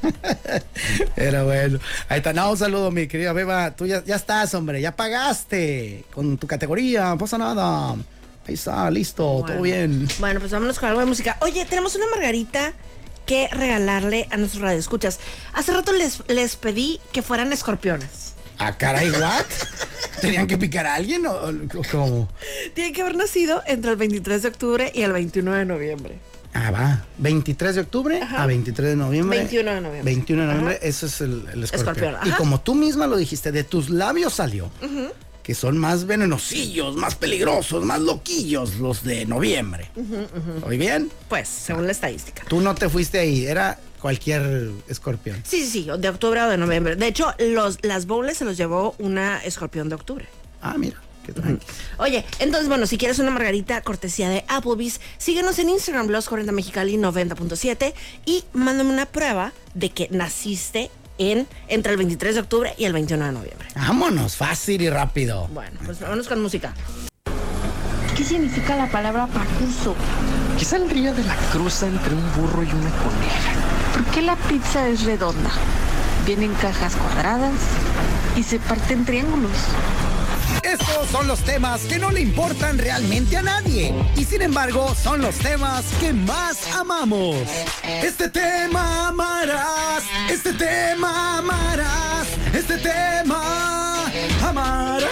Pero 1.15 1.43
bueno, 1.43 1.79
ahí 2.07 2.19
está. 2.19 2.31
No, 2.31 2.51
un 2.51 2.57
saludo, 2.57 2.89
mi 2.89 3.05
querida 3.09 3.33
Beba. 3.33 3.75
Tú 3.75 3.85
ya, 3.85 4.01
ya 4.05 4.15
estás, 4.15 4.53
hombre, 4.53 4.79
ya 4.79 4.95
pagaste 4.95 6.05
con 6.13 6.37
tu 6.37 6.47
categoría, 6.47 7.09
no 7.09 7.17
pasa 7.17 7.37
nada. 7.37 7.97
Ahí 8.47 8.53
está, 8.53 8.89
listo, 8.89 9.43
todo 9.45 9.61
bien. 9.61 10.07
Bueno, 10.19 10.39
pues 10.39 10.53
vámonos 10.53 10.79
con 10.79 10.87
algo 10.87 11.01
de 11.01 11.05
música. 11.05 11.35
Oye, 11.41 11.65
tenemos 11.65 11.95
una 11.95 12.05
margarita 12.07 12.71
que 13.29 13.47
regalarle 13.51 14.27
a 14.31 14.37
nuestros 14.37 14.63
radioescuchas. 14.63 15.19
Hace 15.53 15.71
rato 15.71 15.93
les, 15.93 16.23
les 16.27 16.55
pedí 16.55 16.99
que 17.11 17.21
fueran 17.21 17.53
escorpiones. 17.53 18.33
Ah, 18.57 18.75
caray, 18.75 19.11
¿what? 19.11 19.45
¿Tenían 20.19 20.47
que 20.47 20.57
picar 20.57 20.87
a 20.87 20.95
alguien 20.95 21.27
o, 21.27 21.33
o 21.33 21.51
cómo? 21.91 22.27
Tienen 22.73 22.91
que 22.91 23.03
haber 23.03 23.15
nacido 23.15 23.61
entre 23.67 23.91
el 23.91 23.97
23 23.97 24.41
de 24.41 24.47
octubre 24.47 24.91
y 24.95 25.03
el 25.03 25.13
21 25.13 25.53
de 25.53 25.65
noviembre. 25.65 26.19
Ah, 26.55 26.71
va. 26.71 27.05
23 27.19 27.75
de 27.75 27.81
octubre 27.81 28.19
a 28.35 28.47
23 28.47 28.89
de 28.89 28.95
noviembre. 28.95 29.37
21 29.37 29.71
de 29.75 29.81
noviembre. 29.81 30.11
21 30.15 30.41
de 30.41 30.47
noviembre, 30.47 30.75
Ajá. 30.77 30.85
eso 30.87 31.05
es 31.05 31.21
el, 31.21 31.45
el 31.53 31.63
escorpión. 31.65 32.15
Escorpión, 32.15 32.15
Y 32.27 32.31
como 32.31 32.59
tú 32.61 32.73
misma 32.73 33.05
lo 33.05 33.15
dijiste, 33.15 33.51
de 33.51 33.63
tus 33.63 33.91
labios 33.91 34.33
salió 34.33 34.71
Ujú, 34.81 35.11
que 35.49 35.55
son 35.55 35.79
más 35.79 36.05
venenosillos, 36.05 36.95
más 36.95 37.15
peligrosos, 37.15 37.83
más 37.83 37.99
loquillos 37.99 38.75
los 38.75 39.03
de 39.03 39.25
noviembre. 39.25 39.89
ujú. 39.95 40.67
¿Oí 40.67 40.77
bien? 40.77 41.09
Pues, 41.27 41.47
según 41.49 41.87
la 41.87 41.91
estadística. 41.91 42.43
Tú 42.47 42.61
no 42.61 42.75
te 42.75 42.87
fuiste 42.87 43.17
ahí, 43.17 43.47
era 43.47 43.79
cualquier 43.99 44.69
escorpión. 44.87 45.41
Sí, 45.43 45.63
sí, 45.65 45.85
sí, 45.85 45.87
de 45.97 46.09
octubre 46.09 46.39
o 46.43 46.49
de 46.49 46.57
noviembre. 46.57 46.97
De 46.97 47.07
hecho, 47.07 47.33
los, 47.39 47.79
las 47.83 48.05
bowls 48.05 48.37
se 48.37 48.45
los 48.45 48.57
llevó 48.57 48.93
una 48.99 49.39
escorpión 49.39 49.89
de 49.89 49.95
octubre. 49.95 50.27
Ah, 50.61 50.75
mira, 50.77 51.01
qué 51.25 51.33
tranqui. 51.33 51.65
Oye, 51.97 52.23
entonces, 52.37 52.67
bueno, 52.67 52.85
si 52.85 52.99
quieres 52.99 53.17
una 53.17 53.31
margarita 53.31 53.81
cortesía 53.81 54.29
de 54.29 54.45
Applebee's, 54.49 55.01
síguenos 55.17 55.57
en 55.57 55.69
Instagram, 55.69 56.09
Los 56.09 56.29
40 56.29 56.51
Mexicali 56.51 56.95
90.7 56.95 57.95
y 58.27 58.43
mándame 58.53 58.91
una 58.91 59.07
prueba 59.07 59.53
de 59.73 59.89
que 59.89 60.09
naciste 60.11 60.91
en 61.19 61.47
entre 61.67 61.91
el 61.91 61.97
23 61.97 62.33
de 62.33 62.41
octubre 62.41 62.73
y 62.77 62.85
el 62.85 62.93
21 62.93 63.25
de 63.25 63.31
noviembre. 63.31 63.67
Vámonos, 63.75 64.35
fácil 64.35 64.81
y 64.81 64.89
rápido. 64.89 65.47
Bueno, 65.53 65.79
pues 65.85 65.99
vámonos 65.99 66.27
con 66.27 66.41
música. 66.41 66.73
¿Qué 68.17 68.23
significa 68.23 68.75
la 68.75 68.89
palabra 68.91 69.27
pacuso? 69.27 69.95
¿Qué 70.57 70.65
saldría 70.65 71.13
de 71.13 71.23
la 71.23 71.35
cruza 71.53 71.87
entre 71.87 72.15
un 72.15 72.23
burro 72.35 72.63
y 72.63 72.67
una 72.67 72.89
coneja? 72.89 73.53
¿Por 73.93 74.03
qué 74.05 74.21
la 74.21 74.35
pizza 74.35 74.89
es 74.89 75.03
redonda? 75.03 75.51
Viene 76.25 76.45
en 76.45 76.53
cajas 76.55 76.95
cuadradas 76.95 77.53
y 78.35 78.43
se 78.43 78.59
parte 78.59 78.93
en 78.93 79.05
triángulos. 79.05 79.51
Estos 80.63 81.09
son 81.11 81.27
los 81.27 81.39
temas 81.41 81.81
que 81.81 81.99
no 81.99 82.11
le 82.11 82.21
importan 82.21 82.77
realmente 82.77 83.37
a 83.37 83.41
nadie 83.41 83.93
y 84.15 84.25
sin 84.25 84.41
embargo 84.41 84.93
son 84.95 85.21
los 85.21 85.35
temas 85.35 85.85
que 85.99 86.13
más 86.13 86.57
amamos. 86.75 87.37
Este 87.83 88.29
tema 88.29 89.09
amarás, 89.09 90.03
este 90.29 90.53
tema 90.53 91.39
amarás, 91.39 92.27
este 92.53 92.77
tema 92.77 94.11
amarás. 94.43 95.09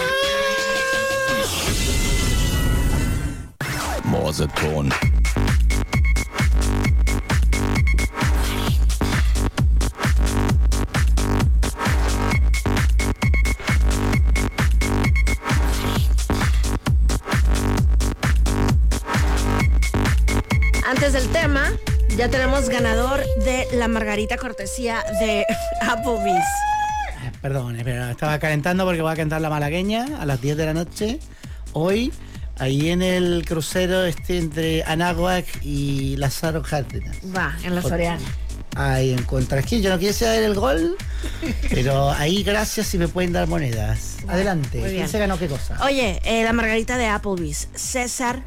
Antes 20.88 21.12
del 21.12 21.28
tema, 21.28 21.70
ya 22.16 22.30
tenemos 22.30 22.70
ganador 22.70 23.20
de 23.44 23.68
la 23.74 23.88
margarita 23.88 24.38
cortesía 24.38 25.04
de 25.20 25.44
Applebee's. 25.82 26.46
Perdón, 27.42 27.76
pero 27.84 28.08
estaba 28.08 28.38
calentando 28.38 28.86
porque 28.86 29.02
voy 29.02 29.12
a 29.12 29.16
cantar 29.16 29.42
la 29.42 29.50
malagueña 29.50 30.06
a 30.18 30.24
las 30.24 30.40
10 30.40 30.56
de 30.56 30.64
la 30.64 30.72
noche. 30.72 31.18
Hoy, 31.74 32.10
ahí 32.56 32.88
en 32.88 33.02
el 33.02 33.44
crucero 33.46 34.06
este 34.06 34.38
entre 34.38 34.82
Anáhuac 34.84 35.44
y 35.62 36.16
Lázaro 36.16 36.62
Cárdenas. 36.62 37.18
Va, 37.36 37.54
en 37.64 37.74
la 37.74 37.82
Soriana. 37.82 38.24
Ahí 38.74 39.12
en 39.12 39.24
Contrasquil. 39.24 39.82
Yo 39.82 39.90
no 39.90 39.98
quise 39.98 40.14
saber 40.14 40.42
el 40.42 40.54
gol, 40.54 40.96
pero 41.70 42.12
ahí 42.12 42.42
gracias 42.42 42.86
si 42.86 42.96
me 42.96 43.08
pueden 43.08 43.34
dar 43.34 43.46
monedas. 43.46 44.16
Adelante. 44.26 44.80
¿Quién 44.80 45.06
se 45.06 45.18
ganó 45.18 45.38
qué 45.38 45.48
cosa? 45.48 45.84
Oye, 45.84 46.18
eh, 46.24 46.44
la 46.44 46.54
margarita 46.54 46.96
de 46.96 47.08
Applebee's, 47.08 47.68
César 47.74 48.42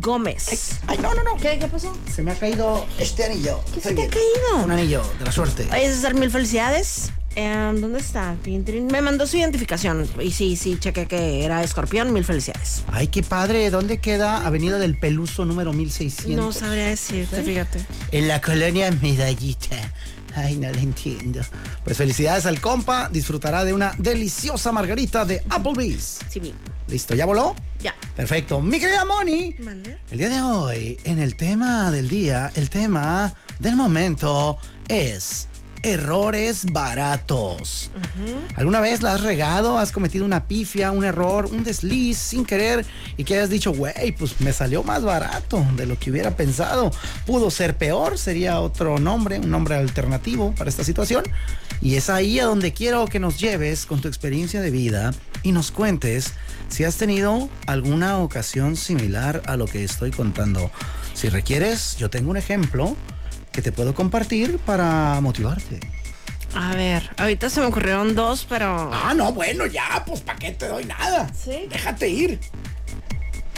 Gómez. 0.00 0.78
Ay, 0.86 0.98
no, 0.98 1.14
no, 1.14 1.22
no. 1.24 1.36
¿Qué, 1.36 1.58
qué 1.58 1.66
pasó? 1.66 1.96
Se 2.14 2.22
me 2.22 2.32
ha 2.32 2.34
caído 2.34 2.86
este 2.98 3.24
anillo. 3.24 3.60
¿Qué 3.74 3.80
se 3.80 3.90
Estoy 3.90 3.94
te 3.94 4.02
ha 4.02 4.06
bien. 4.06 4.10
caído? 4.10 4.64
Un 4.64 4.70
anillo 4.72 5.02
de 5.18 5.24
la 5.24 5.32
suerte. 5.32 5.66
Oye, 5.72 5.88
César, 5.92 6.14
mil 6.14 6.30
felicidades. 6.30 7.10
Em, 7.34 7.80
¿Dónde 7.80 8.00
está? 8.00 8.34
Me 8.90 9.00
mandó 9.00 9.26
su 9.26 9.36
identificación. 9.36 10.08
Y 10.20 10.32
sí, 10.32 10.56
sí, 10.56 10.76
chequé 10.80 11.06
que 11.06 11.44
era 11.44 11.62
escorpión. 11.62 12.12
Mil 12.12 12.24
felicidades. 12.24 12.82
Ay, 12.90 13.08
qué 13.08 13.22
padre. 13.22 13.70
¿Dónde 13.70 13.98
queda 13.98 14.44
Avenida 14.46 14.78
del 14.78 14.98
Peluso 14.98 15.44
número 15.44 15.72
1600? 15.72 16.36
No 16.36 16.52
sabría 16.52 16.86
decirte, 16.86 17.42
fíjate. 17.42 17.84
En 18.12 18.26
la 18.28 18.40
colonia 18.40 18.90
Medallita. 18.90 19.76
Ay, 20.34 20.56
no 20.56 20.70
lo 20.70 20.78
entiendo. 20.78 21.40
Pues 21.84 21.96
felicidades 21.96 22.46
al 22.46 22.60
compa. 22.60 23.08
Disfrutará 23.10 23.64
de 23.64 23.72
una 23.72 23.92
deliciosa 23.98 24.72
margarita 24.72 25.24
de 25.24 25.42
Applebee's. 25.48 26.20
Sí, 26.28 26.40
bien. 26.40 26.54
¿Listo? 26.86 27.14
¿Ya 27.14 27.26
voló? 27.26 27.54
Ya. 27.80 27.94
Perfecto. 28.16 28.60
Mi 28.60 28.80
querida 28.80 29.04
Moni. 29.04 29.54
El 30.10 30.18
día 30.18 30.28
de 30.28 30.40
hoy, 30.40 30.98
en 31.04 31.18
el 31.18 31.36
tema 31.36 31.90
del 31.90 32.08
día, 32.08 32.50
el 32.54 32.70
tema 32.70 33.34
del 33.58 33.76
momento 33.76 34.58
es 34.88 35.47
errores 35.82 36.66
baratos. 36.72 37.90
¿Alguna 38.56 38.80
vez 38.80 39.02
la 39.02 39.14
has 39.14 39.22
regado? 39.22 39.78
¿Has 39.78 39.92
cometido 39.92 40.24
una 40.24 40.46
pifia, 40.46 40.90
un 40.90 41.04
error, 41.04 41.46
un 41.46 41.64
desliz 41.64 42.18
sin 42.18 42.44
querer 42.44 42.84
y 43.16 43.24
que 43.24 43.34
hayas 43.34 43.50
dicho, 43.50 43.72
güey, 43.72 44.12
pues 44.12 44.40
me 44.40 44.52
salió 44.52 44.82
más 44.82 45.02
barato 45.02 45.64
de 45.76 45.86
lo 45.86 45.98
que 45.98 46.10
hubiera 46.10 46.36
pensado? 46.36 46.90
Pudo 47.26 47.50
ser 47.50 47.76
peor, 47.76 48.18
sería 48.18 48.60
otro 48.60 48.98
nombre, 48.98 49.38
un 49.38 49.50
nombre 49.50 49.76
alternativo 49.76 50.54
para 50.54 50.70
esta 50.70 50.84
situación. 50.84 51.24
Y 51.80 51.94
es 51.94 52.10
ahí 52.10 52.40
a 52.40 52.46
donde 52.46 52.72
quiero 52.72 53.06
que 53.06 53.20
nos 53.20 53.38
lleves 53.38 53.86
con 53.86 54.00
tu 54.00 54.08
experiencia 54.08 54.60
de 54.60 54.70
vida 54.70 55.12
y 55.42 55.52
nos 55.52 55.70
cuentes 55.70 56.32
si 56.68 56.84
has 56.84 56.96
tenido 56.96 57.48
alguna 57.66 58.18
ocasión 58.18 58.76
similar 58.76 59.42
a 59.46 59.56
lo 59.56 59.66
que 59.66 59.84
estoy 59.84 60.10
contando. 60.10 60.70
Si 61.14 61.28
requieres, 61.28 61.96
yo 61.96 62.10
tengo 62.10 62.30
un 62.30 62.36
ejemplo 62.36 62.96
que 63.58 63.62
te 63.62 63.72
puedo 63.72 63.92
compartir 63.92 64.58
para 64.58 65.20
motivarte. 65.20 65.80
A 66.54 66.76
ver, 66.76 67.10
ahorita 67.16 67.50
se 67.50 67.58
me 67.58 67.66
ocurrieron 67.66 68.14
dos, 68.14 68.46
pero. 68.48 68.88
Ah, 68.94 69.14
no, 69.16 69.32
bueno, 69.32 69.66
ya, 69.66 70.04
pues 70.06 70.20
¿para 70.20 70.38
qué 70.38 70.52
te 70.52 70.68
doy 70.68 70.84
nada? 70.84 71.28
Sí. 71.34 71.66
Déjate 71.68 72.08
ir. 72.08 72.38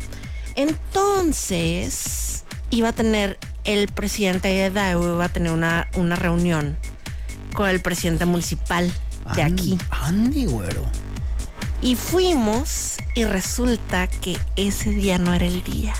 Entonces 0.55 2.45
iba 2.71 2.89
a 2.89 2.93
tener 2.93 3.37
el 3.65 3.87
presidente 3.89 4.47
de 4.47 4.71
Daewoo, 4.71 5.15
iba 5.15 5.25
a 5.25 5.29
tener 5.29 5.51
una, 5.51 5.89
una 5.95 6.15
reunión 6.15 6.77
con 7.53 7.69
el 7.69 7.81
presidente 7.81 8.25
municipal 8.25 8.91
de 9.35 9.43
aquí. 9.43 9.77
Andy, 9.89 10.45
güero. 10.45 10.85
Y 11.81 11.95
fuimos 11.95 12.97
y 13.15 13.25
resulta 13.25 14.07
que 14.07 14.37
ese 14.55 14.89
día 14.91 15.17
no 15.17 15.33
era 15.33 15.45
el 15.45 15.63
día. 15.63 15.93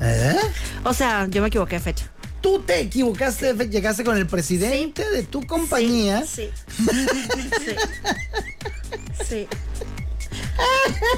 ¿Eh? 0.00 0.36
O 0.84 0.92
sea, 0.92 1.26
yo 1.28 1.40
me 1.42 1.48
equivoqué 1.48 1.76
de 1.76 1.80
fecha. 1.80 2.10
Tú 2.40 2.60
te 2.60 2.80
equivocaste, 2.80 3.54
llegaste 3.68 4.04
con 4.04 4.16
el 4.16 4.26
presidente 4.26 5.08
de 5.10 5.22
tu 5.22 5.42
compañía. 5.46 6.24
Sí. 6.26 6.50
Sí. 7.66 7.74
Sí. 9.28 9.48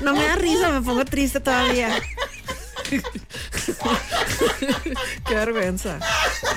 No 0.03 0.15
me 0.15 0.25
da 0.25 0.37
risa, 0.37 0.71
me 0.71 0.81
pongo 0.81 1.05
triste 1.05 1.41
todavía. 1.41 1.91
Qué 5.27 5.35
vergüenza. 5.35 5.99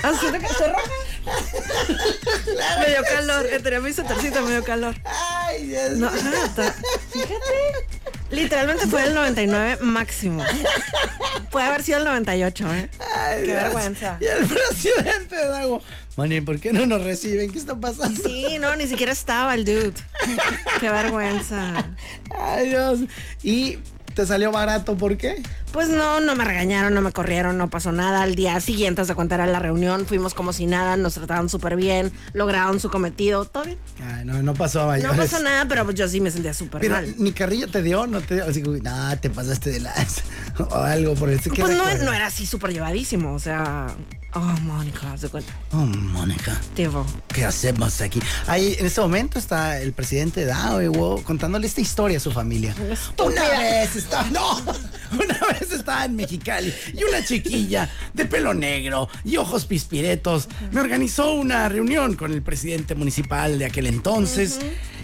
Así 0.03 0.29
de 0.32 0.39
que 0.39 0.47
se 0.47 0.67
roja. 0.67 0.82
Me 2.79 2.88
dio 2.89 3.03
calor. 3.03 3.45
eh, 3.47 3.59
Tenía 3.59 3.79
mi 3.79 3.93
suétercito, 3.93 4.41
me 4.43 4.51
dio 4.51 4.63
calor. 4.63 4.95
Ay, 5.05 5.67
Dios 5.67 5.91
No, 5.97 6.11
mío. 6.11 6.21
nada, 6.23 6.73
Fíjate. 7.11 7.36
Literalmente 8.32 8.88
fue 8.88 9.03
el 9.03 9.13
99 9.13 9.79
máximo. 9.82 10.43
Puede 11.51 11.65
haber 11.65 11.84
sido 11.84 11.97
el 11.97 12.05
98, 12.05 12.73
¿eh? 12.73 12.89
Ay, 13.15 13.39
Qué 13.41 13.47
Dios. 13.47 13.63
vergüenza. 13.63 14.17
Y 14.21 14.25
el 14.25 14.45
presidente 14.47 15.36
de 15.36 15.47
Dago. 15.47 15.82
Mani, 16.15 16.39
¿por 16.41 16.59
qué 16.59 16.71
no 16.71 16.86
nos 16.86 17.03
reciben? 17.03 17.51
¿Qué 17.51 17.59
está 17.59 17.75
pasando? 17.75 18.21
Sí, 18.23 18.57
no, 18.59 18.73
ni 18.77 18.88
siquiera 18.88 19.11
estaba 19.11 19.53
el 19.53 19.65
dude. 19.65 19.93
Qué 20.79 20.89
vergüenza. 20.89 21.86
Ay, 22.39 22.69
Dios. 22.69 22.99
Y 23.43 23.79
te 24.15 24.25
salió 24.25 24.51
barato, 24.51 24.95
¿por 24.97 25.17
qué? 25.17 25.41
Pues 25.72 25.88
no, 25.88 26.19
no 26.19 26.36
me 26.36 26.43
regañaron, 26.43 26.93
no 26.93 27.01
me 27.01 27.13
corrieron, 27.13 27.57
no 27.57 27.69
pasó 27.69 27.93
nada. 27.93 28.24
Al 28.24 28.36
día 28.36 28.59
siguiente, 28.59 29.05
se 29.05 29.15
contar 29.15 29.47
la 29.47 29.59
reunión, 29.59 30.05
fuimos 30.05 30.34
como 30.34 30.51
si 30.51 30.65
nada, 30.65 30.97
nos 30.97 31.13
trataron 31.13 31.47
súper 31.47 31.78
bien, 31.78 32.11
lograron 32.34 32.80
su 32.82 32.89
cometido, 32.89 33.45
todo 33.45 33.63
bien. 33.63 33.78
Ay, 34.05 34.26
no, 34.26 34.41
no 34.43 34.53
pasó 34.53 34.89
a 34.89 34.97
No 34.97 35.15
pasó 35.15 35.39
nada, 35.41 35.65
pero 35.67 35.86
pues 35.86 35.95
yo 35.95 36.07
sí 36.09 36.19
me 36.19 36.30
sentía 36.30 36.53
súper 36.53 36.82
Pero 36.82 36.95
mal. 36.95 37.15
ni 37.17 37.32
carrillo 37.32 37.69
te 37.69 37.82
dio, 37.82 38.05
no 38.05 38.19
te 38.19 38.36
dio. 38.36 38.45
Así 38.45 38.61
que, 38.61 38.69
nah, 38.82 39.15
te 39.15 39.30
pasaste 39.30 39.72
de 39.72 39.80
las. 39.80 40.24
O 40.59 40.76
algo 40.76 41.15
por 41.15 41.30
eso. 41.30 41.49
¿Qué 41.49 41.61
Pues 41.61 41.76
no, 41.76 41.86
no 42.03 42.13
era 42.13 42.28
así 42.28 42.45
súper 42.45 42.74
llevadísimo, 42.74 43.34
o 43.34 43.39
sea. 43.39 43.88
Oh, 44.34 44.39
Mónica, 44.39 45.11
haz 45.11 45.21
de 45.21 45.29
cuenta. 45.29 45.53
Oh, 45.73 45.77
Mónica. 45.77 46.57
Tipo. 46.73 47.05
¿Qué 47.34 47.43
hacemos 47.43 47.99
aquí? 47.99 48.21
Ahí, 48.47 48.77
en 48.79 48.86
este 48.86 49.01
momento 49.01 49.38
está 49.38 49.82
el 49.82 49.91
presidente 49.91 50.41
de 50.41 50.45
Daewoo 50.45 51.21
contándole 51.23 51.67
esta 51.67 51.82
historia 51.82 52.15
a 52.17 52.21
su 52.21 52.32
familia. 52.32 52.73
Una 53.23 53.49
vez 53.49 53.95
estaba, 53.97 54.29
no, 54.29 54.57
una 55.11 55.38
vez 55.47 55.71
estaba 55.73 56.05
en 56.05 56.15
Mexicali 56.15 56.73
y 56.93 57.03
una 57.03 57.25
chiquilla 57.25 57.89
de 58.13 58.25
pelo 58.25 58.53
negro 58.53 59.09
y 59.25 59.36
ojos 59.36 59.65
pispiretos 59.65 60.47
me 60.71 60.79
organizó 60.79 61.34
una 61.34 61.67
reunión 61.67 62.15
con 62.15 62.32
el 62.32 62.41
presidente 62.41 62.95
municipal 62.95 63.59
de 63.59 63.65
aquel 63.65 63.88
entonces. 63.88 64.59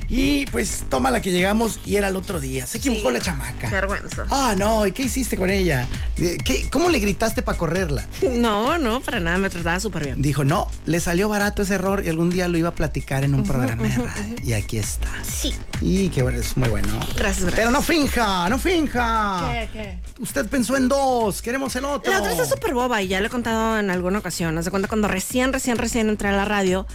Y 0.10 0.46
pues 0.48 0.86
toma 0.90 1.12
la 1.12 1.22
que 1.22 1.32
llegamos 1.32 1.80
y 1.86 1.98
era 1.98 2.08
el 2.08 2.16
otro 2.16 2.40
día. 2.40 2.66
Se 2.66 2.78
equivocó 2.78 3.12
la 3.12 3.20
chamaca. 3.20 3.68
Qué 3.68 3.76
vergüenza. 3.76 4.26
Ah, 4.30 4.56
no, 4.58 4.88
¿y 4.88 4.94
qué 4.94 5.04
hiciste 5.04 5.36
con 5.36 5.50
ella? 5.50 5.86
Eh, 6.18 6.38
¿Qué- 6.46 6.70
¿Cómo 6.72 6.90
le 6.90 7.00
gritaste 7.00 7.42
para 7.42 7.58
correrla? 7.58 8.06
No, 8.38 8.78
no, 8.78 9.02
para 9.02 9.20
nada, 9.20 9.38
me 9.38 9.50
trataba 9.50 9.80
súper 9.80 10.06
bien. 10.06 10.22
Dijo, 10.22 10.44
no, 10.44 10.70
le 10.86 11.00
salió 11.00 11.28
barato 11.28 11.64
ese 11.64 11.76
error 11.76 12.04
y 12.06 12.10
algún 12.10 12.30
día 12.30 12.48
lo 12.48 12.58
iba 12.58 12.70
a 12.70 12.76
platicar 12.76 13.24
en 13.24 13.34
un 13.36 13.44
programa 13.44 13.84
de 13.84 13.96
radio. 13.96 14.36
Y 14.44 14.54
aquí 14.54 14.78
está. 14.78 15.08
Sí. 15.24 15.54
Y 15.82 16.10
qué 16.10 16.24
bueno, 16.24 16.40
es 16.40 16.56
muy 16.56 16.70
bueno. 16.70 16.88
Gracias, 17.16 17.18
gracias. 17.42 17.54
Pero 17.56 17.72
no 17.72 17.82
finja, 17.82 18.48
no 18.50 18.58
finja. 18.60 19.50
¿Qué, 19.52 19.70
qué? 19.74 19.98
Usted 20.20 20.46
pensó 20.48 20.78
en 20.78 20.88
dos, 20.88 21.42
queremos 21.42 21.76
el 21.76 21.86
otro. 21.86 22.12
La 22.12 22.20
otra 22.20 22.32
está 22.32 22.46
súper 22.46 22.74
boba 22.74 23.02
y 23.02 23.08
ya 23.10 23.20
le 23.20 23.28
he 23.28 23.30
contado 23.30 23.78
en 23.80 23.90
alguna 23.90 24.20
ocasión. 24.20 24.58
Haz 24.58 24.66
de 24.66 24.72
cuenta 24.72 24.88
cuando 24.88 25.08
recién, 25.08 25.52
recién, 25.52 25.78
recién 25.78 26.10
entré 26.10 26.30
a 26.30 26.34
la 26.34 26.46
radio, 26.46 26.86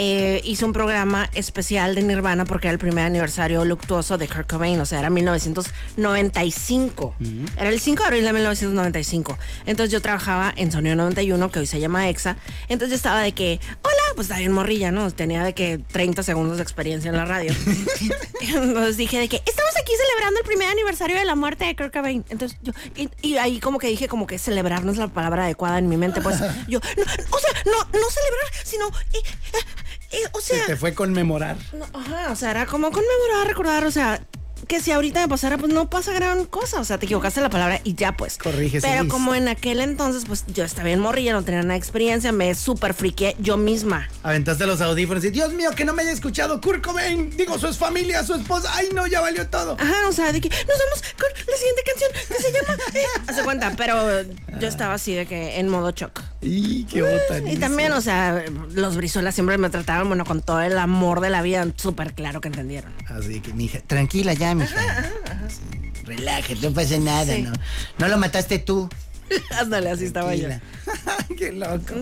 eh, 0.00 0.40
hice 0.44 0.64
un 0.64 0.72
programa 0.72 1.28
especial 1.34 1.96
de 1.96 2.04
Nirvana 2.04 2.44
porque 2.44 2.68
era 2.68 2.72
el 2.72 2.78
primer 2.78 3.04
aniversario 3.04 3.64
luctuoso 3.64 4.16
de 4.16 4.28
Kurt 4.28 4.48
Cobain, 4.48 4.78
o 4.78 4.86
sea, 4.86 5.00
era 5.00 5.10
1995. 5.10 7.16
Era 7.56 7.68
el 7.68 7.80
5 7.80 8.00
de 8.00 8.06
abril 8.06 8.24
de 8.24 8.32
1995. 8.32 9.36
Entonces 9.66 9.90
yo 9.90 10.00
trabajaba 10.00 10.54
en 10.54 10.70
Sonido 10.70 10.94
91, 10.94 11.50
que 11.50 11.58
hoy 11.58 11.66
se 11.66 11.80
llama 11.80 12.08
EXA. 12.08 12.36
Entonces 12.68 12.90
yo 12.90 12.94
estaba 12.94 13.22
de 13.22 13.32
que, 13.32 13.58
hola, 13.82 14.14
pues 14.14 14.28
bien 14.28 14.52
morrilla, 14.52 14.92
¿no? 14.92 15.10
Tenía 15.10 15.42
de 15.42 15.52
que 15.52 15.78
30 15.78 16.22
segundos 16.22 16.58
de 16.58 16.62
experiencia 16.62 17.08
en 17.08 17.16
la 17.16 17.24
radio. 17.24 17.52
Entonces 18.40 18.96
dije 18.96 19.18
de 19.18 19.28
que 19.28 19.42
estamos 19.44 19.72
aquí 19.80 19.90
celebrando 19.96 20.38
el 20.38 20.46
primer 20.46 20.68
aniversario 20.68 21.16
de 21.16 21.24
la 21.24 21.34
muerte 21.34 21.64
de 21.64 21.74
Kurt 21.74 21.92
Cobain. 21.92 22.24
Entonces 22.28 22.56
yo, 22.62 22.72
y, 22.94 23.10
y 23.20 23.36
ahí 23.38 23.58
como 23.58 23.80
que 23.80 23.88
dije 23.88 24.06
como 24.06 24.28
que 24.28 24.38
celebrar 24.38 24.84
no 24.84 24.92
es 24.92 24.98
la 24.98 25.08
palabra 25.08 25.42
adecuada 25.42 25.80
en 25.80 25.88
mi 25.88 25.96
mente. 25.96 26.20
Pues 26.20 26.38
yo, 26.68 26.78
no, 26.78 27.02
o 27.30 27.38
sea, 27.40 27.50
no, 27.66 27.98
no 27.98 28.10
celebrar, 28.10 28.52
sino, 28.62 28.86
eh, 28.86 29.22
eh, 29.54 29.87
eh, 30.12 30.16
o 30.32 30.40
Se 30.40 30.56
sea, 30.56 30.66
te 30.66 30.76
fue 30.76 30.94
conmemorar. 30.94 31.56
no, 31.72 31.84
ajá, 31.98 32.32
o 32.32 32.36
sea, 32.36 32.50
era 32.50 32.66
como 32.66 32.90
conmemorar, 32.90 33.46
recordar, 33.46 33.84
o 33.84 33.90
sea, 33.90 34.20
que 34.66 34.80
si 34.80 34.90
ahorita 34.90 35.20
me 35.20 35.28
pasara, 35.28 35.56
pues 35.56 35.72
no 35.72 35.88
pasa 35.88 36.12
gran 36.12 36.44
cosa. 36.44 36.80
O 36.80 36.84
sea, 36.84 36.98
te 36.98 37.06
equivocaste 37.06 37.38
en 37.40 37.44
la 37.44 37.48
palabra 37.50 37.80
y 37.84 37.94
ya 37.94 38.16
pues. 38.16 38.36
Corrígese, 38.38 38.86
Pero 38.86 39.08
como 39.08 39.34
en 39.34 39.48
aquel 39.48 39.80
entonces, 39.80 40.24
pues 40.26 40.44
yo 40.48 40.64
estaba 40.64 40.86
bien 40.86 40.98
morrilla, 41.00 41.32
no 41.32 41.42
tenía 41.42 41.62
nada 41.62 41.72
de 41.74 41.78
experiencia, 41.78 42.32
me 42.32 42.54
súper 42.54 42.92
friqué 42.92 43.36
yo 43.38 43.56
misma. 43.56 44.08
Aventaste 44.24 44.66
los 44.66 44.80
audífonos 44.80 45.24
y 45.24 45.30
Dios 45.30 45.52
mío, 45.54 45.70
que 45.76 45.84
no 45.84 45.94
me 45.94 46.02
haya 46.02 46.10
escuchado 46.12 46.60
Kurt 46.60 46.84
Cobain. 46.84 47.30
Digo, 47.36 47.56
su 47.58 47.72
familia, 47.72 48.24
su 48.24 48.34
esposa. 48.34 48.70
Ay, 48.74 48.88
no, 48.92 49.06
ya 49.06 49.20
valió 49.20 49.46
todo. 49.48 49.76
Ajá, 49.80 50.08
o 50.08 50.12
sea, 50.12 50.32
de 50.32 50.40
que 50.40 50.48
nos 50.48 50.58
vamos 50.66 51.02
con 51.18 51.28
la 51.46 51.56
siguiente 51.56 51.82
canción 51.86 52.10
que 52.28 52.34
se 52.42 52.52
llama. 52.52 52.76
Eh, 52.94 53.04
Hace 53.28 53.42
cuenta, 53.44 53.72
pero 53.76 54.22
yo 54.60 54.68
estaba 54.68 54.94
así 54.94 55.14
de 55.14 55.24
que 55.26 55.60
en 55.60 55.68
modo 55.68 55.92
shock. 55.92 56.20
Y 56.40 56.84
qué 56.84 57.02
botanía. 57.02 57.52
Y 57.52 57.56
también, 57.56 57.92
o 57.92 58.00
sea, 58.00 58.44
los 58.72 58.96
brizuelas 58.96 59.34
siempre 59.34 59.58
me 59.58 59.70
trataban, 59.70 60.06
bueno, 60.08 60.24
con 60.24 60.40
todo 60.40 60.60
el 60.60 60.78
amor 60.78 61.20
de 61.20 61.30
la 61.30 61.42
vida, 61.42 61.66
súper 61.76 62.14
claro 62.14 62.40
que 62.40 62.48
entendieron. 62.48 62.92
Así 63.08 63.40
que, 63.40 63.52
mija, 63.52 63.80
tranquila 63.80 64.34
ya, 64.34 64.54
mija. 64.54 65.04
Sí, 65.48 66.02
Relájate, 66.04 66.56
no 66.62 66.70
pasa 66.72 66.96
nada, 66.98 67.34
Sí. 67.34 67.42
¿no? 67.42 67.52
No 67.98 68.08
lo 68.08 68.18
mataste 68.18 68.58
tú. 68.60 68.88
Ándale, 69.60 69.90
así 69.90 70.04
estaba 70.04 70.34
yo. 70.34 70.48
Qué 71.38 71.52
loco. 71.52 71.94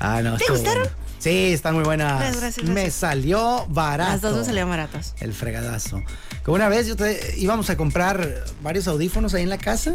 Ah, 0.00 0.20
no. 0.22 0.36
¿Te 0.36 0.46
gustaron? 0.50 0.82
bueno. 0.84 1.06
Sí, 1.18 1.52
están 1.52 1.74
muy 1.74 1.84
buenas. 1.84 2.18
Gracias, 2.20 2.40
gracias, 2.40 2.68
Me 2.68 2.90
salió 2.90 3.66
barato. 3.68 4.12
Las 4.12 4.20
dos 4.22 4.36
me 4.38 4.44
salieron 4.44 4.70
baratas. 4.70 5.14
El 5.20 5.32
fregadazo. 5.32 6.02
Que 6.44 6.50
una 6.50 6.68
vez 6.68 6.86
yo 6.86 6.94
te- 6.96 7.34
íbamos 7.38 7.68
a 7.70 7.76
comprar 7.76 8.44
varios 8.62 8.86
audífonos 8.88 9.34
ahí 9.34 9.42
en 9.42 9.48
la 9.48 9.58
casa. 9.58 9.94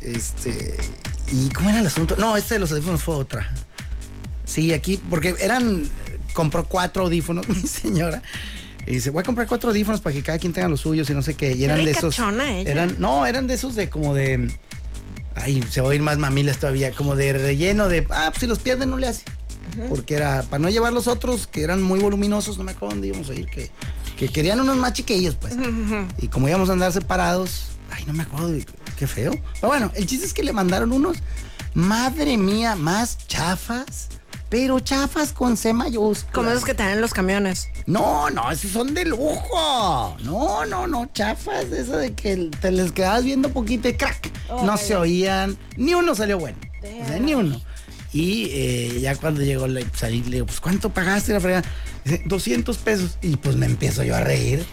Este. 0.00 0.76
¿Y 1.32 1.48
cómo 1.50 1.70
era 1.70 1.80
el 1.80 1.86
asunto? 1.86 2.16
No, 2.18 2.36
este 2.36 2.54
de 2.54 2.60
los 2.60 2.70
audífonos 2.72 3.02
fue 3.02 3.14
otra. 3.16 3.48
Sí, 4.44 4.72
aquí, 4.72 5.00
porque 5.10 5.34
eran. 5.40 5.88
Compró 6.32 6.64
cuatro 6.64 7.04
audífonos, 7.04 7.48
mi 7.50 7.60
señora. 7.62 8.22
Y 8.86 8.92
dice, 8.94 9.10
voy 9.10 9.20
a 9.20 9.24
comprar 9.24 9.46
cuatro 9.46 9.70
audífonos 9.70 10.00
para 10.00 10.14
que 10.14 10.22
cada 10.22 10.38
quien 10.38 10.52
tenga 10.52 10.68
los 10.68 10.80
suyos 10.80 11.08
y 11.08 11.14
no 11.14 11.22
sé 11.22 11.34
qué. 11.34 11.52
Y 11.52 11.64
eran 11.64 11.84
de 11.84 11.90
esos. 11.92 12.18
ella. 12.58 12.70
Eran, 12.70 12.96
no, 12.98 13.24
eran 13.24 13.46
de 13.46 13.54
esos 13.54 13.74
de 13.74 13.88
como 13.88 14.14
de. 14.14 14.50
Ay, 15.36 15.62
se 15.68 15.80
va 15.80 15.90
a 15.90 15.94
ir 15.94 16.02
más 16.02 16.18
mamilas 16.18 16.58
todavía. 16.58 16.92
Como 16.92 17.16
de 17.16 17.32
relleno 17.32 17.88
de. 17.88 18.06
Ah, 18.10 18.28
pues 18.30 18.40
si 18.40 18.46
los 18.46 18.58
pierden 18.58 18.90
no 18.90 18.98
le 18.98 19.06
hace. 19.08 19.22
Porque 19.88 20.14
era 20.14 20.42
para 20.42 20.60
no 20.60 20.68
llevar 20.70 20.92
los 20.92 21.08
otros 21.08 21.46
que 21.48 21.62
eran 21.62 21.82
muy 21.82 21.98
voluminosos, 21.98 22.58
no 22.58 22.64
me 22.64 22.72
acuerdo 22.72 22.94
dónde 22.94 23.08
íbamos 23.08 23.28
a 23.30 23.34
ir, 23.34 23.46
que, 23.46 23.70
que 24.16 24.28
querían 24.28 24.60
unos 24.60 24.76
más 24.76 24.92
chiquillos, 24.92 25.34
pues. 25.34 25.54
Y 26.18 26.28
como 26.28 26.48
íbamos 26.48 26.68
a 26.68 26.74
andar 26.74 26.92
separados, 26.92 27.68
ay, 27.90 28.04
no 28.06 28.12
me 28.12 28.22
acuerdo, 28.22 28.48
de- 28.52 28.64
qué 28.94 29.06
feo. 29.06 29.32
Pero 29.54 29.68
bueno, 29.68 29.90
el 29.94 30.06
chiste 30.06 30.26
es 30.26 30.34
que 30.34 30.42
le 30.42 30.52
mandaron 30.52 30.92
unos, 30.92 31.18
madre 31.74 32.36
mía, 32.36 32.76
más 32.76 33.18
chafas 33.26 34.08
pero 34.54 34.78
chafas 34.78 35.32
con 35.32 35.56
C 35.56 35.72
mayúscula. 35.72 36.32
Como 36.32 36.50
esos 36.50 36.64
que 36.64 36.74
te 36.74 36.84
dan 36.84 36.92
en 36.92 37.00
los 37.00 37.12
camiones. 37.12 37.70
No, 37.86 38.30
no, 38.30 38.52
esos 38.52 38.70
son 38.70 38.94
de 38.94 39.04
lujo. 39.04 40.16
No, 40.22 40.64
no, 40.64 40.86
no, 40.86 41.10
chafas, 41.12 41.64
eso 41.72 41.96
de 41.96 42.14
que 42.14 42.50
te 42.60 42.70
les 42.70 42.92
quedabas 42.92 43.24
viendo 43.24 43.48
poquito 43.48 43.88
y 43.88 43.94
crack. 43.94 44.30
no 44.48 44.76
se 44.76 44.94
oían, 44.94 45.58
ni 45.76 45.94
uno 45.94 46.14
salió 46.14 46.38
bueno. 46.38 46.56
O 47.02 47.08
sea, 47.08 47.18
ni 47.18 47.34
uno. 47.34 47.60
Y 48.12 48.48
eh, 48.52 49.00
ya 49.00 49.16
cuando 49.16 49.42
llegó, 49.42 49.66
le, 49.66 49.84
salí, 49.92 50.22
le 50.22 50.36
digo, 50.36 50.46
pues 50.46 50.60
¿cuánto 50.60 50.90
pagaste 50.90 51.32
la 51.32 51.40
fregada? 51.40 51.64
Dice, 52.04 52.22
200 52.26 52.76
pesos. 52.76 53.18
Y 53.22 53.34
pues 53.34 53.56
me 53.56 53.66
empiezo 53.66 54.04
yo 54.04 54.14
a 54.14 54.20
reír. 54.20 54.64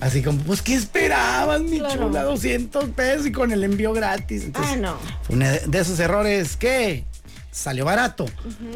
Así 0.00 0.22
como, 0.22 0.38
pues, 0.42 0.60
¿qué 0.60 0.74
esperabas, 0.74 1.62
mi 1.62 1.78
Claro. 1.78 2.06
chula? 2.08 2.22
200 2.24 2.90
pesos 2.90 3.26
y 3.26 3.32
con 3.32 3.52
el 3.52 3.62
envío 3.64 3.92
gratis. 3.92 4.44
Entonces, 4.44 4.74
Ah, 4.76 4.80
no. 4.80 4.96
fue 5.22 5.36
uno 5.36 5.46
de 5.48 5.78
esos 5.78 5.98
errores 6.00 6.56
que 6.56 7.04
salió 7.50 7.84
barato. 7.84 8.26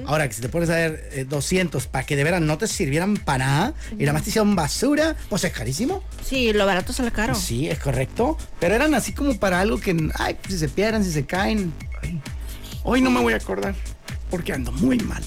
Ahora 0.07 0.29
que 0.29 0.35
si 0.35 0.41
te 0.41 0.49
pones 0.49 0.71
a 0.71 0.75
ver 0.77 1.09
eh, 1.13 1.27
200 1.29 1.89
para 1.89 2.07
que 2.07 2.15
de 2.15 2.23
veras 2.23 2.41
no 2.41 2.57
te 2.59 2.69
sirvieran 2.69 3.17
para 3.17 3.45
nada 3.47 3.75
y 3.93 4.03
nada 4.05 4.13
más 4.13 4.23
te 4.23 4.31
hicieron 4.31 4.55
basura, 4.55 5.17
pues 5.29 5.43
es 5.45 5.53
carísimo. 5.53 6.03
Sí, 6.25 6.53
lo 6.53 6.65
barato 6.65 6.93
sale 6.93 7.11
caro. 7.11 7.35
Sí, 7.35 7.69
es 7.69 7.81
correcto. 7.81 8.39
Pero 8.61 8.77
eran 8.77 8.95
así 8.95 9.13
como 9.13 9.39
para 9.39 9.61
algo 9.61 9.81
que, 9.81 9.91
ay, 10.15 10.35
pues, 10.41 10.55
si 10.55 10.59
se 10.61 10.69
pierdan, 10.69 11.03
si 11.05 11.11
se 11.11 11.27
caen. 11.27 11.73
ay, 12.03 12.21
hoy 12.85 13.01
no 13.03 13.11
me 13.11 13.21
voy 13.21 13.33
a 13.33 13.37
acordar 13.37 13.75
porque 14.31 14.53
ando 14.53 14.73
muy 14.73 14.99
mal. 14.99 15.23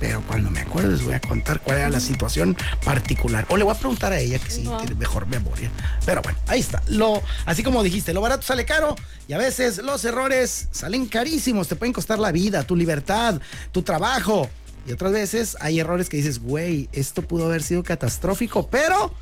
Pero 0.00 0.22
cuando 0.26 0.50
me 0.50 0.60
acuerdo 0.60 0.90
les 0.90 1.04
voy 1.04 1.14
a 1.14 1.20
contar 1.20 1.60
cuál 1.60 1.78
era 1.78 1.90
la 1.90 2.00
situación 2.00 2.56
particular. 2.84 3.46
O 3.48 3.56
le 3.56 3.64
voy 3.64 3.74
a 3.74 3.78
preguntar 3.78 4.12
a 4.12 4.18
ella 4.18 4.38
que 4.38 4.50
sí, 4.50 4.62
tiene 4.62 4.94
mejor 4.94 5.26
memoria. 5.26 5.70
Pero 6.06 6.22
bueno, 6.22 6.38
ahí 6.46 6.60
está. 6.60 6.82
Lo, 6.88 7.22
así 7.44 7.62
como 7.62 7.82
dijiste, 7.82 8.14
lo 8.14 8.20
barato 8.20 8.42
sale 8.42 8.64
caro 8.64 8.96
y 9.28 9.32
a 9.32 9.38
veces 9.38 9.78
los 9.78 10.04
errores 10.04 10.68
salen 10.70 11.06
carísimos. 11.06 11.68
Te 11.68 11.76
pueden 11.76 11.92
costar 11.92 12.18
la 12.18 12.32
vida, 12.32 12.62
tu 12.62 12.76
libertad, 12.76 13.40
tu 13.72 13.82
trabajo. 13.82 14.48
Y 14.86 14.92
otras 14.92 15.12
veces 15.12 15.56
hay 15.60 15.80
errores 15.80 16.08
que 16.08 16.18
dices, 16.18 16.40
güey, 16.40 16.88
esto 16.92 17.22
pudo 17.22 17.46
haber 17.46 17.62
sido 17.62 17.82
catastrófico, 17.82 18.68
pero 18.68 19.14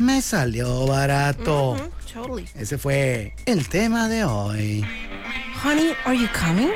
me 0.00 0.22
salió 0.22 0.86
barato. 0.86 1.76
Totally. 2.12 2.48
Ese 2.54 2.78
fue 2.78 3.34
el 3.46 3.68
tema 3.68 4.08
de 4.08 4.24
hoy. 4.24 4.84
Honey, 5.64 5.92
are 6.04 6.18
you 6.18 6.26
coming? 6.32 6.70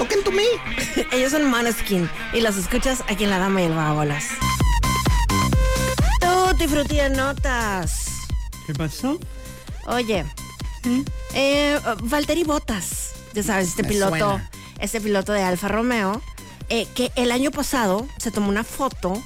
Talking 0.00 0.22
to 0.24 0.30
me. 0.32 0.44
Ellos 1.12 1.30
son 1.32 1.50
Maneskin 1.50 2.08
y 2.32 2.40
los 2.40 2.56
escuchas 2.56 3.02
aquí 3.06 3.24
en 3.24 3.30
La 3.30 3.38
Dama 3.38 3.60
y 3.60 3.66
el 3.66 3.74
Vagabolas. 3.74 4.24
Tutti 6.20 6.66
frutti 6.66 6.96
de 6.96 7.10
notas. 7.10 8.06
¿Qué 8.66 8.72
pasó? 8.72 9.18
Oye, 9.86 10.24
eh, 11.34 11.78
Valtteri 12.04 12.44
Bottas, 12.44 13.10
ya 13.34 13.42
sabes, 13.42 13.68
este 13.68 13.82
Me 13.82 13.90
piloto, 13.90 14.16
suena. 14.16 14.50
este 14.78 15.02
piloto 15.02 15.32
de 15.32 15.42
Alfa 15.42 15.68
Romeo, 15.68 16.22
eh, 16.70 16.86
que 16.94 17.12
el 17.16 17.30
año 17.30 17.50
pasado 17.50 18.06
se 18.16 18.30
tomó 18.30 18.48
una 18.48 18.64
foto 18.64 19.22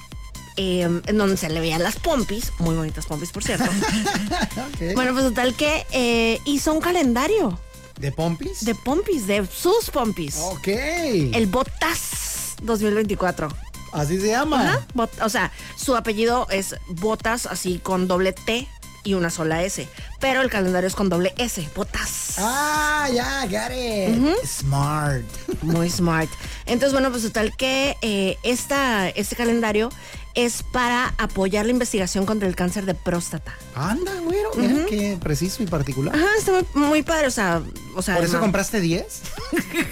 eh, 0.57 0.83
en 1.07 1.19
donde 1.19 1.37
se 1.37 1.51
le 1.51 1.61
veían 1.61 1.85
las 1.85 1.97
pompis, 2.01 2.51
muy 2.59 2.75
bonitas 2.75 3.07
pompis, 3.07 3.31
por 3.31 3.45
cierto. 3.45 3.71
Bueno, 4.97 5.13
pues 5.13 5.25
total 5.25 5.55
que 5.55 5.87
eh, 5.93 6.41
hizo 6.45 6.73
un 6.73 6.81
calendario. 6.81 7.61
¿De 7.99 8.13
pompis? 8.13 8.65
De 8.65 8.75
pompis, 8.75 9.27
de 9.27 9.47
sus 9.47 9.91
pompis. 9.91 10.37
Ok. 10.39 10.69
El 10.69 11.47
Botas 11.47 12.57
2024. 12.63 13.49
Así 13.93 14.21
se 14.21 14.29
llama. 14.29 14.61
Ajá, 14.61 14.87
o 15.23 15.29
sea, 15.29 15.53
su 15.77 15.95
apellido 15.95 16.49
es 16.51 16.75
Botas, 16.89 17.47
así 17.47 17.79
con 17.79 18.09
doble 18.09 18.33
T 18.33 18.67
y 19.05 19.15
una 19.15 19.31
sola 19.31 19.63
S. 19.63 19.87
Pero 20.21 20.43
el 20.43 20.51
calendario 20.51 20.89
es 20.89 20.95
con 20.95 21.09
doble 21.09 21.35
S, 21.37 21.69
Botas. 21.75 22.35
Ah, 22.39 23.09
ya, 23.13 23.47
got 23.47 23.73
it. 23.77 24.47
Smart. 24.47 25.25
Muy 25.63 25.91
smart. 25.91 26.31
Entonces, 26.67 26.93
bueno, 26.93 27.11
pues 27.11 27.23
total 27.23 27.57
que 27.57 27.97
eh, 28.03 28.39
esta, 28.43 29.09
este 29.11 29.37
calendario 29.37 29.91
es 30.35 30.65
para 30.65 31.15
apoyar 31.17 31.65
la 31.65 31.71
investigación 31.71 32.27
contra 32.27 32.49
el 32.49 32.57
cáncer 32.57 32.87
de 32.87 32.95
próstata. 32.95 33.57
Anda, 33.75 34.13
güero, 34.21 34.51
mira 34.57 34.85
qué 34.87 35.17
preciso 35.21 35.63
y 35.63 35.67
particular. 35.67 36.15
Ajá, 36.15 36.27
está 36.37 36.53
muy, 36.53 36.65
muy 36.75 37.03
padre, 37.03 37.29
o 37.29 37.31
sea, 37.31 37.63
o 37.95 38.03
sea 38.03 38.17
¿Por 38.17 38.25
eso 38.25 38.41
compraste 38.41 38.81
10? 38.81 39.05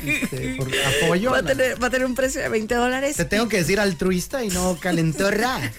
Este, 0.05 0.57
por 0.57 0.69
apoyo. 1.05 1.31
va, 1.31 1.39
a 1.39 1.43
tener, 1.43 1.81
va 1.81 1.87
a 1.87 1.91
tener 1.91 2.07
un 2.07 2.17
precio 2.17 2.41
de 2.41 2.49
20 2.49 2.75
dólares. 2.75 3.17
Te 3.17 3.25
tengo 3.25 3.49
que 3.49 3.59
decir 3.59 3.79
altruista 3.79 4.43
y 4.45 4.49
no 4.49 4.77
calentorra. 4.81 5.61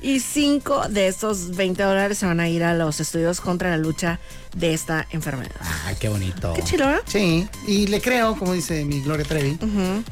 Y 0.00 0.20
cinco 0.20 0.88
de 0.88 1.08
estos 1.08 1.56
20 1.56 1.82
dólares 1.82 2.18
se 2.18 2.26
van 2.26 2.40
a 2.40 2.48
ir 2.48 2.62
a 2.64 2.74
los 2.74 3.00
estudios 3.16 3.40
contra 3.40 3.70
la 3.70 3.78
lucha 3.78 4.18
de 4.54 4.74
esta 4.74 5.06
enfermedad. 5.10 5.54
Ah, 5.60 5.92
qué 5.98 6.08
bonito. 6.08 6.52
Qué 6.54 6.62
chido, 6.62 6.90
¿eh? 6.90 6.98
Sí, 7.06 7.48
y 7.66 7.86
le 7.86 8.00
creo, 8.00 8.36
como 8.38 8.52
dice 8.52 8.84
mi 8.84 9.00
Gloria 9.00 9.24
Trevi. 9.26 9.58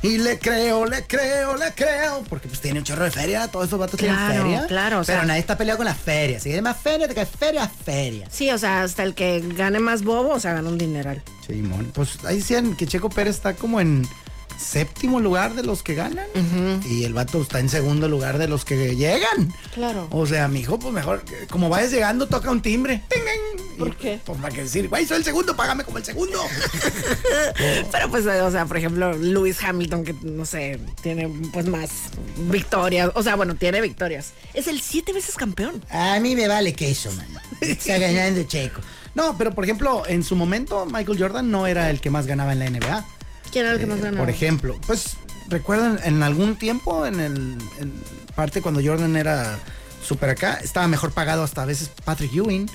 Y 0.02 0.18
le 0.18 0.38
creo, 0.38 0.86
le 0.86 1.04
creo, 1.06 1.56
le 1.56 1.72
creo. 1.74 2.22
Porque 2.28 2.48
pues 2.48 2.60
tiene 2.60 2.78
un 2.80 2.84
chorro 2.84 3.04
de 3.04 3.10
feria, 3.10 3.48
todos 3.48 3.66
esos 3.66 3.78
vatos 3.78 3.98
Claro, 3.98 4.16
tienen 4.32 4.42
feria. 4.42 4.66
claro, 4.66 5.00
o 5.00 5.04
Pero 5.04 5.24
nadie 5.24 5.40
está 5.40 5.56
peleado 5.56 5.78
con 5.78 5.86
la 5.86 5.94
feria. 5.94 6.40
Si 6.40 6.50
hay 6.52 6.62
más 6.62 6.76
feria, 6.78 7.06
te 7.08 7.14
cae 7.14 7.26
feria, 7.26 7.68
feria. 7.68 8.26
Sí, 8.30 8.50
o 8.50 8.58
sea, 8.58 8.82
hasta 8.82 9.02
el 9.02 9.14
que 9.14 9.40
gane 9.54 9.80
más 9.80 10.02
bobo, 10.02 10.30
o 10.34 10.40
sea, 10.40 10.54
gana 10.54 10.68
un 10.68 10.78
dineral. 10.78 11.22
Sí, 11.46 11.54
mon. 11.54 11.84
Pues 11.86 12.24
ahí 12.24 12.36
decían 12.38 12.74
que 12.76 12.86
Checo 12.86 13.10
Pérez 13.10 13.36
está 13.36 13.54
como 13.54 13.80
en 13.80 14.06
séptimo 14.58 15.20
lugar 15.20 15.54
de 15.54 15.62
los 15.62 15.82
que 15.82 15.94
ganan. 15.94 16.26
Y 16.88 17.04
el 17.04 17.14
vato 17.14 17.42
está 17.42 17.60
en 17.60 17.68
segundo 17.68 18.08
lugar 18.08 18.38
de 18.38 18.48
los 18.48 18.64
que 18.64 18.96
llegan. 18.96 19.52
Claro. 19.74 20.08
O 20.10 20.26
sea, 20.26 20.48
mi 20.48 20.60
hijo, 20.60 20.78
pues 20.78 20.92
mejor, 20.92 21.22
como 21.50 21.68
vayas 21.68 21.90
llegando, 21.92 22.26
toca 22.26 22.50
un 22.50 22.62
timbre. 22.62 23.02
¿Por 23.78 23.88
Y, 23.88 23.92
qué? 23.92 24.20
Pues 24.24 24.38
para 24.40 24.54
que 24.54 24.62
decir, 24.62 24.88
güey, 24.88 25.06
soy 25.06 25.18
el 25.18 25.24
segundo, 25.24 25.56
págame 25.56 25.84
como 25.84 25.98
el 25.98 26.04
segundo. 26.04 26.40
Pero 27.92 28.10
pues, 28.10 28.26
o 28.26 28.50
sea, 28.50 28.66
por 28.66 28.76
ejemplo, 28.76 29.12
Lewis 29.16 29.62
Hamilton, 29.62 30.04
que 30.04 30.14
no 30.22 30.44
sé, 30.44 30.78
tiene 31.02 31.28
pues 31.52 31.66
más 31.66 31.90
victorias. 32.50 33.10
O 33.14 33.22
sea, 33.22 33.36
bueno, 33.36 33.54
tiene 33.56 33.80
victorias. 33.80 34.32
Es 34.52 34.66
el 34.68 34.80
siete 34.80 35.12
veces 35.12 35.36
campeón. 35.36 35.82
A 35.90 36.18
mí 36.20 36.34
me 36.36 36.48
vale 36.48 36.72
queso, 36.72 37.10
mano. 37.12 37.40
Está 37.60 37.98
ganando 37.98 38.42
Checo. 38.44 38.80
No, 39.14 39.36
pero 39.38 39.54
por 39.54 39.64
ejemplo, 39.64 40.02
en 40.06 40.24
su 40.24 40.34
momento, 40.36 40.86
Michael 40.86 41.18
Jordan 41.18 41.50
no 41.50 41.66
era 41.66 41.90
el 41.90 42.00
que 42.00 42.10
más 42.10 42.26
ganaba 42.26 42.52
en 42.52 42.58
la 42.58 42.70
NBA. 42.70 43.04
¿Quién 43.54 43.66
era 43.66 43.74
el 43.74 43.80
que 43.80 43.86
más 43.86 44.00
ganaba? 44.00 44.18
Por 44.18 44.30
ejemplo, 44.30 44.76
pues 44.84 45.16
recuerdan 45.48 46.00
en 46.02 46.24
algún 46.24 46.56
tiempo, 46.56 47.06
en 47.06 47.20
el 47.20 47.56
en 47.78 47.92
parte 48.34 48.60
cuando 48.60 48.82
Jordan 48.84 49.14
era 49.14 49.60
súper 50.04 50.30
acá, 50.30 50.54
estaba 50.54 50.88
mejor 50.88 51.12
pagado 51.12 51.44
hasta 51.44 51.62
a 51.62 51.64
veces 51.64 51.88
Patrick 52.04 52.34
Ewing, 52.34 52.68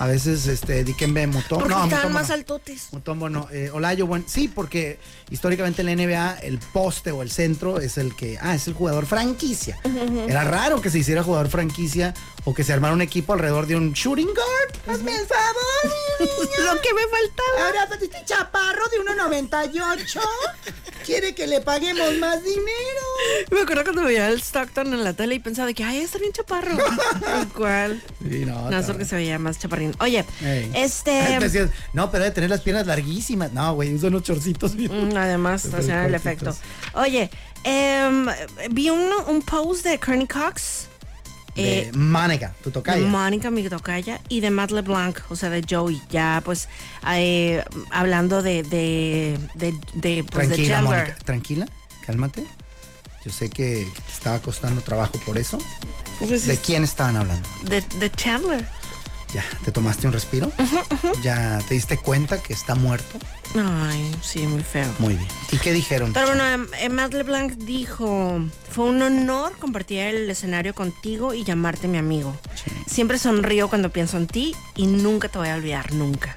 a 0.00 0.08
veces 0.08 0.48
este 0.48 0.82
Dikembe 0.82 1.28
Mutombo. 1.28 1.68
No, 1.68 1.84
estaban 1.84 2.12
más 2.12 2.30
no. 2.30 2.34
altotes. 2.34 2.88
Mutombo 2.90 3.30
no, 3.30 3.46
eh, 3.52 3.70
Olajuwon, 3.72 4.24
sí, 4.26 4.48
porque 4.48 4.98
históricamente 5.30 5.82
en 5.82 5.86
la 5.86 6.04
NBA 6.04 6.38
el 6.42 6.58
poste 6.58 7.12
o 7.12 7.22
el 7.22 7.30
centro 7.30 7.78
es 7.78 7.96
el 7.96 8.16
que, 8.16 8.36
ah, 8.40 8.56
es 8.56 8.66
el 8.66 8.74
jugador 8.74 9.06
franquicia. 9.06 9.78
Era 10.26 10.42
raro 10.42 10.80
que 10.80 10.90
se 10.90 10.98
hiciera 10.98 11.22
jugador 11.22 11.46
franquicia 11.46 12.12
o 12.46 12.52
que 12.54 12.62
se 12.64 12.72
armara 12.72 12.92
un 12.94 13.00
equipo 13.02 13.32
alrededor 13.32 13.66
de 13.66 13.76
un 13.76 13.92
shooting 13.92 14.26
guard. 14.28 14.94
Hazme 14.96 15.12
el 15.16 15.26
favor. 15.26 16.74
Lo 16.74 16.80
que 16.80 16.92
me 16.94 17.02
faltaba. 17.02 17.66
Ahora, 17.66 17.86
pues, 17.88 18.02
este 18.02 18.22
chaparro 18.24 18.84
de 18.88 18.98
1.98 19.00 20.20
quiere 21.06 21.34
que 21.34 21.46
le 21.46 21.60
paguemos 21.62 22.14
más 22.18 22.42
dinero. 22.42 23.02
Me 23.50 23.60
acuerdo 23.62 23.84
cuando 23.84 24.04
veía 24.04 24.28
el 24.28 24.40
Stockton 24.40 24.92
en 24.92 25.04
la 25.04 25.12
tele 25.14 25.36
y 25.36 25.38
pensaba 25.38 25.66
de 25.66 25.74
que, 25.74 25.84
ay, 25.84 26.00
está 26.00 26.18
bien 26.18 26.32
chaparro. 26.32 26.76
Tal 27.24 27.48
cual. 27.48 28.02
Sí, 28.22 28.44
no, 28.44 28.70
No, 28.70 28.76
es 28.76 28.80
está- 28.80 28.92
porque 28.92 29.04
se 29.06 29.16
veía 29.16 29.38
más 29.38 29.58
chaparrín. 29.58 29.94
Oye, 30.00 30.24
este... 30.74 31.12
Decías, 31.40 31.70
no, 31.94 32.10
pero 32.10 32.24
debe 32.24 32.34
tener 32.34 32.50
las 32.50 32.60
piernas 32.60 32.86
larguísimas. 32.86 33.52
No, 33.52 33.74
güey, 33.74 33.94
usa 33.94 34.08
unos 34.08 34.22
chorcitos. 34.22 34.74
Mm, 34.74 35.16
Además, 35.16 35.64
hacían 35.72 36.04
el 36.06 36.14
efecto. 36.14 36.54
Oye, 36.94 37.30
em, 37.64 38.26
vi 38.70 38.90
un, 38.90 39.10
un 39.28 39.42
post 39.42 39.84
de 39.84 39.98
Kearney 39.98 40.26
Cox. 40.26 40.88
De 41.54 41.80
eh, 41.88 41.92
Mónica, 41.92 42.52
tu 42.62 42.70
de 42.70 42.74
tocaya. 42.74 43.06
Mónica, 43.06 43.50
mi 43.50 43.68
tocaya, 43.68 44.20
y 44.28 44.40
de 44.40 44.50
Matt 44.50 44.70
LeBlanc, 44.72 45.18
o 45.28 45.36
sea, 45.36 45.50
de 45.50 45.64
Joey, 45.68 46.02
ya 46.10 46.42
pues 46.44 46.68
eh, 47.08 47.64
hablando 47.90 48.42
de, 48.42 48.62
de, 48.64 49.38
de, 49.54 49.72
de, 49.94 50.24
pues, 50.24 50.48
de 50.48 50.54
Tranquila, 50.56 50.76
Chandler. 50.76 50.98
Mónica. 51.04 51.24
Tranquila, 51.24 51.66
cálmate. 52.06 52.44
Yo 53.24 53.32
sé 53.32 53.48
que 53.48 53.86
te 54.06 54.12
estaba 54.12 54.38
costando 54.40 54.82
trabajo 54.82 55.18
por 55.24 55.38
eso. 55.38 55.58
Pues 56.18 56.46
¿De 56.46 56.54
es- 56.54 56.60
quién 56.60 56.84
estaban 56.84 57.16
hablando? 57.16 57.48
De, 57.62 57.80
de 57.80 58.10
Chandler. 58.10 58.66
Ya, 59.34 59.44
¿te 59.64 59.72
tomaste 59.72 60.06
un 60.06 60.12
respiro? 60.12 60.52
¿Ya 61.24 61.58
te 61.66 61.74
diste 61.74 61.98
cuenta 61.98 62.40
que 62.40 62.52
está 62.52 62.76
muerto? 62.76 63.18
Ay, 63.56 64.14
sí, 64.22 64.46
muy 64.46 64.62
feo. 64.62 64.86
Muy 65.00 65.14
bien. 65.14 65.28
¿Y 65.50 65.58
qué 65.58 65.72
dijeron? 65.72 66.12
Pero 66.12 66.28
bueno, 66.28 66.46
em, 66.46 66.68
em, 66.78 66.92
Matt 66.92 67.14
LeBlanc 67.14 67.52
dijo, 67.54 68.38
fue 68.70 68.84
un 68.84 69.02
honor 69.02 69.58
compartir 69.58 69.98
el 70.02 70.30
escenario 70.30 70.72
contigo 70.72 71.34
y 71.34 71.42
llamarte 71.42 71.88
mi 71.88 71.98
amigo. 71.98 72.36
Siempre 72.86 73.18
sonrío 73.18 73.68
cuando 73.68 73.90
pienso 73.90 74.18
en 74.18 74.28
ti 74.28 74.54
y 74.76 74.86
nunca 74.86 75.28
te 75.28 75.38
voy 75.38 75.48
a 75.48 75.56
olvidar, 75.56 75.92
nunca. 75.92 76.36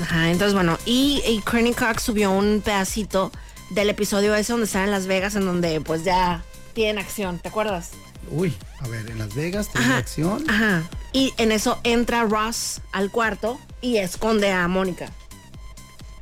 Ajá, 0.00 0.30
entonces 0.30 0.54
bueno, 0.54 0.78
y, 0.86 1.22
y 1.26 1.42
Kearney 1.42 1.74
Cox 1.74 2.04
subió 2.04 2.30
un 2.30 2.62
pedacito 2.64 3.30
del 3.68 3.90
episodio 3.90 4.34
ese 4.34 4.52
donde 4.52 4.64
están 4.64 4.84
en 4.84 4.90
Las 4.90 5.06
Vegas, 5.06 5.34
en 5.34 5.44
donde 5.44 5.82
pues 5.82 6.04
ya 6.04 6.42
tienen 6.72 6.98
acción, 6.98 7.38
¿te 7.38 7.48
acuerdas? 7.48 7.90
Uy, 8.30 8.54
a 8.80 8.88
ver, 8.88 9.10
en 9.10 9.18
Las 9.18 9.34
Vegas, 9.34 9.70
tiene 9.72 9.94
acción. 9.94 10.48
Ajá. 10.48 10.82
Y 11.12 11.32
en 11.36 11.52
eso 11.52 11.78
entra 11.84 12.24
Ross 12.24 12.80
al 12.92 13.10
cuarto 13.10 13.60
y 13.80 13.98
esconde 13.98 14.50
a 14.50 14.66
Mónica. 14.68 15.10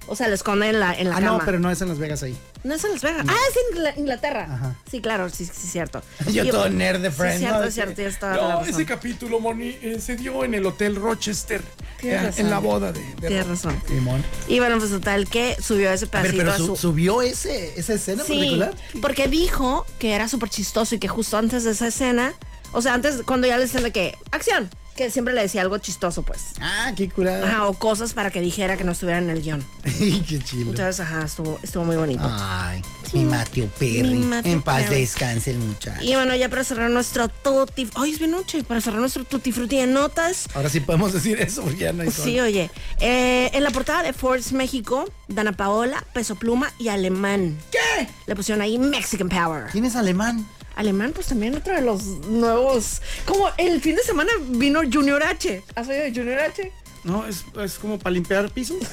O 0.08 0.16
sea, 0.16 0.28
le 0.28 0.34
esconde 0.34 0.68
en 0.68 0.80
la, 0.80 0.92
en 0.94 1.08
la 1.08 1.16
Ah, 1.16 1.20
cama. 1.20 1.38
no, 1.38 1.44
pero 1.44 1.58
no 1.60 1.70
es 1.70 1.80
en 1.80 1.88
Las 1.88 1.98
Vegas 1.98 2.22
ahí. 2.22 2.36
No 2.64 2.74
es 2.74 2.84
en 2.84 2.92
Las 2.92 3.02
Vegas. 3.02 3.24
Ah, 3.28 3.34
es 3.50 3.56
en 3.56 3.78
Ingla- 3.78 3.94
Inglaterra. 3.98 4.74
Sí, 4.90 5.00
claro, 5.00 5.28
sí, 5.30 5.44
sí, 5.46 5.52
es 5.54 5.72
cierto. 5.72 6.02
Yo 6.32 6.44
Y- 6.44 6.50
todo 6.50 6.68
nerd 6.68 7.00
de 7.00 7.10
Sí, 7.10 7.16
Friends, 7.16 7.34
es 7.36 7.40
cierto, 7.40 7.58
¿no? 7.60 7.64
es 7.66 7.74
cierto, 7.74 8.18
toda 8.20 8.36
la 8.36 8.42
No, 8.42 8.48
razón. 8.60 8.68
ese 8.74 8.84
capítulo, 8.86 9.40
Moni, 9.40 9.76
eh, 9.80 9.98
se 10.00 10.16
dio 10.16 10.44
en 10.44 10.54
el 10.54 10.66
Hotel 10.66 10.96
Rochester. 10.96 11.62
Tienes 12.00 12.20
eh, 12.20 12.26
razón. 12.26 12.44
en 12.44 12.50
la 12.50 12.58
boda 12.58 12.92
de. 12.92 13.00
de 13.20 13.28
Tienes 13.28 13.46
razón. 13.46 13.80
Simón. 13.86 14.24
Y 14.48 14.58
bueno, 14.58 14.78
pues 14.78 14.90
total 14.90 15.28
que 15.28 15.56
subió 15.62 15.90
ese 15.92 16.06
A 16.06 16.08
ver, 16.22 16.32
pedacito 16.32 16.38
pero 16.38 16.52
a 16.52 16.56
su- 16.58 16.66
su... 16.66 16.76
subió 16.76 17.22
ese, 17.22 17.78
esa 17.78 17.94
escena 17.94 18.24
Sí, 18.24 18.34
particular. 18.34 18.74
porque 19.00 19.28
dijo 19.28 19.86
que 20.00 20.12
era 20.14 20.28
súper 20.28 20.48
chistoso 20.50 20.94
y 20.94 20.98
que 20.98 21.08
justo 21.08 21.38
antes 21.38 21.62
de 21.64 21.70
esa 21.70 21.86
escena, 21.86 22.34
o 22.72 22.82
sea, 22.82 22.94
antes 22.94 23.22
cuando 23.24 23.46
ya 23.46 23.56
le 23.56 23.62
decían 23.64 23.84
de 23.84 23.92
que, 23.92 24.16
acción, 24.32 24.68
que 24.96 25.10
siempre 25.10 25.34
le 25.34 25.42
decía 25.42 25.62
algo 25.62 25.78
chistoso, 25.78 26.22
pues. 26.22 26.40
Ah, 26.60 26.92
qué 26.96 27.08
curada. 27.08 27.46
Ajá, 27.46 27.66
o 27.66 27.74
cosas 27.74 28.12
para 28.12 28.30
que 28.30 28.40
dijera 28.40 28.76
que 28.76 28.84
no 28.84 28.92
estuviera 28.92 29.18
en 29.18 29.30
el 29.30 29.42
guion. 29.42 29.64
qué 29.84 30.38
chido. 30.44 30.70
Entonces, 30.70 31.00
ajá, 31.00 31.24
estuvo, 31.24 31.58
estuvo 31.62 31.84
muy 31.84 31.96
bonito. 31.96 32.22
Ay, 32.24 32.82
mi 33.12 33.24
Matthew 33.24 33.68
Perry. 33.78 34.02
Mi 34.02 34.24
Matthew 34.26 34.52
en 34.52 34.62
paz 34.62 34.84
Perry. 34.84 35.00
descanse 35.00 35.50
el 35.52 35.58
muchacho. 35.58 36.02
Y 36.04 36.14
bueno, 36.14 36.34
ya 36.34 36.48
para 36.48 36.64
cerrar 36.64 36.90
nuestro 36.90 37.28
tutti... 37.28 37.88
Hoy 37.96 38.10
es 38.12 38.18
bien 38.18 38.30
noche, 38.32 38.62
para 38.64 38.80
cerrar 38.80 39.00
nuestro 39.00 39.24
tutti 39.24 39.52
frutti 39.52 39.76
de 39.78 39.86
notas. 39.86 40.46
Ahora 40.54 40.68
sí 40.68 40.80
podemos 40.80 41.12
decir 41.12 41.40
eso 41.40 41.62
porque 41.62 41.78
ya 41.80 41.92
no 41.92 42.02
hay 42.02 42.10
sol. 42.10 42.24
Sí, 42.24 42.40
oye. 42.40 42.70
eh, 43.00 43.50
en 43.52 43.62
la 43.62 43.70
portada 43.70 44.02
de 44.02 44.12
Forbes 44.12 44.52
México, 44.52 45.04
Dana 45.28 45.52
Paola, 45.52 46.04
Peso 46.12 46.34
Pluma 46.36 46.70
y 46.78 46.88
Alemán. 46.88 47.58
¿Qué? 47.70 48.08
Le 48.26 48.36
pusieron 48.36 48.62
ahí 48.62 48.78
Mexican 48.78 49.28
Power. 49.28 49.64
¿Quién 49.72 49.84
es 49.84 49.96
alemán? 49.96 50.46
Alemán, 50.74 51.12
pues 51.14 51.26
también 51.28 51.54
otro 51.54 51.74
de 51.74 51.82
los 51.82 52.04
nuevos. 52.04 53.02
Como 53.26 53.48
el 53.58 53.80
fin 53.80 53.96
de 53.96 54.02
semana 54.02 54.30
vino 54.48 54.80
Junior 54.90 55.22
H. 55.22 55.62
¿Has 55.74 55.88
oído 55.88 56.02
de 56.02 56.14
Junior 56.14 56.38
H? 56.38 56.72
No, 57.04 57.26
es, 57.26 57.44
es 57.62 57.74
como 57.74 57.98
para 57.98 58.14
limpiar 58.14 58.50
pisos. 58.50 58.78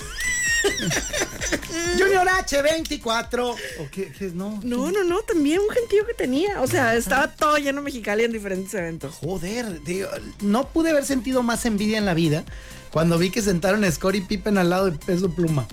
Junior 1.97 2.27
H24. 2.27 3.55
¿O 3.79 3.89
qué, 3.91 4.11
qué 4.11 4.27
es? 4.27 4.33
No. 4.33 4.59
No, 4.63 4.91
no, 4.91 5.03
no, 5.03 5.21
también 5.21 5.59
un 5.59 5.69
gentío 5.69 6.05
que 6.05 6.13
tenía. 6.13 6.61
O 6.61 6.67
sea, 6.67 6.95
estaba 6.95 7.31
todo 7.31 7.57
lleno 7.57 7.81
Mexicali 7.81 8.23
en 8.23 8.31
diferentes 8.31 8.73
eventos. 8.73 9.15
Joder, 9.15 9.83
digo, 9.83 10.09
no 10.41 10.67
pude 10.69 10.89
haber 10.91 11.05
sentido 11.05 11.43
más 11.43 11.65
envidia 11.65 11.97
en 11.97 12.05
la 12.05 12.13
vida 12.13 12.43
cuando 12.91 13.17
vi 13.17 13.29
que 13.29 13.41
sentaron 13.41 13.83
a 13.83 13.91
Scottie 13.91 14.21
Pippen 14.21 14.57
al 14.57 14.69
lado 14.69 14.89
de 14.89 14.97
Peso 14.97 15.29
Pluma. 15.29 15.67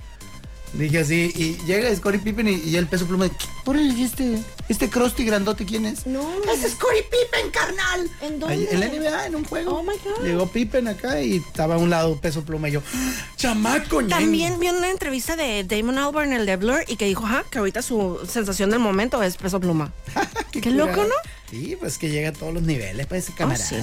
Dije 0.74 0.98
así, 0.98 1.32
y 1.34 1.56
llega 1.64 1.94
Scottie 1.94 2.20
Pippen 2.20 2.48
y, 2.48 2.56
y 2.56 2.76
el 2.76 2.86
Peso 2.86 3.06
Pluma, 3.06 3.30
órale, 3.64 3.94
¿y 3.94 4.04
este, 4.04 4.38
este 4.68 4.88
Krusty 4.90 5.24
grandote 5.24 5.64
quién 5.64 5.86
es? 5.86 6.06
No. 6.06 6.28
¡Es 6.52 6.72
Scottie 6.72 7.02
Pippen, 7.04 7.50
carnal! 7.50 8.10
¿En 8.20 8.42
Ahí, 8.44 8.66
En 8.70 8.80
la 8.80 8.86
NBA, 8.88 9.26
en 9.26 9.36
un 9.36 9.44
juego. 9.44 9.78
Oh 9.78 9.82
my 9.82 9.94
God. 10.04 10.24
Llegó 10.24 10.46
Pippen 10.48 10.88
acá 10.88 11.20
y 11.20 11.36
estaba 11.36 11.76
a 11.76 11.78
un 11.78 11.90
lado 11.90 12.16
Peso 12.20 12.42
Pluma 12.44 12.68
y 12.68 12.72
yo, 12.72 12.82
¡Ah, 12.94 13.12
¡chamaco! 13.36 14.04
También 14.06 14.58
vi 14.58 14.68
una 14.68 14.90
entrevista 14.90 15.36
de 15.36 15.64
Damon 15.64 15.98
Albarn, 15.98 16.32
el 16.32 16.46
de 16.46 16.56
Blur, 16.56 16.84
y 16.86 16.96
que 16.96 17.06
dijo, 17.06 17.24
ajá, 17.26 17.44
que 17.50 17.58
ahorita 17.58 17.82
su 17.82 18.18
sensación 18.30 18.70
del 18.70 18.80
momento 18.80 19.22
es 19.22 19.36
Peso 19.36 19.60
Pluma. 19.60 19.92
Qué, 20.50 20.70
loco. 20.70 21.04
¿no? 21.04 21.14
Sí, 21.50 21.76
pues 21.78 21.96
que 21.98 22.08
llega 22.08 22.30
a 22.30 22.32
todos 22.32 22.52
los 22.52 22.62
niveles 22.64 23.06
para 23.06 23.18
ese 23.18 23.30
Oh, 23.32 23.36
camarada. 23.36 23.64
sí. 23.64 23.76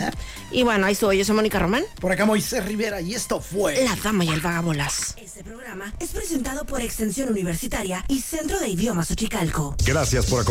Y 0.52 0.64
bueno, 0.64 0.86
ahí 0.86 0.94
estuvo. 0.94 1.14
Yo 1.14 1.24
soy 1.24 1.36
Mónica 1.36 1.60
Román. 1.60 1.84
Por 2.02 2.12
acá 2.12 2.26
Moisés 2.26 2.66
Rivera 2.66 3.00
y 3.00 3.14
esto 3.16 3.40
fue... 3.40 3.84
La 3.86 3.96
Dama 3.96 4.26
y 4.26 4.30
el 4.30 4.42
Vagabolas. 4.42 5.16
Este 5.18 5.44
programa 5.46 5.94
es 6.00 6.10
presentado 6.10 6.66
por 6.66 6.82
Extensión 6.82 7.30
Universitaria 7.30 8.04
y 8.10 8.20
Centro 8.20 8.60
de 8.60 8.68
Idiomas 8.68 9.10
Uchicalco. 9.12 9.76
Gracias 9.86 10.26
por 10.26 10.42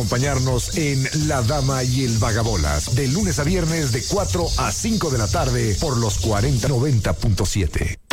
en 0.76 1.08
La 1.26 1.42
Dama 1.42 1.82
y 1.82 2.04
el 2.04 2.16
Vagabolas, 2.18 2.94
de 2.94 3.08
lunes 3.08 3.40
a 3.40 3.44
viernes 3.44 3.90
de 3.90 4.04
4 4.08 4.46
a 4.58 4.70
5 4.70 5.10
de 5.10 5.18
la 5.18 5.26
tarde 5.26 5.76
por 5.80 5.96
los 5.96 6.20
4090.7. 6.20 8.02